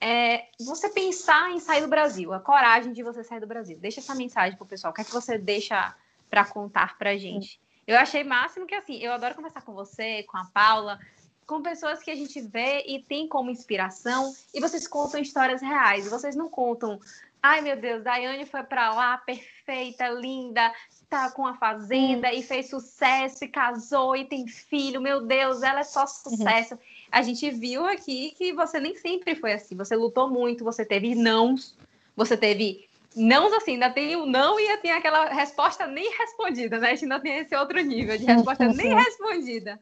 é, 0.00 0.46
você 0.58 0.88
pensar 0.88 1.50
em 1.50 1.60
sair 1.60 1.82
do 1.82 1.88
Brasil, 1.88 2.32
a 2.32 2.40
coragem 2.40 2.92
de 2.94 3.02
você 3.02 3.22
sair 3.22 3.40
do 3.40 3.46
Brasil. 3.46 3.76
Deixa 3.78 4.00
essa 4.00 4.14
mensagem 4.14 4.56
pro 4.56 4.64
pessoal. 4.64 4.92
O 4.92 4.94
que 4.94 5.02
é 5.02 5.04
que 5.04 5.12
você 5.12 5.36
deixa 5.36 5.94
para 6.30 6.46
contar 6.46 6.96
pra 6.96 7.16
gente? 7.18 7.60
Eu 7.86 7.98
achei 7.98 8.24
máximo 8.24 8.66
que 8.66 8.74
assim, 8.74 8.96
eu 8.96 9.12
adoro 9.12 9.34
conversar 9.34 9.60
com 9.60 9.74
você, 9.74 10.22
com 10.22 10.38
a 10.38 10.44
Paula, 10.46 10.98
com 11.46 11.62
pessoas 11.62 12.02
que 12.02 12.10
a 12.10 12.14
gente 12.14 12.40
vê 12.40 12.84
e 12.86 13.02
tem 13.02 13.26
como 13.26 13.50
inspiração, 13.50 14.34
e 14.54 14.60
vocês 14.60 14.86
contam 14.86 15.20
histórias 15.20 15.62
reais. 15.62 16.08
Vocês 16.08 16.36
não 16.36 16.48
contam 16.48 17.00
Ai, 17.42 17.60
meu 17.60 17.76
Deus, 17.76 18.02
Daiane 18.02 18.44
foi 18.46 18.62
para 18.64 18.92
lá, 18.92 19.18
perfeita, 19.18 20.08
linda, 20.08 20.72
tá 21.08 21.30
com 21.30 21.46
a 21.46 21.54
fazenda 21.54 22.32
e 22.32 22.42
fez 22.42 22.68
sucesso 22.68 23.44
e 23.44 23.48
casou 23.48 24.16
e 24.16 24.24
tem 24.24 24.46
filho. 24.46 25.00
Meu 25.00 25.24
Deus, 25.24 25.62
ela 25.62 25.80
é 25.80 25.84
só 25.84 26.06
sucesso. 26.06 26.74
Uhum. 26.74 26.80
A 27.10 27.22
gente 27.22 27.50
viu 27.50 27.86
aqui 27.86 28.32
que 28.36 28.52
você 28.52 28.80
nem 28.80 28.96
sempre 28.96 29.34
foi 29.34 29.52
assim. 29.52 29.76
Você 29.76 29.94
lutou 29.94 30.28
muito, 30.28 30.64
você 30.64 30.84
teve 30.84 31.14
nãos, 31.14 31.76
você 32.16 32.36
teve 32.36 32.88
nãos 33.16 33.52
assim, 33.52 33.72
ainda 33.72 33.90
tem 33.90 34.16
o 34.16 34.26
não 34.26 34.58
e 34.58 34.76
tem 34.78 34.92
aquela 34.92 35.26
resposta 35.26 35.86
nem 35.86 36.10
respondida, 36.16 36.78
né? 36.78 36.88
A 36.88 36.90
gente 36.90 37.04
ainda 37.04 37.20
tem 37.20 37.38
esse 37.38 37.54
outro 37.54 37.80
nível 37.80 38.18
de 38.18 38.24
resposta 38.24 38.68
nem 38.68 38.94
respondida. 38.94 39.80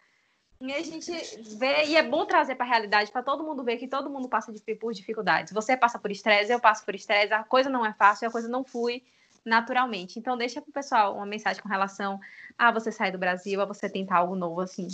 E 0.60 0.72
a 0.72 0.82
gente 0.82 1.12
vê, 1.58 1.84
e 1.84 1.96
é 1.96 2.02
bom 2.02 2.24
trazer 2.24 2.54
para 2.54 2.64
a 2.64 2.68
realidade, 2.68 3.12
para 3.12 3.22
todo 3.22 3.44
mundo 3.44 3.62
ver 3.62 3.76
que 3.76 3.86
todo 3.86 4.08
mundo 4.08 4.28
passa 4.28 4.52
por 4.80 4.92
dificuldades. 4.92 5.52
Você 5.52 5.76
passa 5.76 5.98
por 5.98 6.10
estresse, 6.10 6.50
eu 6.50 6.60
passo 6.60 6.84
por 6.84 6.94
estresse, 6.94 7.32
a 7.32 7.44
coisa 7.44 7.68
não 7.68 7.84
é 7.84 7.92
fácil, 7.92 8.28
a 8.28 8.32
coisa 8.32 8.48
não 8.48 8.64
flui 8.64 9.02
naturalmente. 9.44 10.18
Então, 10.18 10.36
deixa 10.36 10.60
para 10.60 10.70
o 10.70 10.72
pessoal 10.72 11.14
uma 11.14 11.26
mensagem 11.26 11.62
com 11.62 11.68
relação 11.68 12.18
a 12.58 12.72
você 12.72 12.90
sair 12.90 13.12
do 13.12 13.18
Brasil, 13.18 13.60
a 13.60 13.66
você 13.66 13.88
tentar 13.88 14.16
algo 14.18 14.34
novo 14.34 14.62
assim. 14.62 14.88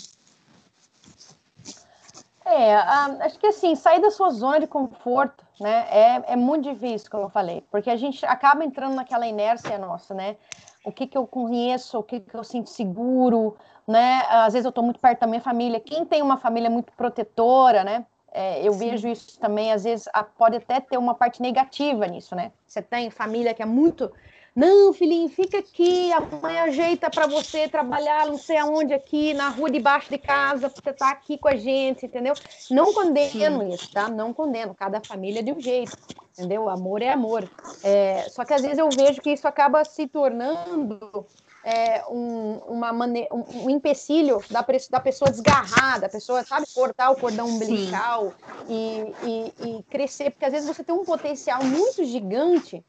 É, 2.45 2.75
acho 2.75 3.39
que 3.39 3.47
assim, 3.47 3.77
sair 3.77 4.01
da 4.01 4.11
sua 4.11 4.31
zona 4.31 4.59
de 4.59 4.67
conforto, 4.67 5.45
né, 5.61 5.87
é, 5.89 6.33
é 6.33 6.37
muito 6.37 6.71
difícil, 6.71 7.09
como 7.09 7.25
eu 7.25 7.31
falei, 7.31 7.65
porque 7.71 7.89
a 7.89 7.97
gente 7.97 8.27
acaba 8.27 8.65
entrando 8.65 8.95
naquela 8.95 9.27
inércia 9.27 9.79
nossa, 9.79 10.13
né? 10.13 10.37
O 10.85 10.91
que, 10.91 11.07
que 11.07 11.17
eu 11.17 11.25
conheço, 11.25 11.97
o 11.99 12.03
que, 12.03 12.19
que 12.19 12.35
eu 12.35 12.43
sinto 12.43 12.69
seguro, 12.69 13.57
né? 13.87 14.23
Às 14.29 14.53
vezes 14.53 14.65
eu 14.65 14.71
estou 14.71 14.85
muito 14.85 15.01
perto 15.01 15.21
da 15.21 15.27
minha 15.27 15.41
família. 15.41 15.81
Quem 15.81 16.05
tem 16.05 16.23
uma 16.23 16.39
família 16.39 16.71
muito 16.71 16.93
protetora, 16.93 17.85
né? 17.85 18.07
É, 18.35 18.67
eu 18.67 18.73
Sim. 18.73 18.79
vejo 18.91 19.09
isso 19.09 19.39
também, 19.39 19.73
às 19.73 19.85
vezes 19.85 20.09
pode 20.39 20.57
até 20.57 20.81
ter 20.81 20.97
uma 20.97 21.15
parte 21.15 21.43
negativa 21.43 22.07
nisso, 22.07 22.35
né? 22.35 22.51
Você 22.67 22.81
tem 22.81 23.11
família 23.11 23.53
que 23.53 23.63
é 23.63 23.67
muito. 23.67 24.11
Não, 24.57 24.93
filhinho, 24.93 25.29
fica 25.29 25.59
aqui, 25.59 26.13
a 26.13 26.21
mãe 26.21 26.59
ajeita 26.61 27.11
para 27.11 27.27
você 27.27 27.69
trabalhar 27.69 28.27
não 28.27 28.37
sei 28.37 28.57
aonde 28.57 28.93
aqui, 28.93 29.33
na 29.35 29.49
rua 29.49 29.71
debaixo 29.71 30.11
de 30.11 30.19
casa, 30.19 30.69
você 30.69 30.91
estar 30.91 31.07
tá 31.07 31.11
aqui 31.11 31.39
com 31.39 31.49
a 31.49 31.57
gente, 31.57 32.07
entendeu? 32.07 32.35
Não 32.71 32.93
condeno 32.93 33.63
Sim. 33.63 33.75
isso, 33.75 33.91
tá? 33.93 34.09
Não 34.09 34.33
condeno, 34.33 34.75
cada 34.75 35.01
família 35.01 35.41
é 35.41 35.43
de 35.43 35.53
um 35.53 35.61
jeito, 35.61 35.93
entendeu? 36.33 36.69
Amor 36.69 37.03
é 37.03 37.11
amor. 37.11 37.49
É, 37.83 38.27
só 38.29 38.45
que 38.45 38.55
às 38.55 38.63
vezes 38.63 38.79
eu 38.79 38.91
vejo 38.91 39.21
que 39.21 39.31
isso 39.31 39.49
acaba 39.49 39.85
se 39.85 40.07
tornando 40.07 41.27
é, 41.65 42.05
um, 42.09 42.59
uma 42.67 42.93
mane... 42.93 43.29
um, 43.31 43.67
um 43.67 43.71
empecilho 43.71 44.43
da, 44.51 44.65
da 44.91 45.01
pessoa 45.01 45.31
desgarrar, 45.31 46.01
da 46.01 46.09
pessoa, 46.09 46.45
sabe, 46.45 46.67
cortar 46.75 47.11
o 47.11 47.17
cordão 47.17 47.47
umbilical 47.49 48.33
e, 48.69 49.15
e, 49.23 49.55
e, 49.69 49.83
crescer, 49.85 50.31
porque 50.31 50.45
às 50.45 50.53
vezes 50.53 50.67
você 50.67 50.83
tem 50.83 50.95
um 50.95 51.05
potencial 51.05 51.63
muito 51.63 52.05
gigante. 52.05 52.85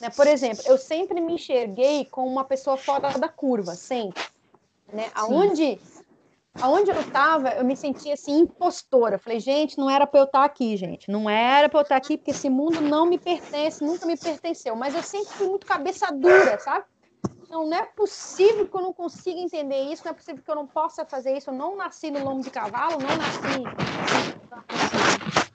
Né? 0.00 0.08
Por 0.10 0.26
exemplo, 0.26 0.62
eu 0.66 0.78
sempre 0.78 1.20
me 1.20 1.34
enxerguei 1.34 2.04
como 2.04 2.28
uma 2.28 2.44
pessoa 2.44 2.76
fora 2.76 3.18
da 3.18 3.28
curva, 3.28 3.74
sempre. 3.74 4.22
Né? 4.92 5.10
Aonde, 5.14 5.80
aonde 6.60 6.90
eu 6.90 7.00
estava, 7.00 7.50
eu 7.50 7.64
me 7.64 7.74
sentia 7.74 8.14
assim, 8.14 8.40
impostora. 8.40 9.16
Eu 9.16 9.18
falei, 9.18 9.40
gente, 9.40 9.78
não 9.78 9.90
era 9.90 10.06
para 10.06 10.20
eu 10.20 10.24
estar 10.24 10.40
tá 10.40 10.44
aqui, 10.44 10.76
gente. 10.76 11.10
Não 11.10 11.28
era 11.28 11.68
para 11.68 11.80
eu 11.80 11.82
estar 11.82 11.98
tá 11.98 12.04
aqui, 12.04 12.16
porque 12.16 12.30
esse 12.30 12.48
mundo 12.48 12.80
não 12.80 13.04
me 13.04 13.18
pertence, 13.18 13.82
nunca 13.82 14.06
me 14.06 14.16
pertenceu. 14.16 14.76
Mas 14.76 14.94
eu 14.94 15.02
sempre 15.02 15.32
fui 15.34 15.48
muito 15.48 15.66
cabeça 15.66 16.12
dura, 16.12 16.58
sabe? 16.60 16.84
Não, 17.52 17.66
não 17.66 17.76
é 17.76 17.84
possível 17.84 18.66
que 18.66 18.74
eu 18.74 18.80
não 18.80 18.94
consiga 18.94 19.38
entender 19.38 19.82
isso, 19.82 20.02
não 20.06 20.12
é 20.12 20.14
possível 20.14 20.42
que 20.42 20.50
eu 20.50 20.54
não 20.54 20.66
possa 20.66 21.04
fazer 21.04 21.36
isso. 21.36 21.50
Eu 21.50 21.54
não 21.54 21.76
nasci 21.76 22.10
no 22.10 22.24
lombo 22.24 22.42
de 22.42 22.50
cavalo, 22.50 22.96
não 22.98 23.14
nasci. 23.14 23.62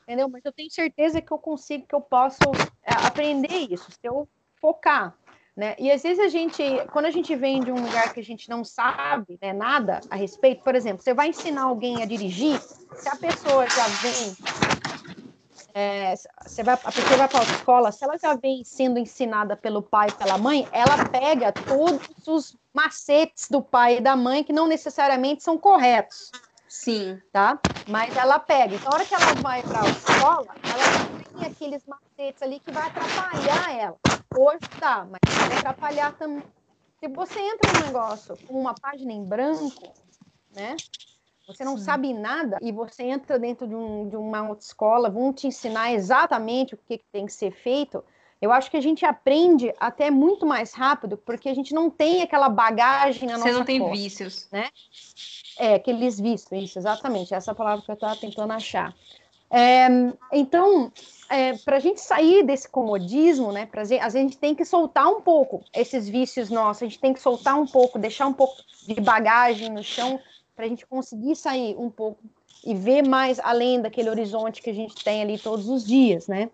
Entendeu? 0.04 0.30
Mas 0.30 0.46
eu 0.46 0.52
tenho 0.52 0.70
certeza 0.70 1.20
que 1.20 1.34
eu 1.34 1.40
consigo, 1.40 1.88
que 1.88 1.96
eu 1.96 2.02
posso 2.02 2.38
é, 2.84 2.94
aprender 3.08 3.68
isso, 3.72 3.90
se 3.92 3.98
eu 4.04 4.30
focar. 4.62 5.18
Né? 5.56 5.76
E 5.80 5.92
às 5.92 6.04
vezes 6.04 6.24
a 6.24 6.28
gente, 6.28 6.64
quando 6.94 7.06
a 7.06 7.10
gente 7.10 7.36
vem 7.36 7.62
de 7.62 7.72
um 7.72 7.84
lugar 7.84 8.14
que 8.14 8.20
a 8.20 8.24
gente 8.24 8.48
não 8.48 8.64
sabe 8.64 9.40
né, 9.42 9.52
nada 9.52 10.00
a 10.08 10.16
respeito, 10.16 10.64
por 10.64 10.76
exemplo, 10.76 11.02
você 11.02 11.16
vai 11.16 11.30
ensinar 11.30 11.64
alguém 11.64 12.04
a 12.04 12.06
dirigir, 12.06 12.62
se 12.62 13.10
a 13.10 13.16
pessoa 13.16 13.68
já 13.68 13.88
vem 14.04 15.17
é, 15.80 16.16
você 16.44 16.64
vai, 16.64 16.74
a 16.74 16.92
pessoa 16.92 17.18
vai 17.18 17.28
para 17.28 17.40
a 17.40 17.44
escola, 17.44 17.92
se 17.92 18.04
ela 18.04 18.18
já 18.18 18.34
vem 18.34 18.64
sendo 18.64 18.98
ensinada 18.98 19.56
pelo 19.56 19.84
pai 19.84 20.08
e 20.10 20.14
pela 20.14 20.36
mãe, 20.36 20.68
ela 20.72 21.08
pega 21.08 21.52
todos 21.52 22.28
os 22.28 22.58
macetes 22.74 23.48
do 23.48 23.62
pai 23.62 23.98
e 23.98 24.02
da 24.02 24.16
mãe 24.16 24.44
que 24.44 24.52
não 24.52 24.66
necessariamente 24.66 25.44
são 25.44 25.56
corretos. 25.56 26.32
Sim. 26.68 27.22
Tá? 27.32 27.60
Mas 27.88 28.18
ela 28.18 28.40
pega. 28.40 28.74
Então, 28.74 28.92
a 28.92 28.96
hora 28.96 29.06
que 29.06 29.14
ela 29.14 29.34
vai 29.36 29.62
para 29.62 29.84
a 29.84 29.88
escola, 29.88 30.48
ela 30.64 31.40
tem 31.40 31.48
aqueles 31.48 31.84
macetes 31.86 32.42
ali 32.42 32.60
que 32.60 32.72
vai 32.72 32.88
atrapalhar 32.88 33.78
ela. 33.78 33.98
Hoje 34.36 34.68
tá, 34.80 35.06
mas 35.06 35.36
vai 35.36 35.58
atrapalhar 35.60 36.12
também. 36.14 36.44
Se 37.00 37.08
você 37.08 37.40
entra 37.40 37.72
no 37.72 37.86
negócio 37.86 38.36
com 38.48 38.60
uma 38.60 38.74
página 38.74 39.14
em 39.14 39.24
branco, 39.24 39.94
né? 40.56 40.76
Você 41.48 41.64
não 41.64 41.78
Sim. 41.78 41.84
sabe 41.84 42.14
nada 42.14 42.58
e 42.62 42.74
você 42.74 43.04
entra 43.04 43.40
dentro 43.40 43.66
de, 43.66 43.74
um, 43.74 44.10
de 44.10 44.18
uma 44.18 44.40
autoescola, 44.40 45.10
vão 45.10 45.32
te 45.32 45.48
ensinar 45.48 45.94
exatamente 45.94 46.76
o 46.76 46.78
que, 46.78 46.98
que 46.98 47.06
tem 47.10 47.26
que 47.26 47.32
ser 47.32 47.52
feito. 47.52 48.04
Eu 48.42 48.52
acho 48.52 48.70
que 48.70 48.76
a 48.76 48.82
gente 48.82 49.06
aprende 49.06 49.74
até 49.80 50.12
muito 50.12 50.46
mais 50.46 50.74
rápido, 50.74 51.18
porque 51.18 51.48
a 51.48 51.56
gente 51.56 51.74
não 51.74 51.90
tem 51.90 52.22
aquela 52.22 52.50
bagagem 52.50 53.28
na 53.28 53.38
nossa 53.38 53.50
Você 53.50 53.58
não 53.58 53.66
tem 53.66 53.90
vícios. 53.92 54.48
Né? 54.52 54.70
É, 55.58 55.76
aqueles 55.76 56.20
vícios, 56.20 56.52
isso, 56.52 56.78
exatamente. 56.78 57.34
Essa 57.34 57.52
é 57.52 57.54
palavra 57.56 57.84
que 57.84 57.90
eu 57.90 57.96
estava 57.96 58.16
tentando 58.18 58.52
achar. 58.52 58.94
É, 59.50 59.88
então, 60.34 60.92
é, 61.30 61.54
para 61.54 61.78
a 61.78 61.80
gente 61.80 62.02
sair 62.02 62.44
desse 62.44 62.68
comodismo, 62.68 63.54
né, 63.54 63.66
pra, 63.66 63.82
a 63.82 64.10
gente 64.10 64.38
tem 64.38 64.54
que 64.54 64.66
soltar 64.66 65.08
um 65.08 65.22
pouco 65.22 65.64
esses 65.74 66.10
vícios 66.10 66.50
nossos, 66.50 66.84
a 66.84 66.86
gente 66.86 67.00
tem 67.00 67.14
que 67.14 67.22
soltar 67.22 67.58
um 67.58 67.66
pouco, 67.66 67.98
deixar 67.98 68.28
um 68.28 68.34
pouco 68.34 68.58
de 68.86 69.00
bagagem 69.00 69.70
no 69.70 69.82
chão 69.82 70.20
para 70.58 70.66
a 70.66 70.68
gente 70.68 70.88
conseguir 70.88 71.36
sair 71.36 71.76
um 71.78 71.88
pouco 71.88 72.20
e 72.66 72.74
ver 72.74 73.08
mais 73.08 73.40
além 73.40 73.80
daquele 73.80 74.10
horizonte 74.10 74.60
que 74.60 74.72
a 74.72 74.74
gente 74.74 75.04
tem 75.04 75.22
ali 75.22 75.38
todos 75.38 75.70
os 75.70 75.86
dias, 75.86 76.28
né? 76.28 76.50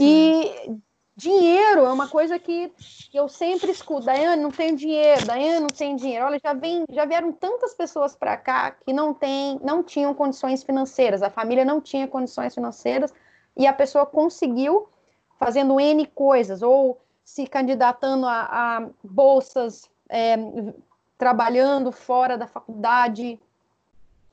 E 0.00 0.80
dinheiro 1.14 1.84
é 1.84 1.92
uma 1.92 2.08
coisa 2.08 2.38
que, 2.38 2.72
eu 3.12 3.28
sempre 3.28 3.70
escuto. 3.70 4.06
Daiane, 4.06 4.42
não 4.42 4.50
tem 4.50 4.74
dinheiro. 4.74 5.26
Daiane, 5.26 5.60
não 5.60 5.66
tem 5.66 5.94
dinheiro. 5.94 6.24
Olha, 6.24 6.40
já, 6.42 6.54
vem, 6.54 6.84
já 6.90 7.04
vieram 7.04 7.30
tantas 7.30 7.74
pessoas 7.74 8.16
para 8.16 8.34
cá 8.34 8.70
que 8.70 8.94
não, 8.94 9.12
tem, 9.12 9.60
não 9.62 9.82
tinham 9.82 10.14
condições 10.14 10.62
financeiras. 10.62 11.22
A 11.22 11.28
família 11.28 11.66
não 11.66 11.82
tinha 11.82 12.08
condições 12.08 12.54
financeiras 12.54 13.12
e 13.54 13.66
a 13.66 13.72
pessoa 13.74 14.06
conseguiu 14.06 14.88
fazendo 15.38 15.78
N 15.78 16.06
coisas 16.06 16.62
ou 16.62 16.98
se 17.22 17.46
candidatando 17.46 18.26
a, 18.26 18.48
a 18.50 18.88
bolsas 19.04 19.90
é, 20.08 20.36
trabalhando 21.18 21.90
fora 21.90 22.38
da 22.38 22.46
faculdade, 22.46 23.38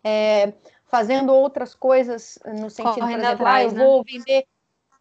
é, 0.03 0.53
fazendo 0.85 1.33
outras 1.33 1.73
coisas 1.73 2.37
no 2.45 2.69
sentido, 2.69 3.01
Correndo 3.01 3.19
por 3.19 3.25
exemplo, 3.25 3.47
atrás, 3.47 3.73
ah, 3.73 3.75
eu 3.75 3.79
né? 3.79 3.85
vou 3.85 4.03
vender, 4.03 4.45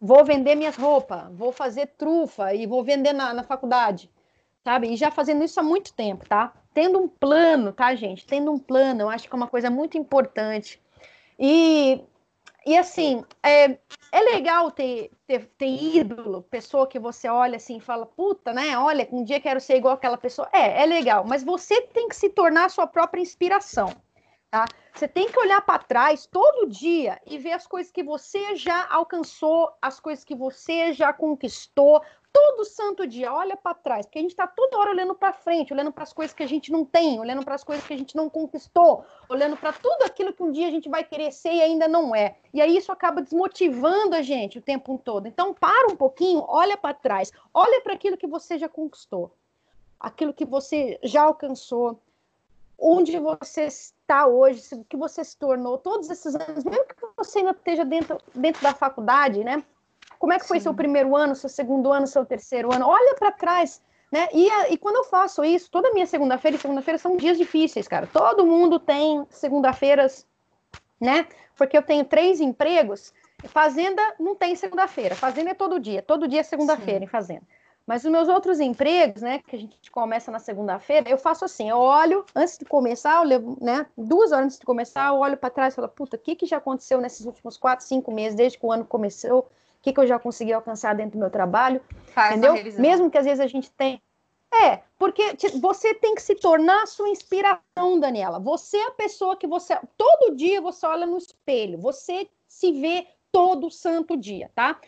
vou 0.01 0.25
vender 0.25 0.55
minhas 0.55 0.75
roupas, 0.75 1.31
vou 1.31 1.51
fazer 1.51 1.87
trufa 1.97 2.55
e 2.55 2.65
vou 2.65 2.83
vender 2.83 3.13
na, 3.13 3.33
na 3.33 3.43
faculdade, 3.43 4.09
sabe? 4.63 4.91
E 4.91 4.97
já 4.97 5.11
fazendo 5.11 5.43
isso 5.43 5.59
há 5.59 5.63
muito 5.63 5.93
tempo, 5.93 6.27
tá? 6.27 6.51
Tendo 6.73 6.99
um 6.99 7.07
plano, 7.07 7.71
tá, 7.71 7.93
gente? 7.93 8.25
Tendo 8.25 8.51
um 8.51 8.57
plano, 8.57 9.01
eu 9.01 9.09
acho 9.09 9.29
que 9.29 9.35
é 9.35 9.37
uma 9.37 9.47
coisa 9.47 9.69
muito 9.69 9.95
importante. 9.95 10.81
E 11.39 12.03
e 12.65 12.77
assim, 12.77 13.23
é, 13.43 13.77
é 14.11 14.21
legal 14.21 14.71
ter, 14.71 15.11
ter, 15.27 15.45
ter, 15.57 15.67
ídolo, 15.67 16.41
pessoa 16.41 16.87
que 16.87 16.97
você 16.97 17.29
olha 17.29 17.57
assim 17.57 17.77
e 17.77 17.81
fala, 17.81 18.05
puta, 18.05 18.53
né? 18.53 18.77
Olha, 18.77 19.07
um 19.11 19.23
dia 19.23 19.39
quero 19.39 19.61
ser 19.61 19.75
igual 19.75 19.93
aquela 19.93 20.17
pessoa. 20.17 20.49
É, 20.51 20.81
é 20.81 20.85
legal, 20.85 21.23
mas 21.27 21.43
você 21.43 21.81
tem 21.81 22.09
que 22.09 22.15
se 22.15 22.29
tornar 22.29 22.65
a 22.65 22.69
sua 22.69 22.87
própria 22.87 23.21
inspiração. 23.21 23.93
Tá? 24.49 24.65
Você 24.93 25.07
tem 25.07 25.29
que 25.29 25.37
olhar 25.37 25.61
para 25.61 25.83
trás 25.83 26.25
todo 26.25 26.69
dia 26.69 27.21
e 27.25 27.37
ver 27.37 27.51
as 27.51 27.67
coisas 27.67 27.91
que 27.91 28.01
você 28.01 28.55
já 28.55 28.87
alcançou, 28.89 29.69
as 29.81 29.99
coisas 29.99 30.23
que 30.23 30.33
você 30.33 30.93
já 30.93 31.11
conquistou, 31.11 32.01
todo 32.35 32.65
santo 32.65 33.07
dia, 33.07 33.33
olha 33.33 33.55
para 33.55 33.73
trás, 33.73 34.05
porque 34.05 34.19
a 34.19 34.21
gente 34.21 34.31
está 34.31 34.45
toda 34.45 34.77
hora 34.77 34.91
olhando 34.91 35.15
para 35.15 35.31
frente, 35.31 35.71
olhando 35.71 35.93
para 35.93 36.03
as 36.03 36.11
coisas 36.11 36.35
que 36.35 36.43
a 36.43 36.47
gente 36.47 36.69
não 36.69 36.83
tem, 36.83 37.17
olhando 37.17 37.45
para 37.45 37.55
as 37.55 37.63
coisas 37.63 37.87
que 37.87 37.93
a 37.93 37.97
gente 37.97 38.13
não 38.13 38.29
conquistou, 38.29 39.05
olhando 39.29 39.55
para 39.55 39.71
tudo 39.71 40.03
aquilo 40.03 40.33
que 40.33 40.43
um 40.43 40.51
dia 40.51 40.67
a 40.67 40.71
gente 40.71 40.89
vai 40.89 41.01
querer 41.01 41.31
ser 41.31 41.53
e 41.53 41.61
ainda 41.61 41.87
não 41.87 42.13
é. 42.13 42.35
E 42.53 42.59
aí 42.59 42.75
isso 42.75 42.91
acaba 42.91 43.21
desmotivando 43.21 44.17
a 44.17 44.21
gente 44.21 44.57
o 44.57 44.61
tempo 44.61 44.99
todo. 45.01 45.27
Então, 45.27 45.53
para 45.53 45.87
um 45.87 45.95
pouquinho, 45.95 46.43
olha 46.45 46.75
para 46.75 46.93
trás, 46.93 47.31
olha 47.53 47.79
para 47.79 47.93
aquilo 47.93 48.17
que 48.17 48.27
você 48.27 48.57
já 48.57 48.67
conquistou, 48.67 49.31
aquilo 49.97 50.33
que 50.33 50.43
você 50.43 50.99
já 51.03 51.21
alcançou, 51.21 52.01
onde 52.77 53.17
você 53.17 53.67
está 53.67 54.27
hoje, 54.27 54.75
o 54.75 54.83
que 54.83 54.97
você 54.97 55.23
se 55.23 55.37
tornou, 55.37 55.77
todos 55.77 56.09
esses 56.09 56.35
anos, 56.35 56.65
mesmo 56.65 56.85
que 56.85 56.95
você 57.15 57.39
ainda 57.39 57.51
esteja 57.51 57.85
dentro, 57.85 58.17
dentro 58.33 58.61
da 58.61 58.73
faculdade, 58.73 59.41
né? 59.41 59.63
Como 60.19 60.33
é 60.33 60.39
que 60.39 60.47
foi 60.47 60.59
Sim. 60.59 60.63
seu 60.63 60.73
primeiro 60.73 61.15
ano, 61.15 61.35
seu 61.35 61.49
segundo 61.49 61.91
ano, 61.91 62.07
seu 62.07 62.25
terceiro 62.25 62.73
ano? 62.73 62.87
Olha 62.87 63.15
para 63.15 63.31
trás, 63.31 63.81
né? 64.11 64.27
E, 64.33 64.49
e 64.71 64.77
quando 64.77 64.97
eu 64.97 65.03
faço 65.03 65.43
isso, 65.43 65.69
toda 65.69 65.91
minha 65.93 66.05
segunda-feira 66.05 66.57
e 66.57 66.59
segunda-feira 66.59 66.97
são 66.97 67.17
dias 67.17 67.37
difíceis, 67.37 67.87
cara. 67.87 68.07
Todo 68.07 68.45
mundo 68.45 68.79
tem 68.79 69.25
segunda-feiras, 69.29 70.27
né? 70.99 71.27
Porque 71.55 71.77
eu 71.77 71.81
tenho 71.81 72.05
três 72.05 72.39
empregos. 72.39 73.13
Fazenda 73.45 74.01
não 74.19 74.35
tem 74.35 74.55
segunda-feira. 74.55 75.15
Fazenda 75.15 75.51
é 75.51 75.53
todo 75.53 75.79
dia. 75.79 76.01
Todo 76.01 76.27
dia 76.27 76.39
é 76.39 76.43
segunda-feira 76.43 77.03
em 77.03 77.07
fazenda. 77.07 77.43
Mas 77.85 78.03
os 78.03 78.11
meus 78.11 78.27
outros 78.27 78.59
empregos, 78.59 79.21
né, 79.21 79.39
que 79.47 79.55
a 79.55 79.59
gente 79.59 79.91
começa 79.91 80.31
na 80.31 80.39
segunda-feira, 80.39 81.07
eu 81.07 81.19
faço 81.19 81.45
assim, 81.45 81.69
eu 81.69 81.77
olho, 81.77 82.25
antes 82.35 82.57
de 82.57 82.65
começar, 82.65 83.17
eu 83.17 83.23
levo, 83.23 83.57
né, 83.61 83.85
duas 83.95 84.31
horas 84.31 84.45
antes 84.45 84.59
de 84.59 84.65
começar, 84.65 85.09
eu 85.09 85.17
olho 85.17 85.37
para 85.37 85.51
trás 85.51 85.73
e 85.73 85.75
falo, 85.75 85.87
puta, 85.89 86.17
o 86.17 86.19
que, 86.19 86.35
que 86.35 86.47
já 86.47 86.57
aconteceu 86.57 86.99
nesses 86.99 87.25
últimos 87.27 87.57
quatro, 87.57 87.85
cinco 87.85 88.11
meses, 88.11 88.35
desde 88.35 88.57
que 88.57 88.65
o 88.65 88.71
ano 88.71 88.85
começou, 88.85 89.47
que, 89.85 89.93
que 89.93 89.99
eu 89.99 90.07
já 90.07 90.17
consegui 90.17 90.51
alcançar 90.51 90.95
dentro 90.95 91.11
do 91.11 91.19
meu 91.19 91.29
trabalho, 91.29 91.79
Faz 92.07 92.35
entendeu? 92.35 92.55
Mesmo 92.79 93.11
que 93.11 93.19
às 93.19 93.25
vezes 93.25 93.39
a 93.39 93.45
gente 93.45 93.71
tem... 93.71 94.01
É, 94.51 94.79
porque 94.97 95.35
você 95.59 95.93
tem 95.93 96.15
que 96.15 96.21
se 96.21 96.33
tornar 96.33 96.83
a 96.83 96.87
sua 96.87 97.09
inspiração, 97.09 97.99
Daniela. 97.99 98.39
Você 98.39 98.77
é 98.77 98.87
a 98.87 98.91
pessoa 98.91 99.35
que 99.35 99.45
você... 99.45 99.77
Todo 99.95 100.35
dia 100.35 100.59
você 100.59 100.87
olha 100.87 101.05
no 101.05 101.17
espelho, 101.17 101.77
você 101.77 102.27
se 102.47 102.71
vê 102.71 103.05
todo 103.31 103.69
santo 103.69 104.17
dia, 104.17 104.49
tá? 104.55 104.79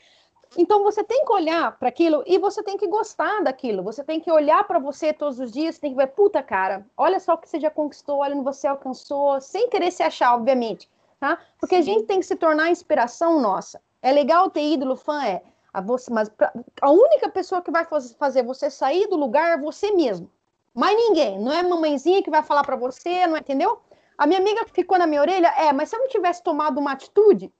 Então 0.58 0.84
você 0.84 1.04
tem 1.04 1.26
que 1.26 1.32
olhar 1.32 1.78
para 1.78 1.90
aquilo 1.90 2.24
e 2.26 2.40
você 2.40 2.64
tem 2.64 2.78
que 2.78 2.88
gostar 2.88 3.44
daquilo. 3.44 3.84
Você 3.84 4.04
tem 4.04 4.20
que 4.20 4.32
olhar 4.32 4.64
para 4.64 4.80
você 4.80 5.14
todos 5.14 5.40
os 5.40 5.52
dias, 5.52 5.78
tem 5.78 5.92
que 5.92 5.98
ver, 5.98 6.08
puta 6.08 6.42
cara, 6.42 6.86
olha 6.96 7.20
só 7.20 7.34
o 7.34 7.38
que 7.38 7.48
você 7.48 7.60
já 7.60 7.70
conquistou, 7.70 8.20
olha 8.20 8.34
onde 8.34 8.46
você 8.46 8.66
alcançou, 8.66 9.40
sem 9.42 9.70
querer 9.70 9.92
se 9.92 10.02
achar, 10.02 10.34
obviamente, 10.34 10.90
tá? 11.20 11.38
Porque 11.60 11.76
Sim. 11.76 11.82
a 11.82 11.84
gente 11.84 12.06
tem 12.06 12.20
que 12.20 12.26
se 12.26 12.36
tornar 12.36 12.72
inspiração 12.72 13.40
nossa. 13.40 13.80
É 14.02 14.12
legal 14.12 14.50
ter 14.50 14.62
ídolo, 14.62 14.96
fã 14.96 15.24
é, 15.24 15.44
a 15.74 15.82
você, 15.82 16.12
mas 16.12 16.30
pra, 16.30 16.54
a 16.82 16.92
única 16.92 17.30
pessoa 17.30 17.62
que 17.62 17.72
vai 17.72 17.86
fazer 18.18 18.44
você 18.44 18.70
sair 18.70 19.08
do 19.08 19.16
lugar 19.16 19.58
é 19.58 19.62
você 19.62 19.92
mesmo. 19.92 20.30
Mais 20.74 20.96
ninguém, 20.96 21.40
não 21.40 21.52
é 21.52 21.64
mamãezinha 21.64 22.22
que 22.22 22.30
vai 22.30 22.44
falar 22.44 22.64
para 22.64 22.76
você, 22.76 23.26
não 23.26 23.36
é, 23.36 23.40
entendeu? 23.40 23.80
A 24.18 24.28
minha 24.28 24.40
amiga 24.40 24.66
ficou 24.72 24.98
na 24.98 25.08
minha 25.08 25.22
orelha, 25.22 25.48
é, 25.58 25.74
mas 25.74 25.90
se 25.90 25.96
eu 25.96 26.00
não 26.00 26.08
tivesse 26.08 26.44
tomado 26.44 26.80
uma 26.80 26.92
atitude, 26.92 27.52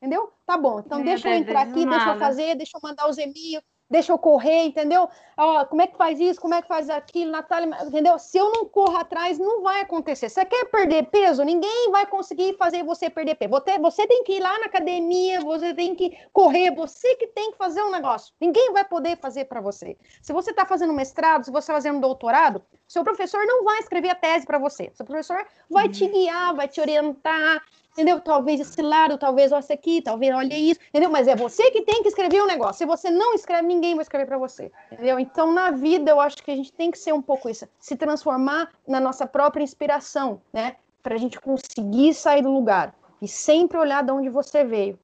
Entendeu? 0.00 0.32
Tá 0.46 0.56
bom. 0.56 0.80
Então, 0.80 1.00
é, 1.00 1.04
deixa 1.04 1.28
eu 1.28 1.34
entrar 1.34 1.60
aqui, 1.60 1.84
deixa 1.84 2.08
eu 2.08 2.18
fazer, 2.18 2.54
deixa 2.56 2.78
eu 2.78 2.80
mandar 2.82 3.06
os 3.08 3.18
e-mails, 3.18 3.62
deixa 3.90 4.12
eu 4.12 4.18
correr, 4.18 4.66
entendeu? 4.66 5.08
Ó, 5.36 5.64
como 5.64 5.82
é 5.82 5.86
que 5.86 5.96
faz 5.96 6.20
isso, 6.20 6.40
como 6.40 6.54
é 6.54 6.62
que 6.62 6.68
faz 6.68 6.88
aquilo, 6.88 7.32
Natália, 7.32 7.76
entendeu? 7.82 8.18
Se 8.18 8.38
eu 8.38 8.50
não 8.52 8.66
corro 8.66 8.96
atrás, 8.96 9.38
não 9.38 9.62
vai 9.62 9.80
acontecer. 9.80 10.28
Você 10.28 10.44
quer 10.44 10.66
perder 10.66 11.06
peso? 11.06 11.42
Ninguém 11.42 11.90
vai 11.90 12.06
conseguir 12.06 12.56
fazer 12.56 12.84
você 12.84 13.10
perder 13.10 13.34
peso. 13.34 13.50
Você, 13.50 13.78
você 13.78 14.06
tem 14.06 14.22
que 14.22 14.34
ir 14.34 14.40
lá 14.40 14.58
na 14.60 14.66
academia, 14.66 15.40
você 15.40 15.74
tem 15.74 15.94
que 15.94 16.16
correr, 16.32 16.70
você 16.70 17.16
que 17.16 17.26
tem 17.26 17.50
que 17.50 17.58
fazer 17.58 17.82
um 17.82 17.90
negócio. 17.90 18.32
Ninguém 18.40 18.72
vai 18.72 18.84
poder 18.84 19.18
fazer 19.18 19.46
para 19.46 19.60
você. 19.60 19.96
Se 20.22 20.32
você 20.32 20.50
está 20.50 20.64
fazendo 20.64 20.92
mestrado, 20.92 21.44
se 21.44 21.50
você 21.50 21.64
está 21.64 21.74
fazendo 21.74 22.00
doutorado, 22.00 22.62
seu 22.86 23.02
professor 23.02 23.44
não 23.44 23.64
vai 23.64 23.80
escrever 23.80 24.10
a 24.10 24.14
tese 24.14 24.46
para 24.46 24.58
você. 24.58 24.90
Seu 24.94 25.04
professor 25.04 25.44
vai 25.68 25.86
uhum. 25.86 25.92
te 25.92 26.06
guiar, 26.06 26.54
vai 26.54 26.68
te 26.68 26.80
orientar, 26.80 27.62
entendeu? 27.92 28.20
Talvez 28.20 28.60
esse 28.60 28.80
lado, 28.82 29.18
talvez 29.18 29.52
esse 29.52 29.72
aqui, 29.72 30.00
talvez 30.02 30.34
olha 30.34 30.56
isso, 30.56 30.80
entendeu? 30.88 31.10
Mas 31.10 31.28
é 31.28 31.36
você 31.36 31.70
que 31.70 31.82
tem 31.82 32.02
que 32.02 32.08
escrever 32.08 32.40
o 32.40 32.44
um 32.44 32.46
negócio. 32.46 32.78
Se 32.78 32.86
você 32.86 33.10
não 33.10 33.34
escreve, 33.34 33.66
ninguém 33.66 33.94
vai 33.94 34.02
escrever 34.02 34.26
para 34.26 34.38
você, 34.38 34.70
entendeu? 34.90 35.18
Então, 35.18 35.52
na 35.52 35.70
vida, 35.70 36.10
eu 36.10 36.20
acho 36.20 36.38
que 36.42 36.50
a 36.50 36.56
gente 36.56 36.72
tem 36.72 36.90
que 36.90 36.98
ser 36.98 37.12
um 37.12 37.22
pouco 37.22 37.48
isso, 37.48 37.68
se 37.78 37.96
transformar 37.96 38.70
na 38.86 39.00
nossa 39.00 39.26
própria 39.26 39.62
inspiração, 39.62 40.40
né? 40.52 40.76
Para 41.02 41.14
a 41.14 41.18
gente 41.18 41.40
conseguir 41.40 42.14
sair 42.14 42.42
do 42.42 42.50
lugar 42.50 42.94
e 43.20 43.28
sempre 43.28 43.78
olhar 43.78 44.02
de 44.02 44.12
onde 44.12 44.28
você 44.28 44.64
veio 44.64 44.98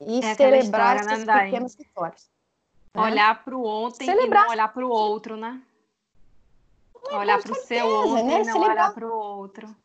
e 0.00 0.18
é 0.18 0.34
celebrar 0.34 0.96
história, 0.96 1.14
essas 1.14 1.26
né, 1.26 1.44
pequenas 1.44 1.74
vitórias. 1.74 2.30
Né? 2.94 3.02
Olhar 3.02 3.44
para 3.44 3.56
o 3.56 3.64
ontem 3.66 4.04
celebrar... 4.04 4.42
e 4.42 4.46
não 4.46 4.52
olhar 4.52 4.72
para 4.72 4.86
o 4.86 4.90
outro, 4.90 5.36
né? 5.36 5.60
Olhar 7.12 7.42
para 7.42 7.52
o 7.52 7.54
seu 7.54 7.86
ontem 7.86 8.24
né? 8.24 8.34
e 8.34 8.38
não 8.38 8.44
celebrar... 8.44 8.70
olhar 8.70 8.94
para 8.94 9.06
o 9.06 9.12
outro. 9.12 9.76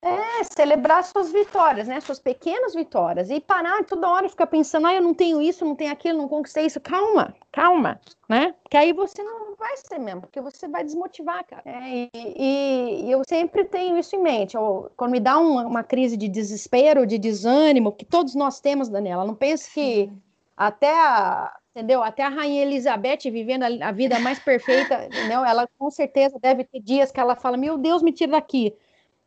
É, 0.00 0.44
celebrar 0.44 1.02
suas 1.02 1.32
vitórias, 1.32 1.88
né? 1.88 2.00
Suas 2.00 2.20
pequenas 2.20 2.74
vitórias. 2.74 3.30
E 3.30 3.40
parar 3.40 3.84
toda 3.84 4.08
hora 4.08 4.28
ficar 4.28 4.46
pensando, 4.46 4.86
ah, 4.86 4.94
eu 4.94 5.02
não 5.02 5.12
tenho 5.12 5.42
isso, 5.42 5.64
não 5.64 5.74
tenho 5.74 5.92
aquilo, 5.92 6.18
não 6.18 6.28
conquistei 6.28 6.66
isso. 6.66 6.80
Calma, 6.80 7.34
calma, 7.50 8.00
né? 8.28 8.54
Que 8.70 8.76
aí 8.76 8.92
você 8.92 9.22
não 9.22 9.56
vai 9.56 9.76
ser 9.76 9.98
mesmo, 9.98 10.20
porque 10.20 10.40
você 10.40 10.68
vai 10.68 10.84
desmotivar, 10.84 11.44
cara. 11.44 11.62
É, 11.64 12.08
e, 12.14 13.06
e, 13.06 13.10
eu 13.10 13.22
sempre 13.28 13.64
tenho 13.64 13.98
isso 13.98 14.14
em 14.14 14.22
mente. 14.22 14.56
Eu, 14.56 14.90
quando 14.96 15.10
me 15.10 15.20
dá 15.20 15.36
uma, 15.38 15.66
uma, 15.66 15.82
crise 15.82 16.16
de 16.16 16.28
desespero, 16.28 17.06
de 17.06 17.18
desânimo, 17.18 17.92
que 17.92 18.04
todos 18.04 18.36
nós 18.36 18.60
temos, 18.60 18.88
Daniela, 18.88 19.24
não 19.24 19.34
pense 19.34 19.72
que 19.72 20.12
até 20.56 20.92
a, 20.92 21.52
entendeu? 21.74 22.04
Até 22.04 22.22
a 22.22 22.28
rainha 22.28 22.62
Elizabeth 22.62 23.30
vivendo 23.30 23.64
a, 23.64 23.88
a 23.88 23.92
vida 23.92 24.20
mais 24.20 24.38
perfeita, 24.38 25.06
entendeu? 25.10 25.44
Ela 25.44 25.68
com 25.76 25.90
certeza 25.90 26.38
deve 26.40 26.62
ter 26.62 26.80
dias 26.80 27.10
que 27.10 27.18
ela 27.18 27.34
fala, 27.34 27.56
meu 27.56 27.76
Deus, 27.76 28.00
me 28.00 28.12
tira 28.12 28.32
daqui 28.32 28.76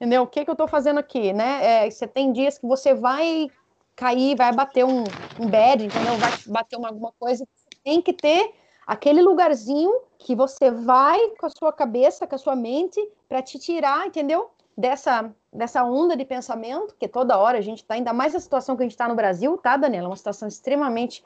entendeu? 0.02 0.24
O 0.24 0.28
que, 0.28 0.43
que 0.43 0.49
eu 0.49 0.54
estou 0.54 0.68
fazendo 0.68 0.99
aqui, 0.99 1.32
né? 1.32 1.86
É, 1.86 1.89
você 1.89 2.08
tem 2.08 2.34
dias 2.34 2.58
que 2.58 2.66
você 2.66 2.91
vai 2.91 3.47
cair, 3.95 4.36
vai 4.36 4.52
bater 4.52 4.84
um, 4.84 5.04
um 5.39 5.47
bad, 5.47 5.86
entendeu? 5.86 6.18
Vai 6.18 6.32
bater 6.47 6.76
uma, 6.76 6.88
alguma 6.88 7.14
coisa. 7.20 7.47
Tem 7.84 8.02
que 8.02 8.12
ter 8.12 8.52
aquele 8.88 9.22
lugarzinho 9.22 9.93
que 10.18 10.36
você 10.36 10.72
vai 10.72 11.20
com 11.39 11.45
a 11.45 11.49
sua 11.52 11.72
cabeça, 11.72 12.26
com 12.26 12.34
a 12.34 12.39
sua 12.39 12.56
mente, 12.56 12.99
para 13.30 13.43
te 13.43 13.60
tirar, 13.60 14.08
entendeu? 14.08 14.49
Dessa, 14.76 15.32
dessa 15.54 15.84
onda 15.84 16.18
de 16.18 16.26
pensamento, 16.26 16.95
que 16.99 17.08
toda 17.08 17.38
hora 17.38 17.60
a 17.60 17.62
gente 17.62 17.84
está, 17.84 17.93
ainda 17.93 18.12
mais 18.12 18.34
a 18.34 18.39
situação 18.39 18.76
que 18.76 18.82
a 18.82 18.86
gente 18.86 18.93
está 18.93 19.08
no 19.08 19.14
Brasil, 19.14 19.56
tá, 19.56 19.78
Daniela? 19.78 20.08
É 20.08 20.10
uma 20.10 20.18
situação 20.18 20.47
extremamente 20.47 21.24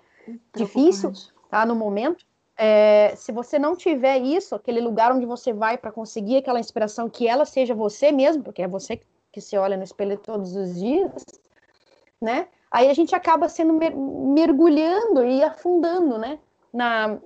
difícil, 0.53 1.13
tá? 1.49 1.65
No 1.65 1.75
momento. 1.75 2.25
É, 2.57 3.13
se 3.15 3.31
você 3.31 3.59
não 3.59 3.75
tiver 3.75 4.17
isso, 4.19 4.55
aquele 4.55 4.79
lugar 4.79 5.11
onde 5.11 5.25
você 5.25 5.51
vai 5.51 5.77
para 5.77 5.91
conseguir 5.91 6.37
aquela 6.37 6.59
inspiração, 6.59 7.09
que 7.09 7.27
ela 7.27 7.45
seja 7.45 7.73
você 7.73 8.11
mesmo, 8.11 8.43
porque 8.43 8.61
é 8.61 8.67
você 8.67 9.01
que 9.31 9.41
se 9.41 9.57
olha 9.57 9.75
no 9.75 9.83
espelho 9.83 10.17
todos 10.17 10.55
os 10.55 10.75
dias, 10.75 11.25
né? 12.21 12.47
Aí 12.71 12.89
a 12.89 12.93
gente 12.93 13.13
acaba 13.13 13.49
sendo 13.49 13.73
mer 13.73 13.93
mergulhando 13.95 15.25
e 15.25 15.43
afundando, 15.43 16.17
né? 16.17 16.39
Na, 16.73 17.17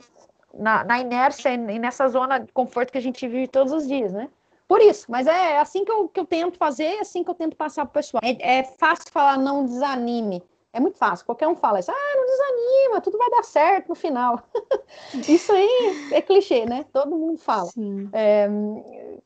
na, 0.54 0.84
na, 0.84 1.00
inércia 1.00 1.50
e 1.54 1.80
nessa 1.80 2.08
zona 2.08 2.40
de 2.40 2.52
conforto 2.52 2.92
que 2.92 2.98
a 2.98 3.02
gente 3.02 3.28
vive 3.28 3.48
todos 3.48 3.72
os 3.72 3.88
dias, 3.88 4.12
né? 4.12 4.30
Por 4.68 4.82
isso, 4.82 5.06
mas 5.10 5.26
é 5.26 5.58
assim 5.58 5.84
que 5.84 5.92
eu, 5.92 6.08
que 6.08 6.20
eu 6.20 6.26
tento 6.26 6.58
fazer, 6.58 6.84
é 6.84 7.00
assim 7.00 7.24
que 7.24 7.30
eu 7.30 7.36
tento 7.36 7.56
passar 7.56 7.86
para 7.86 7.92
o 7.92 7.94
pessoal. 7.94 8.22
É, 8.24 8.60
é 8.60 8.64
fácil 8.64 9.12
falar 9.12 9.38
não 9.38 9.66
desanime, 9.66 10.44
é 10.72 10.80
muito 10.80 10.98
fácil, 10.98 11.26
qualquer 11.26 11.48
um 11.48 11.56
fala 11.56 11.80
isso, 11.80 11.92
ah, 11.92 12.16
não 12.16 12.26
desanima, 12.26 13.02
tudo 13.02 13.18
vai 13.18 13.30
dar 13.30 13.44
certo 13.44 13.90
no 13.90 13.96
final. 13.96 14.42
isso 15.28 15.52
aí 15.52 16.10
é 16.12 16.22
clichê, 16.22 16.66
né? 16.66 16.86
Todo 16.94 17.16
mundo 17.16 17.40
fala. 17.40 17.70
É, 18.14 18.48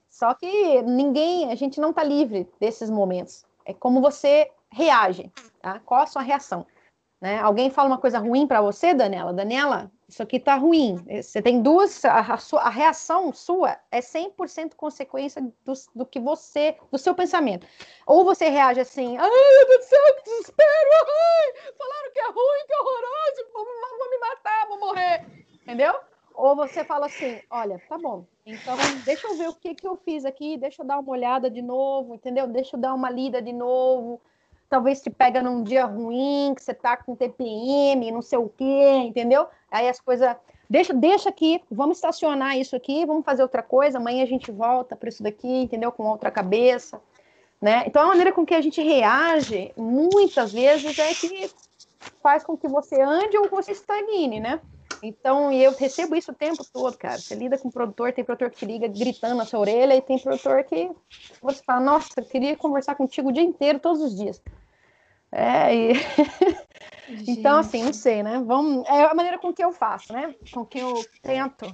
só 0.10 0.34
que 0.34 0.82
ninguém, 0.84 1.52
a 1.52 1.56
gente 1.56 1.82
não 1.82 1.90
está 1.90 2.04
livre 2.04 2.48
desses 2.60 2.90
momentos. 2.90 3.46
É 3.66 3.74
como 3.74 4.02
você 4.02 4.50
reage, 4.70 5.32
tá? 5.62 5.80
Qual 5.86 6.02
a 6.02 6.08
sua 6.08 6.22
reação? 6.22 6.66
Né? 7.24 7.40
Alguém 7.40 7.70
fala 7.70 7.88
uma 7.88 7.98
coisa 7.98 8.20
ruim 8.20 8.46
para 8.46 8.62
você, 8.62 8.94
Daniela? 8.94 9.32
Daniela, 9.32 9.90
isso 10.10 10.22
aqui 10.22 10.38
tá 10.38 10.56
ruim. 10.56 10.98
Você 11.22 11.42
tem 11.42 11.62
duas, 11.62 12.04
a, 12.04 12.20
a, 12.20 12.38
sua, 12.38 12.60
a 12.64 12.70
reação 12.70 13.32
sua 13.32 13.80
é 13.90 14.02
100% 14.02 14.76
consequência 14.76 15.42
do, 15.64 15.74
do 15.96 16.06
que 16.06 16.20
você, 16.20 16.76
do 16.92 16.98
seu 16.98 17.16
pensamento. 17.16 17.66
Ou 18.06 18.26
você 18.26 18.50
reage 18.50 18.82
assim, 18.82 19.16
ai, 19.16 19.30
meu 19.30 19.68
Deus 19.70 19.86
do 19.86 19.88
céu, 19.88 20.16
que 20.18 20.24
desespero, 20.24 20.68
ai, 20.68 21.74
falaram 21.78 22.12
que 22.12 22.20
é 22.20 22.26
ruim, 22.26 22.68
que 22.68 22.74
é 22.74 22.78
horroroso, 22.82 23.54
vou, 23.54 23.66
vou 24.00 24.10
me 24.10 24.18
matar, 24.18 24.68
vou 24.68 24.80
morrer, 24.82 25.26
entendeu? 25.62 25.94
Ou 26.34 26.58
você 26.58 26.84
fala 26.84 27.06
assim, 27.06 27.40
olha, 27.50 27.82
tá 27.88 27.98
bom, 27.98 28.26
então 28.46 28.76
deixa 29.06 29.28
eu 29.28 29.38
ver 29.38 29.48
o 29.48 29.56
que 29.56 29.74
que 29.74 29.88
eu 29.88 29.96
fiz 29.96 30.26
aqui, 30.26 30.58
deixa 30.58 30.82
eu 30.82 30.86
dar 30.86 31.00
uma 31.00 31.12
olhada 31.12 31.50
de 31.50 31.62
novo, 31.62 32.16
entendeu? 32.16 32.48
Deixa 32.48 32.76
eu 32.76 32.82
dar 32.82 32.94
uma 32.94 33.10
lida 33.10 33.42
de 33.42 33.54
novo, 33.54 34.20
talvez 34.74 35.02
te 35.02 35.12
pega 35.12 35.40
num 35.40 35.62
dia 35.62 35.86
ruim, 35.86 36.52
que 36.56 36.64
você 36.64 36.74
tá 36.74 36.98
com 36.98 37.16
TPM, 37.16 38.12
não 38.12 38.24
sei 38.24 38.40
o 38.40 38.50
quê, 38.50 39.04
entendeu? 39.06 39.46
Aí 39.70 39.88
as 39.88 40.00
coisas. 40.00 40.36
Deixa, 40.68 40.92
deixa 40.92 41.30
aqui, 41.30 41.62
vamos 41.70 41.98
estacionar 41.98 42.58
isso 42.58 42.76
aqui, 42.76 43.06
vamos 43.06 43.24
fazer 43.24 43.44
outra 43.44 43.62
coisa, 43.62 44.00
amanhã 44.00 44.24
a 44.24 44.26
gente 44.26 44.52
volta 44.52 44.96
para 44.96 45.10
isso 45.10 45.22
daqui, 45.22 45.48
entendeu? 45.48 45.92
Com 45.92 46.08
outra 46.08 46.32
cabeça. 46.32 47.00
Né? 47.62 47.84
Então, 47.86 48.02
a 48.02 48.08
maneira 48.08 48.32
com 48.32 48.44
que 48.44 48.56
a 48.56 48.62
gente 48.62 48.82
reage, 48.82 49.72
muitas 49.78 50.52
vezes, 50.52 50.98
é 50.98 51.14
que 51.14 51.52
faz 52.24 52.44
com 52.44 52.58
que 52.58 52.68
você 52.68 53.00
ande 53.00 53.38
ou 53.38 53.48
você 53.50 53.74
estagne, 53.74 54.40
né? 54.40 54.60
Então, 55.04 55.52
e 55.52 55.64
eu 55.64 55.76
recebo 55.76 56.16
isso 56.16 56.32
o 56.32 56.36
tempo 56.36 56.66
todo, 56.74 56.98
cara. 56.98 57.20
Você 57.20 57.36
lida 57.36 57.60
com 57.60 57.70
produtor, 57.70 58.12
tem 58.12 58.24
produtor 58.24 58.50
que 58.50 58.66
liga 58.66 58.88
gritando 58.88 59.36
na 59.36 59.46
sua 59.46 59.60
orelha, 59.60 59.96
e 59.96 60.02
tem 60.02 60.18
produtor 60.18 60.64
que 60.64 60.90
você 61.42 61.62
fala, 61.64 61.82
nossa, 61.82 62.10
eu 62.18 62.26
queria 62.26 62.58
conversar 62.58 62.96
contigo 62.96 63.30
o 63.30 63.32
dia 63.32 63.44
inteiro, 63.44 63.80
todos 63.80 64.02
os 64.02 64.16
dias. 64.16 64.42
É, 65.34 65.76
e... 65.76 65.94
então, 67.28 67.58
assim, 67.58 67.84
não 67.84 67.94
sei, 67.94 68.22
né? 68.22 68.42
Vamos... 68.46 68.88
É 68.88 69.04
a 69.04 69.14
maneira 69.14 69.40
com 69.40 69.52
que 69.52 69.64
eu 69.64 69.74
faço, 69.74 70.14
né? 70.14 70.36
Com 70.52 70.64
que 70.64 70.80
eu 70.80 70.94
tento 71.22 71.66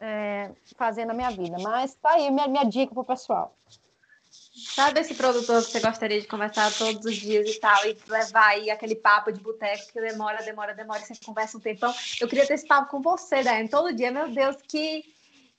é, 0.00 0.50
fazer 0.76 1.04
na 1.04 1.12
minha 1.12 1.30
vida. 1.30 1.56
Mas 1.60 1.94
tá 1.96 2.12
aí 2.12 2.30
minha, 2.30 2.46
minha 2.46 2.64
dica 2.64 2.94
pro 2.94 3.04
pessoal. 3.04 3.56
Sabe 4.30 5.00
esse 5.00 5.14
produtor 5.14 5.62
que 5.64 5.70
você 5.70 5.80
gostaria 5.80 6.20
de 6.20 6.26
conversar 6.26 6.72
todos 6.72 7.04
os 7.04 7.16
dias 7.16 7.48
e 7.48 7.58
tal, 7.58 7.84
e 7.86 7.96
levar 8.08 8.48
aí 8.48 8.70
aquele 8.70 8.94
papo 8.94 9.32
de 9.32 9.40
boteco 9.40 9.92
que 9.92 10.00
demora, 10.00 10.42
demora, 10.42 10.74
demora, 10.74 11.00
e 11.00 11.06
você 11.06 11.14
conversa 11.24 11.56
um 11.56 11.60
tempão? 11.60 11.92
Eu 12.20 12.28
queria 12.28 12.46
ter 12.46 12.54
esse 12.54 12.66
papo 12.66 12.90
com 12.90 13.02
você, 13.02 13.42
Daiane, 13.42 13.68
todo 13.68 13.94
dia. 13.94 14.10
Meu 14.10 14.28
Deus, 14.28 14.56
que, 14.68 15.04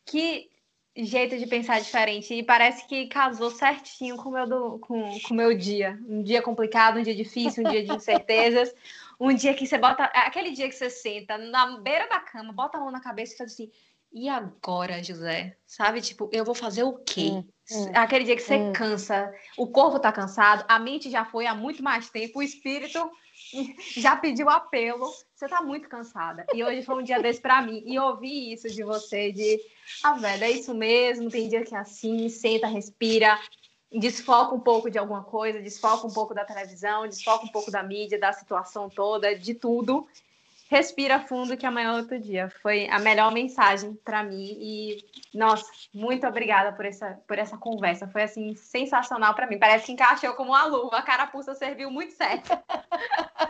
que 0.06 0.50
jeito 0.96 1.38
de 1.38 1.48
pensar 1.48 1.80
diferente. 1.80 2.34
E 2.34 2.44
parece 2.44 2.88
que 2.88 3.08
casou 3.08 3.50
certinho 3.52 4.18
com 4.18 4.30
o 4.30 4.34
meu, 4.34 4.48
do, 4.48 4.80
com, 4.80 5.20
com 5.22 5.34
meu 5.34 5.58
dia. 5.58 6.00
Um 6.08 6.22
dia 6.22 6.42
complicado, 6.42 7.00
um 7.00 7.04
dia 7.04 7.16
difícil, 7.16 7.64
um 7.64 7.70
dia 7.70 7.84
de 7.84 7.92
incertezas. 7.94 8.74
um 9.20 9.34
dia 9.34 9.54
que 9.54 9.66
você 9.66 9.78
bota. 9.78 10.04
Aquele 10.04 10.52
dia 10.52 10.68
que 10.68 10.76
você 10.76 10.90
senta 10.90 11.38
na 11.38 11.78
beira 11.80 12.08
da 12.08 12.20
cama, 12.20 12.54
bota 12.54 12.78
a 12.78 12.82
mão 12.82 12.92
na 12.92 13.02
cabeça 13.02 13.34
e 13.34 13.38
faz 13.38 13.54
assim 13.54 13.72
e 14.14 14.30
agora, 14.30 15.04
José? 15.04 15.58
Sabe, 15.66 16.00
tipo, 16.00 16.30
eu 16.32 16.46
vou 16.46 16.54
fazer 16.54 16.84
o 16.84 16.94
quê? 17.00 17.32
Hum, 17.32 17.48
hum, 17.72 17.92
Aquele 17.96 18.26
dia 18.26 18.36
que 18.36 18.44
você 18.44 18.58
hum. 18.58 18.72
cansa, 18.72 19.34
o 19.58 19.68
corpo 19.68 20.00
tá 20.00 20.12
cansado, 20.12 20.64
a 20.68 20.78
mente 20.78 21.10
já 21.10 21.26
foi 21.26 21.48
há 21.48 21.56
muito 21.56 21.82
mais 21.82 22.12
tempo, 22.12 22.40
o 22.40 22.44
espírito 22.44 23.00
já 23.98 24.16
pediu 24.16 24.50
apelo, 24.50 25.12
você 25.34 25.48
tá 25.48 25.62
muito 25.62 25.88
cansada. 25.88 26.46
E 26.54 26.64
hoje 26.64 26.84
foi 26.84 26.96
um 26.96 27.04
dia 27.04 27.22
desse 27.22 27.42
para 27.42 27.62
mim. 27.62 27.84
E 27.86 28.00
ouvir 28.00 28.54
isso 28.54 28.68
de 28.70 28.84
você, 28.84 29.32
de, 29.32 29.60
ah, 30.04 30.14
velho, 30.14 30.44
é 30.44 30.52
isso 30.52 30.74
mesmo, 30.74 31.30
tem 31.30 31.48
dia 31.48 31.64
que 31.64 31.76
é 31.76 31.78
assim, 31.78 32.30
senta, 32.30 32.68
respira, 32.68 33.40
desfoca 33.92 34.56
um 34.56 34.60
pouco 34.60 34.90
de 34.90 34.98
alguma 34.98 35.24
coisa, 35.24 35.62
desfoca 35.62 36.08
um 36.08 36.12
pouco 36.12 36.34
da 36.34 36.46
televisão, 36.46 37.08
desfoca 37.08 37.46
um 37.46 37.50
pouco 37.50 37.72
da 37.72 37.84
mídia, 37.84 38.20
da 38.20 38.34
situação 38.34 38.90
toda, 38.90 39.38
de 39.38 39.54
tudo 39.54 40.08
respira 40.74 41.20
fundo 41.20 41.56
que 41.56 41.68
amanhã 41.68 41.94
é 41.94 41.98
outro 41.98 42.20
dia. 42.20 42.52
Foi 42.64 42.90
a 42.90 42.98
melhor 42.98 43.32
mensagem 43.32 43.94
para 44.04 44.24
mim 44.24 44.58
e 44.60 45.06
nossa, 45.32 45.66
muito 45.94 46.26
obrigada 46.26 46.72
por 46.74 46.84
essa 46.84 47.20
por 47.28 47.38
essa 47.38 47.56
conversa. 47.58 48.08
Foi 48.08 48.24
assim 48.24 48.56
sensacional 48.56 49.36
para 49.36 49.46
mim. 49.46 49.60
Parece 49.60 49.86
que 49.86 49.92
encaixou 49.92 50.34
como 50.34 50.50
uma 50.50 50.66
luva. 50.66 50.98
A 50.98 51.02
carapuça 51.04 51.54
serviu 51.54 51.92
muito 51.92 52.14
certo. 52.14 52.50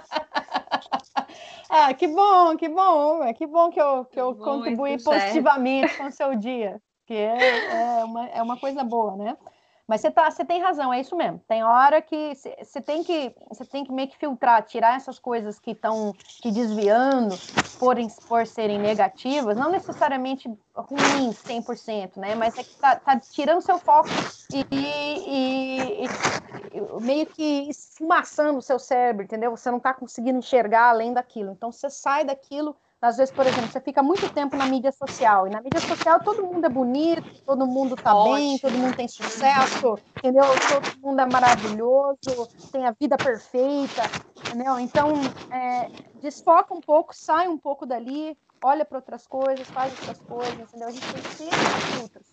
ah, 1.76 1.94
que 1.94 2.08
bom, 2.08 2.56
que 2.56 2.70
bom. 2.70 3.24
É 3.24 3.34
que 3.34 3.48
bom 3.48 3.70
que 3.72 3.82
eu 3.82 4.06
que 4.06 4.20
eu 4.20 4.36
contribuí 4.36 5.02
positivamente 5.02 5.98
com 5.98 6.06
o 6.06 6.12
seu 6.12 6.36
dia, 6.36 6.80
que 7.08 7.16
é, 7.16 8.00
é, 8.00 8.04
uma, 8.04 8.28
é 8.28 8.42
uma 8.44 8.60
coisa 8.60 8.84
boa, 8.84 9.16
né? 9.16 9.38
Mas 9.86 10.00
você, 10.00 10.10
tá, 10.10 10.32
você 10.32 10.46
tem 10.46 10.62
razão, 10.62 10.94
é 10.94 11.02
isso 11.02 11.16
mesmo. 11.16 11.42
Tem 11.46 11.62
hora 11.64 12.02
que 12.02 12.34
você 12.36 12.82
tem 12.82 13.04
que 13.04 13.36
você 13.50 13.66
tem 13.66 13.84
que 13.84 13.92
meio 13.92 14.08
que 14.08 14.18
filtrar, 14.18 14.64
tirar 14.64 14.96
essas 14.96 15.20
coisas 15.20 15.60
que 15.60 15.72
estão 15.72 16.14
te 16.42 16.52
desviando 16.52 17.36
por, 17.78 17.98
por 18.28 18.48
serem 18.48 18.80
negativas, 18.80 19.58
não 19.58 19.70
necessariamente 19.70 20.50
ruins 20.74 21.38
100%, 21.44 22.16
né? 22.16 22.34
Mas 22.34 22.58
é 22.58 22.64
que 22.64 22.76
tá, 22.78 22.96
tá 22.96 23.20
tirando 23.20 23.62
seu 23.62 23.78
foco 23.78 24.08
e, 24.54 24.66
e, 24.72 26.06
e, 26.06 27.02
meio 27.02 27.26
que 27.26 27.70
esfumaçando 27.70 28.60
o 28.60 28.62
seu 28.62 28.80
cérebro, 28.80 29.24
entendeu? 29.24 29.52
Você 29.52 29.70
não 29.70 29.80
está 29.80 29.94
conseguindo 29.94 30.40
enxergar 30.40 30.90
além 30.90 31.14
daquilo. 31.14 31.52
Então 31.52 31.74
você 31.74 31.90
sai 31.90 32.24
daquilo 32.24 32.76
às 33.06 33.18
vezes, 33.18 33.34
por 33.34 33.46
exemplo, 33.46 33.70
você 33.70 33.82
fica 33.82 34.02
muito 34.02 34.32
tempo 34.34 34.56
na 34.56 34.66
mídia 34.66 34.92
social, 34.92 35.48
e 35.48 35.50
na 35.50 35.62
mídia 35.62 35.82
social 35.82 36.20
todo 36.22 36.44
mundo 36.44 36.66
é 36.66 36.70
bonito, 36.70 37.24
todo 37.46 37.68
mundo 37.68 37.96
tá 37.96 38.16
Ótimo. 38.16 38.36
bem, 38.36 38.60
todo 38.60 38.78
mundo 38.78 38.96
tem 38.96 39.08
sucesso, 39.08 40.00
entendeu? 40.18 40.46
Todo 40.46 41.00
mundo 41.02 41.20
é 41.20 41.26
maravilhoso, 41.26 42.48
tem 42.72 42.86
a 42.86 42.92
vida 42.92 43.18
perfeita, 43.18 44.04
entendeu? 44.46 44.80
Então, 44.80 45.10
é, 45.52 45.90
desfoca 46.22 46.74
um 46.74 46.80
pouco, 46.80 47.14
sai 47.14 47.48
um 47.48 47.58
pouco 47.58 47.86
dali, 47.86 48.38
olha 48.64 48.86
para 48.86 49.00
outras 49.00 49.28
coisas, 49.28 49.70
faz 49.70 49.92
outras 49.92 50.20
coisas, 50.20 50.60
entendeu? 50.60 50.88
A 50.88 50.92
gente 50.92 51.12
tem 51.12 51.22
que 51.22 51.36
ter 51.38 51.92
filtros, 51.92 52.28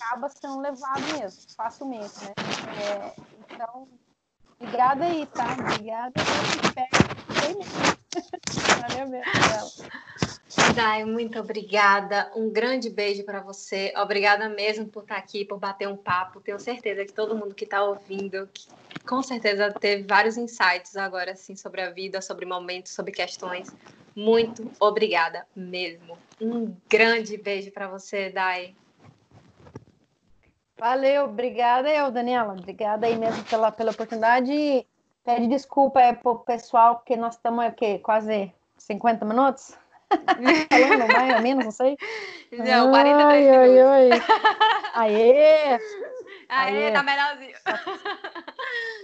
acaba 0.00 0.28
sendo 0.28 0.60
levado 0.60 1.02
mesmo, 1.18 1.40
facilmente, 1.56 2.24
né? 2.24 2.32
É, 2.84 3.14
então, 3.52 3.88
obrigada 4.60 5.04
aí, 5.04 5.26
tá? 5.26 5.56
Obrigada, 5.72 6.12
Valeu 8.80 9.08
mesmo, 9.08 9.32
Dai, 10.74 11.04
muito 11.04 11.38
obrigada. 11.38 12.30
Um 12.34 12.50
grande 12.50 12.90
beijo 12.90 13.24
para 13.24 13.40
você. 13.40 13.92
Obrigada 13.96 14.48
mesmo 14.48 14.86
por 14.86 15.02
estar 15.02 15.16
aqui, 15.16 15.44
por 15.44 15.58
bater 15.58 15.88
um 15.88 15.96
papo. 15.96 16.40
Tenho 16.40 16.58
certeza 16.58 17.04
que 17.04 17.12
todo 17.12 17.36
mundo 17.36 17.54
que 17.54 17.64
está 17.64 17.82
ouvindo, 17.82 18.48
que 18.52 18.66
com 19.06 19.22
certeza 19.22 19.72
teve 19.72 20.04
vários 20.04 20.36
insights 20.36 20.96
agora 20.96 21.32
assim 21.32 21.56
sobre 21.56 21.80
a 21.80 21.90
vida, 21.90 22.20
sobre 22.20 22.44
momentos, 22.46 22.92
sobre 22.92 23.12
questões. 23.12 23.68
Muito 24.14 24.70
obrigada 24.80 25.46
mesmo. 25.54 26.18
Um 26.40 26.74
grande 26.88 27.36
beijo 27.36 27.70
para 27.70 27.88
você, 27.88 28.30
Dai. 28.30 28.74
Valeu, 30.78 31.24
obrigada 31.24 31.90
eu, 31.90 32.10
Daniela. 32.10 32.52
Obrigada 32.52 33.06
aí 33.06 33.16
mesmo 33.16 33.42
pela, 33.44 33.72
pela 33.72 33.90
oportunidade. 33.90 34.86
Pede 35.28 35.46
desculpa 35.46 36.00
aí 36.00 36.16
pro 36.16 36.38
pessoal, 36.38 36.94
porque 36.96 37.14
nós 37.14 37.34
estamos 37.34 37.62
aqui 37.62 37.98
quase 37.98 38.50
50 38.78 39.26
minutos. 39.26 39.76
Falando 40.08 41.12
mais 41.12 41.34
ou 41.34 41.42
menos, 41.42 41.64
não 41.66 41.70
sei. 41.70 41.98
Não, 42.50 42.88
43 42.88 43.46
ai, 43.46 43.68
minutos. 43.68 44.26
Ai, 44.94 45.10
ai. 45.12 45.12
Aê! 45.12 45.78
Aê, 46.48 46.92
tá 46.92 47.02
melhorzinho. 47.02 47.54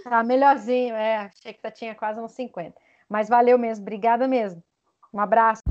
Tá 0.03 0.23
melhorzinho, 0.23 0.95
é. 0.95 1.17
Achei 1.17 1.53
que 1.53 1.71
tinha 1.73 1.93
quase 1.93 2.19
uns 2.19 2.31
50. 2.31 2.73
Mas 3.07 3.29
valeu 3.29 3.59
mesmo, 3.59 3.83
obrigada 3.83 4.27
mesmo. 4.27 4.63
Um 5.13 5.19
abraço. 5.19 5.61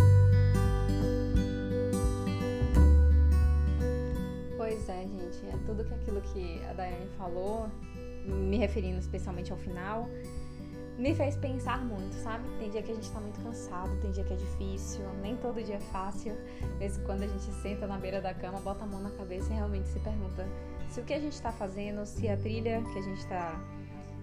Pois 4.57 4.89
é, 4.89 5.03
gente, 5.03 5.49
é 5.49 5.67
tudo 5.67 5.83
aquilo 5.83 6.21
que 6.33 6.65
a 6.71 6.75
Daiane 6.75 7.09
falou, 7.19 7.69
me 8.25 8.57
referindo 8.57 9.01
especialmente 9.01 9.51
ao 9.51 9.59
final, 9.59 10.09
me 10.99 11.15
fez 11.15 11.37
pensar 11.37 11.85
muito, 11.85 12.15
sabe? 12.15 12.45
Tem 12.59 12.71
dia 12.71 12.83
que 12.83 12.93
a 12.93 12.95
gente 12.95 13.11
tá 13.11 13.21
muito 13.21 13.41
cansado, 13.41 13.97
tem 14.01 14.11
dia 14.11 14.25
que 14.25 14.33
é 14.33 14.37
difícil, 14.37 15.05
nem 15.21 15.37
todo 15.37 15.63
dia 15.63 15.77
é 15.77 15.81
fácil. 15.81 16.37
Mas 16.79 16.97
quando 16.99 17.23
a 17.23 17.27
gente 17.27 17.53
senta 17.63 17.87
na 17.87 17.99
beira 17.99 18.21
da 18.21 18.33
cama, 18.33 18.61
bota 18.61 18.85
a 18.85 18.87
mão 18.87 19.01
na 19.01 19.11
cabeça 19.11 19.53
e 19.53 19.57
realmente 19.57 19.89
se 19.89 19.99
pergunta 20.01 20.47
se 20.89 21.01
o 21.01 21.05
que 21.05 21.13
a 21.13 21.19
gente 21.19 21.41
tá 21.43 21.51
fazendo, 21.51 22.07
se 22.07 22.29
a 22.29 22.37
trilha 22.37 22.83
que 22.93 22.99
a 22.99 23.03
gente 23.03 23.27
tá. 23.27 23.61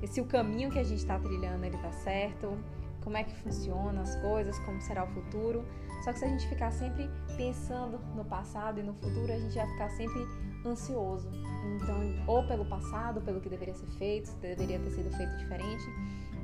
Se 0.08 0.22
o 0.22 0.26
caminho 0.26 0.72
que 0.72 0.80
a 0.80 0.84
gente 0.84 1.06
tá 1.06 1.20
trilhando 1.20 1.66
ele 1.66 1.78
tá 1.78 1.92
certo, 1.92 2.58
como 3.04 3.18
é 3.18 3.24
que 3.24 3.36
funciona 3.36 4.02
as 4.02 4.16
coisas, 4.16 4.58
como 4.60 4.82
será 4.82 5.04
o 5.04 5.08
futuro. 5.08 5.66
Só 6.04 6.12
que 6.12 6.20
se 6.20 6.26
a 6.26 6.28
gente 6.28 6.48
ficar 6.48 6.72
sempre 6.72 7.10
pensando 7.38 8.00
no 8.16 8.26
passado 8.26 8.80
e 8.80 8.84
no 8.84 8.94
futuro, 8.94 9.32
a 9.32 9.38
gente 9.38 9.56
vai 9.56 9.68
ficar 9.68 9.90
sempre 9.90 10.26
ansioso. 10.66 11.30
Então, 11.76 12.00
ou 12.28 12.48
pelo 12.48 12.66
passado, 12.66 13.22
pelo 13.22 13.40
que 13.40 13.50
deveria 13.50 13.76
ser 13.76 13.88
feito, 13.98 14.30
se 14.30 14.36
deveria 14.38 14.80
ter 14.80 14.92
sido 14.92 15.16
feito 15.16 15.38
diferente 15.38 15.84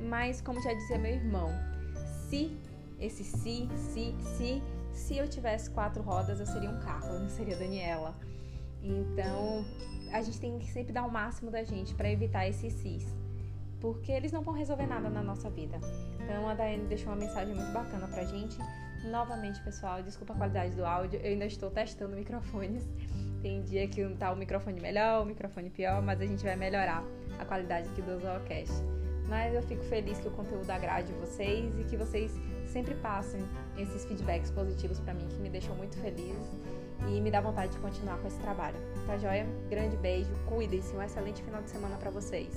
mas, 0.00 0.40
como 0.40 0.60
já 0.62 0.72
dizia 0.72 0.98
meu 0.98 1.12
irmão, 1.12 1.50
se, 2.28 2.56
esse 3.00 3.24
se, 3.24 3.68
se, 3.76 4.14
se, 4.20 4.62
se 4.92 5.16
eu 5.16 5.28
tivesse 5.28 5.70
quatro 5.70 6.02
rodas, 6.02 6.38
eu 6.40 6.46
seria 6.46 6.70
um 6.70 6.78
carro, 6.80 7.14
eu 7.14 7.20
não 7.20 7.28
seria 7.28 7.56
Daniela. 7.56 8.14
Então, 8.82 9.64
a 10.12 10.22
gente 10.22 10.38
tem 10.38 10.58
que 10.58 10.70
sempre 10.70 10.92
dar 10.92 11.04
o 11.04 11.10
máximo 11.10 11.50
da 11.50 11.64
gente 11.64 11.94
para 11.94 12.10
evitar 12.10 12.46
esses 12.46 12.72
sis, 12.74 13.04
porque 13.80 14.12
eles 14.12 14.30
não 14.30 14.42
vão 14.42 14.54
resolver 14.54 14.86
nada 14.86 15.10
na 15.10 15.22
nossa 15.22 15.50
vida. 15.50 15.78
Então, 16.22 16.48
a 16.48 16.54
Daiane 16.54 16.84
deixou 16.84 17.12
uma 17.12 17.18
mensagem 17.18 17.54
muito 17.54 17.72
bacana 17.72 18.06
pra 18.06 18.24
gente. 18.24 18.56
Novamente, 19.10 19.60
pessoal, 19.62 20.02
desculpa 20.02 20.34
a 20.34 20.36
qualidade 20.36 20.74
do 20.74 20.84
áudio, 20.84 21.18
eu 21.20 21.30
ainda 21.30 21.46
estou 21.46 21.70
testando 21.70 22.14
microfones. 22.14 22.86
Tem 23.40 23.62
dia 23.62 23.86
que 23.88 24.04
tá 24.16 24.32
o 24.32 24.36
microfone 24.36 24.80
melhor, 24.80 25.22
o 25.22 25.26
microfone 25.26 25.70
pior, 25.70 26.02
mas 26.02 26.20
a 26.20 26.26
gente 26.26 26.44
vai 26.44 26.56
melhorar 26.56 27.04
a 27.38 27.44
qualidade 27.44 27.88
aqui 27.88 28.02
do 28.02 28.18
Zoocast. 28.18 28.82
Mas 29.28 29.54
eu 29.54 29.62
fico 29.62 29.82
feliz 29.84 30.18
que 30.18 30.26
o 30.26 30.30
conteúdo 30.30 30.68
agrade 30.70 31.12
vocês 31.12 31.78
e 31.78 31.84
que 31.84 31.96
vocês 31.96 32.32
sempre 32.66 32.94
passem 32.96 33.40
esses 33.76 34.04
feedbacks 34.04 34.50
positivos 34.50 34.98
para 35.00 35.14
mim, 35.14 35.26
que 35.28 35.36
me 35.36 35.48
deixam 35.48 35.74
muito 35.76 35.96
feliz 35.98 36.36
e 37.06 37.20
me 37.20 37.30
dá 37.30 37.40
vontade 37.40 37.72
de 37.72 37.78
continuar 37.78 38.18
com 38.18 38.26
esse 38.26 38.38
trabalho. 38.40 38.76
Tá 39.06 39.16
joia? 39.16 39.46
Grande 39.70 39.96
beijo, 39.96 40.30
cuidem-se, 40.46 40.94
um 40.96 41.02
excelente 41.02 41.42
final 41.42 41.62
de 41.62 41.70
semana 41.70 41.96
para 41.96 42.10
vocês. 42.10 42.52